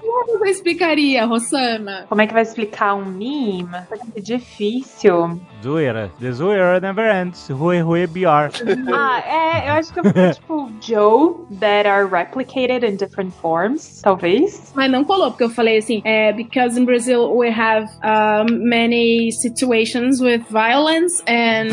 Como 0.00 0.38
você 0.38 0.50
explicaria, 0.50 1.24
Rossana? 1.24 2.06
Como 2.08 2.20
é 2.20 2.26
que 2.26 2.32
vai 2.32 2.42
explicar 2.42 2.94
um 2.94 3.04
meme? 3.04 3.68
É 4.14 4.20
difícil. 4.20 5.40
zoeira. 5.62 6.10
The 6.20 6.32
zoeira 6.32 6.80
never 6.80 7.04
ends. 7.14 7.48
Rue, 7.48 7.80
rue, 7.80 8.06
BR. 8.06 8.50
Ah, 8.92 9.20
é, 9.26 9.68
eu 9.68 9.72
acho 9.74 9.92
que 9.92 10.00
eu 10.00 10.04
fui 10.04 10.32
tipo 10.32 10.70
Joe 10.80 11.46
that 11.60 11.86
are 11.88 12.06
replicated 12.06 12.84
in 12.84 12.96
different 12.96 13.32
forms, 13.40 14.00
talvez. 14.02 14.72
Mas 14.74 14.90
não 14.90 15.04
colou, 15.04 15.30
porque 15.30 15.44
eu 15.44 15.50
falei 15.50 15.78
assim, 15.78 16.02
é, 16.04 16.32
because 16.32 16.78
in 16.78 16.84
Brazil 16.84 17.34
we 17.34 17.48
have 17.48 17.86
um, 18.04 18.68
many 18.68 19.30
situations 19.32 20.20
with 20.20 20.42
violence 20.50 21.22
and, 21.26 21.68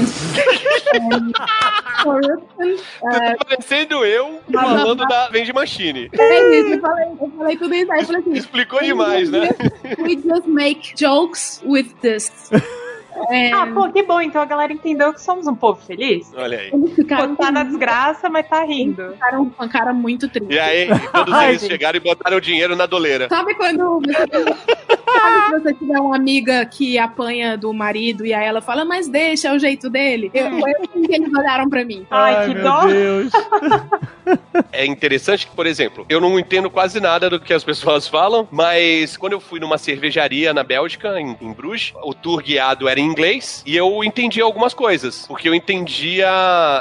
and 0.93 1.33
corruption. 2.03 2.77
Tá 3.01 3.35
parecendo 3.47 4.05
eu 4.05 4.39
falando 4.51 5.05
da 5.05 5.29
Vende 5.29 5.53
Machine. 5.73 6.09
É 6.13 6.59
isso, 6.59 6.69
eu 6.73 6.79
falei, 6.79 7.05
eu 7.19 7.31
falei 7.37 7.57
tudo 7.57 7.75
isso, 7.75 7.91
aí 7.91 7.99
eu 8.01 8.05
falei 8.05 8.21
assim, 8.21 8.33
Explicou 8.33 8.79
demais, 8.81 9.29
né? 9.31 9.49
we 9.99 10.15
just 10.15 10.45
make 10.47 10.93
jokes 10.95 11.61
with 11.65 11.93
this. 12.01 12.31
And 13.29 13.53
Ah, 13.53 13.67
pô, 13.73 13.89
que 13.91 14.03
bom. 14.03 14.19
Então 14.21 14.41
a 14.41 14.45
galera 14.45 14.73
entendeu 14.73 15.13
que 15.13 15.21
somos 15.21 15.47
um 15.47 15.55
povo 15.55 15.81
feliz. 15.85 16.31
Olha 16.35 16.57
aí. 16.59 16.69
eles 16.73 16.93
ficaram, 16.95 17.35
Pô, 17.35 17.43
tá 17.43 17.51
na 17.51 17.63
desgraça, 17.63 18.29
mas 18.29 18.47
tá 18.47 18.63
rindo. 18.63 19.11
ficaram 19.13 19.49
com 19.49 19.63
a 19.63 19.67
cara 19.69 19.93
muito 19.93 20.27
triste. 20.29 20.53
E 20.53 20.59
aí, 20.59 20.87
todos 21.13 21.33
Ai, 21.33 21.49
eles 21.49 21.61
gente. 21.61 21.71
chegaram 21.71 21.97
e 21.97 21.99
botaram 21.99 22.37
o 22.37 22.41
dinheiro 22.41 22.75
na 22.75 22.85
doleira. 22.85 23.27
Sabe 23.29 23.53
quando 23.55 23.99
você, 24.01 24.13
sabe 25.13 25.45
se 25.47 25.59
você 25.61 25.73
tiver 25.73 25.99
uma 25.99 26.15
amiga 26.15 26.65
que 26.65 26.97
apanha 26.97 27.57
do 27.57 27.73
marido 27.73 28.25
e 28.25 28.33
aí 28.33 28.45
ela 28.45 28.61
fala, 28.61 28.83
mas 28.85 29.07
deixa, 29.07 29.49
é 29.49 29.53
o 29.55 29.59
jeito 29.59 29.89
dele? 29.89 30.31
Eu, 30.33 30.59
foi 30.59 30.71
assim 30.71 31.01
que 31.03 31.13
eles 31.15 31.33
olharam 31.33 31.69
pra 31.69 31.85
mim. 31.85 32.05
Ai, 32.09 32.47
que 32.47 32.53
meu 32.55 32.63
dó. 32.63 32.85
Deus. 32.85 33.31
É 34.71 34.85
interessante 34.85 35.45
que, 35.47 35.53
por 35.55 35.67
exemplo, 35.67 36.05
eu 36.07 36.21
não 36.21 36.39
entendo 36.39 36.69
quase 36.69 36.99
nada 36.99 37.29
do 37.29 37.39
que 37.39 37.53
as 37.53 37.63
pessoas 37.63 38.07
falam, 38.07 38.47
mas 38.51 39.17
quando 39.17 39.33
eu 39.33 39.39
fui 39.41 39.59
numa 39.59 39.77
cervejaria 39.77 40.53
na 40.53 40.63
Bélgica, 40.63 41.19
em, 41.19 41.35
em 41.41 41.51
Bruges, 41.51 41.93
o 42.01 42.13
tour 42.13 42.41
guiado 42.41 42.87
era 42.87 42.99
em 42.99 43.02
inglês 43.03 43.63
e 43.65 43.75
eu 43.75 44.03
entendia 44.03 44.43
algumas 44.43 44.73
coisas, 44.73 45.25
porque 45.27 45.47
eu 45.47 45.53
entendia 45.53 46.27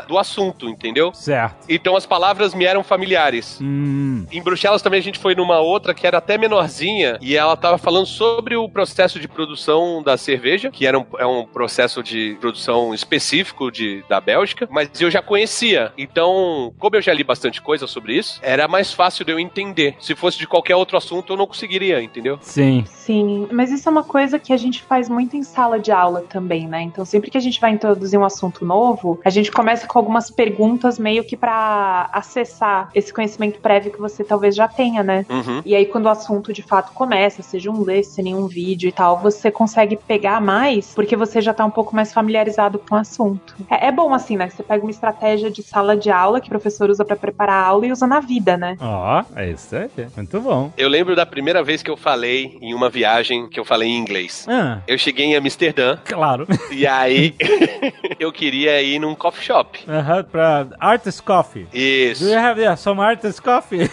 do 0.09 0.19
assunto, 0.19 0.69
entendeu? 0.69 1.13
Certo. 1.15 1.67
Então 1.69 1.97
as 1.97 2.07
palavras 2.07 2.55
me 2.55 2.65
eram 2.65 2.83
familiares. 2.83 3.59
Hum. 3.61 4.27
Em 4.31 4.43
Bruxelas 4.43 4.83
também 4.83 5.01
a 5.01 5.03
gente 5.03 5.19
foi 5.19 5.35
numa 5.35 5.61
outra 5.61 5.95
que 5.95 6.07
era 6.07 6.19
até 6.19 6.37
menorzinha 6.39 7.19
e 7.21 7.37
ela 7.37 7.57
tava 7.57 7.79
falando 7.79 8.07
sobre 8.07 8.57
o 8.57 8.69
processo 8.69 9.19
de 9.19 9.29
produção 9.29 10.03
da 10.03 10.17
cerveja, 10.17 10.71
que 10.71 10.87
era 10.87 10.99
um, 10.99 11.07
é 11.19 11.27
um 11.27 11.45
processo 11.45 12.03
de 12.03 12.37
produção 12.41 12.95
específico 12.95 13.71
de, 13.71 14.05
da 14.09 14.21
Bélgica, 14.21 14.69
mas 14.71 14.89
eu 15.01 15.11
já 15.11 15.23
conhecia. 15.23 15.93
Então, 15.97 16.73
como 16.79 16.97
eu 16.97 17.03
já 17.03 17.13
li 17.13 17.25
bastante 17.25 17.61
coisa 17.61 17.87
sobre 17.87 18.17
isso, 18.17 18.41
era 18.43 18.69
mais 18.69 18.93
fácil 18.93 19.25
de 19.25 19.33
eu 19.33 19.39
entender. 19.39 19.97
Se 20.01 20.15
fosse 20.15 20.39
de 20.39 20.47
qualquer 20.47 20.77
outro 20.77 20.97
assunto, 20.97 21.33
eu 21.33 21.37
não 21.37 21.47
conseguiria, 21.47 22.03
entendeu? 22.03 22.39
Sim. 22.41 22.85
Sim, 22.87 23.49
mas 23.51 23.73
isso 23.73 23.89
é 23.89 23.93
uma 23.93 24.05
coisa 24.05 24.39
que 24.39 24.53
a 24.53 24.57
gente 24.57 24.83
faz 24.83 25.09
muito 25.09 25.37
em 25.37 25.43
sala 25.43 25.79
de 25.79 25.91
aula 25.91 26.12
também, 26.21 26.69
né? 26.69 26.83
Então, 26.83 27.05
sempre 27.05 27.31
que 27.31 27.39
a 27.39 27.41
gente 27.41 27.61
vai 27.61 27.71
introduzir 27.71 28.19
um 28.19 28.25
assunto 28.25 28.65
novo, 28.65 29.21
a 29.25 29.31
gente 29.31 29.51
começa 29.51 29.87
com 29.87 29.99
algumas 29.99 30.31
perguntas 30.31 30.99
meio 30.99 31.25
que 31.25 31.37
para 31.37 32.09
acessar 32.13 32.91
esse 32.95 33.13
conhecimento 33.13 33.59
prévio 33.61 33.93
que 33.93 34.01
você 34.01 34.23
talvez 34.25 34.55
já 34.55 34.69
tenha, 34.69 35.03
né? 35.03 35.25
Uhum. 35.29 35.63
E 35.65 35.75
aí, 35.75 35.87
quando 35.87 36.07
o 36.07 36.09
assunto 36.09 36.53
de 36.53 36.63
fato 36.63 36.93
começa, 36.93 37.43
seja 37.43 37.71
um 37.71 37.83
listening, 37.85 38.35
um 38.35 38.47
vídeo 38.47 38.89
e 38.89 38.93
tal, 38.93 39.19
você 39.19 39.51
consegue 39.51 39.97
pegar 39.97 40.41
mais 40.41 40.93
porque 40.95 41.17
você 41.17 41.41
já 41.41 41.55
tá 41.55 41.65
um 41.65 41.71
pouco 41.71 41.95
mais 41.95 42.13
familiarizado 42.13 42.79
com 42.79 42.95
o 42.95 42.99
assunto. 42.99 43.55
É, 43.71 43.89
é 43.89 43.93
bom 43.93 44.13
assim, 44.15 44.37
né? 44.37 44.49
Você 44.49 44.63
pega 44.63 44.85
uma 44.85 44.91
estratégia 44.91 45.51
de 45.51 45.63
sala 45.63 45.97
de 45.97 46.11
aula 46.11 46.41
que 46.41 46.47
o 46.47 46.51
professor 46.51 46.91
usa 46.91 47.05
para 47.05 47.17
preparar 47.17 47.65
a 47.65 47.67
aula 47.67 47.87
e 47.87 47.93
usa 47.93 48.07
na 48.07 48.21
vida, 48.21 48.57
né? 48.57 48.77
Ó, 48.81 49.23
é 49.37 49.51
isso 49.51 49.75
aí. 49.77 49.89
Muito 50.17 50.41
bom. 50.41 50.73
Eu 50.77 50.89
lembro 50.89 51.15
da 51.15 51.25
primeira 51.27 51.63
vez 51.63 51.83
que 51.83 51.91
eu 51.91 51.97
falei 51.97 52.59
em 52.61 52.75
uma 52.75 52.89
viagem 52.91 53.49
que 53.49 53.59
eu 53.59 53.65
falei 53.65 53.89
em 53.89 53.99
inglês. 53.99 54.47
Ah, 54.49 54.81
Eu 54.87 54.99
cheguei 54.99 55.27
em 55.27 55.37
Amsterdã 55.37 55.97
claro. 56.05 56.47
e 56.71 56.87
aí 56.87 57.35
eu 58.19 58.33
queria 58.33 58.81
ir 58.83 58.99
num 58.99 59.15
coffee 59.15 59.45
shop. 59.45 59.81
Aham, 59.89 60.25
pra 60.25 60.67
Artist 60.79 61.23
Coffee. 61.23 61.65
Do 61.65 61.77
Isso. 61.77 62.25
you 62.25 62.39
have 62.39 62.61
there 62.61 62.77
some 62.77 63.01
Artist 63.01 63.41
Coffee? 63.41 63.89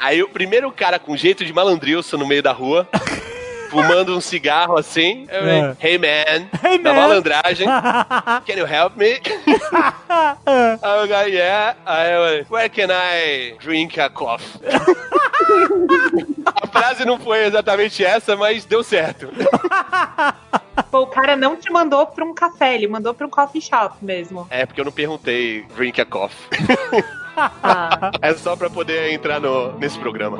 Aí 0.00 0.22
o 0.22 0.28
primeiro 0.28 0.70
cara 0.72 0.98
com 0.98 1.16
jeito 1.16 1.44
de 1.44 1.52
malandrilson 1.52 2.16
no 2.16 2.26
meio 2.26 2.42
da 2.42 2.52
rua, 2.52 2.88
fumando 3.70 4.16
um 4.16 4.20
cigarro 4.20 4.76
assim, 4.78 5.26
eu 5.30 5.40
falei, 5.40 5.60
É. 5.60 5.76
hey 5.86 5.98
man, 5.98 6.46
Hey, 6.62 6.78
man. 6.78 6.94
malandragem, 6.94 7.66
can 8.46 8.54
you 8.54 8.66
help 8.66 8.96
me? 8.96 9.20
Aí 10.82 11.04
o 11.04 11.08
cara, 11.08 11.28
yeah. 11.28 11.76
Aí 11.84 12.12
eu 12.12 12.20
falei, 12.20 12.46
where 12.50 12.68
can 12.68 12.88
I 12.92 13.56
drink 13.62 14.00
a 14.00 14.08
coffee? 14.10 14.60
a 16.62 16.66
frase 16.66 17.04
não 17.04 17.18
foi 17.18 17.44
exatamente 17.44 18.04
essa, 18.04 18.36
mas 18.36 18.64
deu 18.64 18.82
certo. 18.82 19.28
Pô, 20.90 21.00
o 21.02 21.06
cara 21.06 21.36
não 21.36 21.56
te 21.56 21.70
mandou 21.70 22.06
pra 22.06 22.24
um 22.24 22.34
café, 22.34 22.74
ele 22.74 22.86
mandou 22.88 23.14
pra 23.14 23.26
um 23.26 23.30
coffee 23.30 23.60
shop 23.60 23.96
mesmo. 24.02 24.46
É, 24.50 24.64
porque 24.66 24.80
eu 24.80 24.84
não 24.84 24.92
perguntei 24.92 25.62
drink 25.74 26.00
a 26.00 26.04
coffee. 26.06 26.36
Ah. 27.36 28.12
É 28.22 28.32
só 28.34 28.56
pra 28.56 28.70
poder 28.70 29.12
entrar 29.12 29.38
no, 29.40 29.72
nesse 29.78 29.98
programa. 29.98 30.38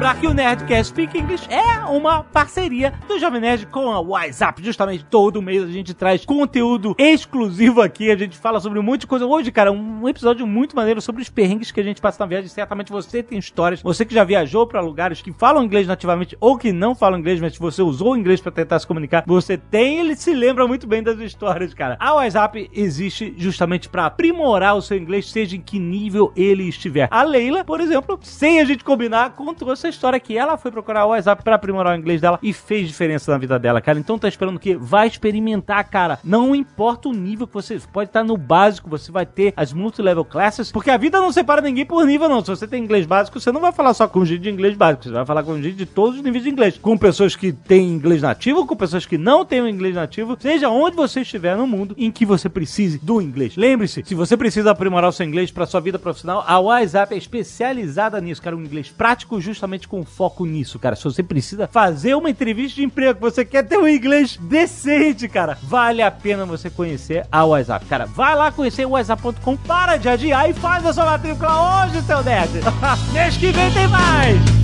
Lembrar 0.00 0.18
que 0.18 0.26
o 0.26 0.32
Nerdcast 0.32 0.94
Speak 0.94 1.18
English 1.18 1.46
é 1.52 1.84
uma 1.84 2.22
parceria 2.22 2.90
do 3.06 3.18
Jovem 3.18 3.38
Nerd 3.38 3.66
com 3.66 3.92
a 3.92 4.00
WhatsApp. 4.00 4.64
Justamente 4.64 5.04
todo 5.04 5.42
mês 5.42 5.62
a 5.62 5.66
gente 5.66 5.92
traz 5.92 6.24
conteúdo 6.24 6.94
exclusivo 6.96 7.82
aqui. 7.82 8.10
A 8.10 8.16
gente 8.16 8.38
fala 8.38 8.60
sobre 8.60 8.78
um 8.78 8.82
monte 8.82 9.02
de 9.02 9.06
coisa. 9.06 9.26
Hoje, 9.26 9.52
cara, 9.52 9.70
um 9.70 10.08
episódio 10.08 10.46
muito 10.46 10.74
maneiro 10.74 11.02
sobre 11.02 11.20
os 11.20 11.28
perrengues 11.28 11.70
que 11.70 11.80
a 11.80 11.82
gente 11.82 12.00
passa 12.00 12.24
na 12.24 12.26
viagem. 12.26 12.48
Certamente 12.48 12.90
você 12.90 13.22
tem 13.22 13.38
histórias. 13.38 13.82
Você 13.82 14.06
que 14.06 14.14
já 14.14 14.24
viajou 14.24 14.66
pra 14.66 14.80
lugares 14.80 15.20
que 15.20 15.34
falam 15.34 15.64
inglês 15.64 15.86
nativamente 15.86 16.34
ou 16.40 16.56
que 16.56 16.72
não 16.72 16.94
falam 16.94 17.18
inglês, 17.18 17.38
mas 17.38 17.58
você 17.58 17.82
usou 17.82 18.14
o 18.14 18.16
inglês 18.16 18.40
pra 18.40 18.50
tentar 18.50 18.78
se 18.78 18.86
comunicar. 18.86 19.22
Você 19.26 19.58
tem, 19.58 19.98
ele 19.98 20.16
se 20.16 20.32
lembra 20.32 20.66
muito 20.66 20.86
bem 20.86 21.02
das 21.02 21.18
histórias, 21.18 21.74
cara. 21.74 21.98
A 22.00 22.14
WhatsApp 22.14 22.70
existe 22.72 23.34
justamente 23.36 23.86
pra 23.86 24.06
aprimorar 24.06 24.78
o 24.78 24.80
seu 24.80 24.96
inglês, 24.96 25.30
seja 25.30 25.56
em 25.56 25.60
que 25.60 25.78
nível 25.78 26.32
ele 26.34 26.66
estiver. 26.66 27.06
A 27.10 27.22
Leila, 27.22 27.66
por 27.66 27.82
exemplo, 27.82 28.18
sem 28.22 28.60
a 28.60 28.64
gente 28.64 28.82
combinar, 28.82 29.34
contou 29.34 29.70
essa 29.70 29.89
história 29.90 30.18
que 30.18 30.36
ela 30.36 30.56
foi 30.56 30.70
procurar 30.70 31.04
o 31.04 31.10
WhatsApp 31.10 31.42
pra 31.44 31.56
aprimorar 31.56 31.94
o 31.94 32.00
inglês 32.00 32.20
dela 32.20 32.38
e 32.42 32.52
fez 32.52 32.88
diferença 32.88 33.30
na 33.30 33.38
vida 33.38 33.58
dela, 33.58 33.80
cara. 33.80 33.98
Então 33.98 34.18
tá 34.18 34.28
esperando 34.28 34.56
o 34.56 34.60
quê? 34.60 34.76
Vai 34.76 35.06
experimentar, 35.06 35.84
cara. 35.90 36.18
Não 36.24 36.54
importa 36.54 37.08
o 37.08 37.12
nível 37.12 37.46
que 37.46 37.52
você 37.54 37.78
pode 37.92 38.08
estar 38.08 38.24
no 38.24 38.36
básico, 38.36 38.88
você 38.88 39.12
vai 39.12 39.26
ter 39.26 39.52
as 39.56 39.72
multi-level 39.72 40.24
classes, 40.24 40.72
porque 40.72 40.90
a 40.90 40.96
vida 40.96 41.20
não 41.20 41.32
separa 41.32 41.60
ninguém 41.60 41.84
por 41.84 42.06
nível, 42.06 42.28
não. 42.28 42.42
Se 42.42 42.50
você 42.50 42.66
tem 42.66 42.82
inglês 42.82 43.04
básico, 43.04 43.38
você 43.38 43.52
não 43.52 43.60
vai 43.60 43.72
falar 43.72 43.92
só 43.94 44.08
com 44.08 44.24
gente 44.24 44.40
de 44.42 44.50
inglês 44.50 44.76
básico, 44.76 45.04
você 45.04 45.10
vai 45.10 45.26
falar 45.26 45.42
com 45.42 45.60
gente 45.60 45.76
de 45.76 45.86
todos 45.86 46.16
os 46.16 46.22
níveis 46.22 46.44
de 46.44 46.50
inglês. 46.50 46.78
Com 46.78 46.96
pessoas 46.96 47.36
que 47.36 47.52
têm 47.52 47.88
inglês 47.88 48.22
nativo, 48.22 48.66
com 48.66 48.76
pessoas 48.76 49.04
que 49.04 49.18
não 49.18 49.44
têm 49.44 49.60
o 49.60 49.68
inglês 49.68 49.94
nativo, 49.94 50.36
seja 50.40 50.68
onde 50.68 50.96
você 50.96 51.20
estiver 51.20 51.56
no 51.56 51.66
mundo 51.66 51.94
em 51.98 52.10
que 52.10 52.24
você 52.24 52.48
precise 52.48 52.98
do 52.98 53.20
inglês. 53.20 53.56
Lembre-se, 53.56 54.02
se 54.04 54.14
você 54.14 54.36
precisa 54.36 54.70
aprimorar 54.70 55.10
o 55.10 55.12
seu 55.12 55.26
inglês 55.26 55.50
para 55.50 55.66
sua 55.66 55.80
vida 55.80 55.98
profissional, 55.98 56.44
a 56.46 56.58
WhatsApp 56.58 57.14
é 57.14 57.18
especializada 57.18 58.20
nisso, 58.20 58.42
cara, 58.42 58.56
um 58.56 58.62
inglês 58.62 58.88
prático 58.88 59.40
justamente 59.40 59.79
com 59.88 60.04
foco 60.04 60.44
nisso, 60.44 60.78
cara. 60.78 60.96
Se 60.96 61.04
você 61.04 61.22
precisa 61.22 61.66
fazer 61.66 62.14
uma 62.14 62.30
entrevista 62.30 62.76
de 62.76 62.84
emprego, 62.84 63.20
você 63.20 63.44
quer 63.44 63.66
ter 63.66 63.78
um 63.78 63.88
inglês 63.88 64.36
decente, 64.36 65.28
cara, 65.28 65.58
vale 65.62 66.02
a 66.02 66.10
pena 66.10 66.44
você 66.44 66.70
conhecer 66.70 67.26
a 67.30 67.44
WhatsApp. 67.44 67.86
Cara, 67.86 68.06
vai 68.06 68.34
lá 68.34 68.50
conhecer 68.50 68.86
o 68.86 68.90
WhatsApp.com, 68.90 69.56
para 69.56 69.96
de 69.96 70.08
adiar 70.08 70.48
e 70.48 70.54
faz 70.54 70.84
a 70.86 70.92
sua 70.92 71.04
matrícula 71.04 71.84
hoje, 71.84 72.02
seu 72.02 72.22
nerd. 72.22 72.52
Mês 73.12 73.36
que 73.36 73.52
vem 73.52 73.70
tem 73.72 73.88
mais! 73.88 74.60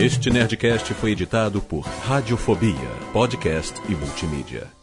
Este 0.00 0.30
Nerdcast 0.30 0.94
foi 0.94 1.10
editado 1.10 1.60
por 1.60 1.80
Radiofobia, 1.80 2.88
podcast 3.12 3.78
e 3.86 3.94
multimídia. 3.94 4.79